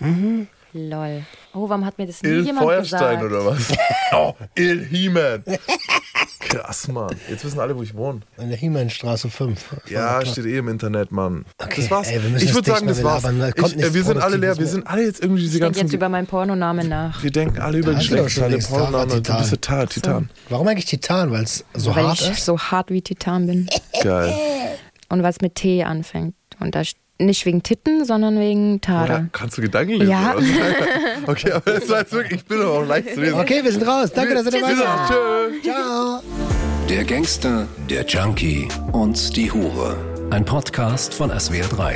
Lol. 0.74 1.22
Oh, 1.54 1.68
warum 1.68 1.84
hat 1.84 1.98
mir 1.98 2.06
das 2.06 2.22
nie 2.22 2.28
Il 2.30 2.44
jemand 2.46 2.64
Feuerstein 2.66 3.20
gesagt? 3.20 3.24
oder 3.24 3.44
was? 3.46 3.68
Oh, 4.14 4.34
Il 4.54 4.84
He-Man. 4.84 5.42
Krass, 6.40 6.88
Mann. 6.88 7.14
Jetzt 7.30 7.44
wissen 7.44 7.60
alle, 7.60 7.76
wo 7.76 7.82
ich 7.82 7.94
wohne. 7.94 8.20
In 8.36 8.48
der 8.50 8.58
Hiemannstraße 8.58 9.30
5. 9.30 9.76
Ja, 9.88 10.24
steht 10.26 10.44
eh 10.44 10.58
im 10.58 10.68
Internet, 10.68 11.10
Mann. 11.12 11.46
Okay, 11.58 11.80
das 11.82 11.90
war's. 11.90 12.08
ey, 12.08 12.20
ich 12.38 12.52
würde 12.54 12.70
sagen, 12.70 12.86
das 12.86 13.02
war's. 13.02 13.22
labern, 13.22 13.40
da 13.40 13.52
kommt 13.52 13.74
Ich, 13.76 13.82
äh, 13.82 13.94
wir 13.94 14.04
sind 14.04 14.18
alle 14.18 14.36
leer. 14.36 14.58
Wir 14.58 14.66
sind 14.66 14.86
alle 14.86 15.02
jetzt 15.04 15.22
irgendwie 15.22 15.40
diese 15.42 15.54
Ich 15.56 15.60
denke 15.60 15.74
ganzen. 15.78 15.86
jetzt 15.86 15.94
über 15.94 16.08
meinen 16.10 16.26
Pornonamen 16.26 16.88
nach. 16.88 17.22
wir 17.22 17.30
denken 17.30 17.58
alle 17.60 17.78
über 17.78 17.94
Geschlechtsteile, 17.94 18.52
längst, 18.52 18.68
Tara 18.68 18.80
Pornoname. 18.80 19.06
Du 19.08 19.14
Titan. 19.22 19.38
bist 19.38 19.62
Tar, 19.62 19.86
Titan. 19.88 20.30
Warum 20.50 20.68
eigentlich 20.68 20.84
Titan? 20.86 21.30
Weil 21.32 21.44
es 21.44 21.64
so 21.74 21.94
weil 21.96 22.04
hart 22.06 22.20
ich 22.20 22.30
ist? 22.30 22.44
so 22.44 22.58
hart 22.58 22.90
wie 22.90 23.00
Titan 23.02 23.46
bin. 23.46 23.68
Geil. 24.02 24.34
Und 25.08 25.22
weil 25.22 25.30
es 25.30 25.40
mit 25.40 25.54
T 25.54 25.82
anfängt. 25.84 26.34
Und 26.60 26.74
da 26.74 26.80
st- 26.80 26.96
nicht 27.26 27.46
wegen 27.46 27.62
Titten, 27.62 28.04
sondern 28.04 28.38
wegen 28.38 28.80
Tara. 28.80 29.04
Oder 29.04 29.28
kannst 29.32 29.58
du 29.58 29.62
Gedanken 29.62 29.94
lesen? 29.94 30.10
Ja. 30.10 30.34
Okay, 31.26 31.52
aber 31.52 31.72
das 31.72 31.88
war 31.88 32.00
jetzt 32.00 32.12
wirklich, 32.12 32.40
ich 32.40 32.46
bin 32.46 32.60
aber 32.60 32.78
auch 32.78 32.86
leicht 32.86 33.14
zu 33.14 33.20
lesen. 33.20 33.38
Okay, 33.38 33.62
wir 33.62 33.70
sind 33.70 33.86
raus. 33.86 34.10
Danke, 34.12 34.34
dass 34.34 34.44
ihr 34.46 34.50
dabei 34.50 34.74
seid. 34.74 35.08
Tschö. 35.08 35.62
Ciao. 35.62 36.20
Der 36.88 37.04
Gangster, 37.04 37.68
der 37.88 38.04
Junkie 38.04 38.66
und 38.92 39.36
die 39.36 39.50
Hure. 39.52 39.96
Ein 40.30 40.44
Podcast 40.44 41.14
von 41.14 41.30
SWR3. 41.30 41.94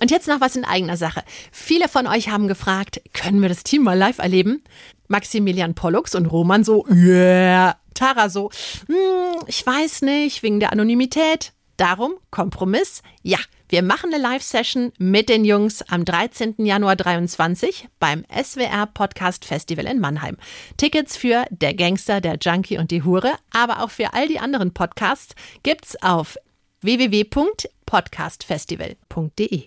Und 0.00 0.10
jetzt 0.10 0.28
noch 0.28 0.40
was 0.40 0.56
in 0.56 0.64
eigener 0.64 0.96
Sache. 0.96 1.22
Viele 1.52 1.88
von 1.88 2.06
euch 2.06 2.28
haben 2.28 2.48
gefragt, 2.48 3.00
können 3.12 3.42
wir 3.42 3.48
das 3.48 3.64
Team 3.64 3.82
mal 3.82 3.96
live 3.96 4.18
erleben? 4.18 4.62
Maximilian 5.08 5.74
Pollux 5.74 6.14
und 6.14 6.26
Roman 6.26 6.64
so, 6.64 6.86
yeah. 6.90 7.76
Tara 7.94 8.28
so, 8.28 8.50
hm, 8.86 9.44
ich 9.46 9.64
weiß 9.64 10.02
nicht, 10.02 10.42
wegen 10.42 10.60
der 10.60 10.72
Anonymität. 10.72 11.52
Darum, 11.76 12.14
Kompromiss, 12.30 13.02
ja. 13.22 13.38
Wir 13.68 13.82
machen 13.82 14.12
eine 14.12 14.22
Live-Session 14.22 14.92
mit 14.98 15.28
den 15.28 15.44
Jungs 15.44 15.82
am 15.82 16.04
13. 16.04 16.54
Januar 16.58 16.96
23 16.96 17.88
beim 17.98 18.24
SWR 18.30 18.86
Podcast 18.86 19.44
Festival 19.44 19.86
in 19.86 20.00
Mannheim. 20.00 20.36
Tickets 20.76 21.16
für 21.16 21.44
Der 21.50 21.74
Gangster, 21.74 22.20
der 22.20 22.36
Junkie 22.40 22.78
und 22.78 22.90
die 22.90 23.02
Hure, 23.02 23.32
aber 23.52 23.82
auch 23.82 23.90
für 23.90 24.14
all 24.14 24.28
die 24.28 24.38
anderen 24.38 24.74
Podcasts 24.74 25.34
gibt's 25.62 25.96
auf 26.02 26.36
www.podcastfestival.de. 26.82 29.62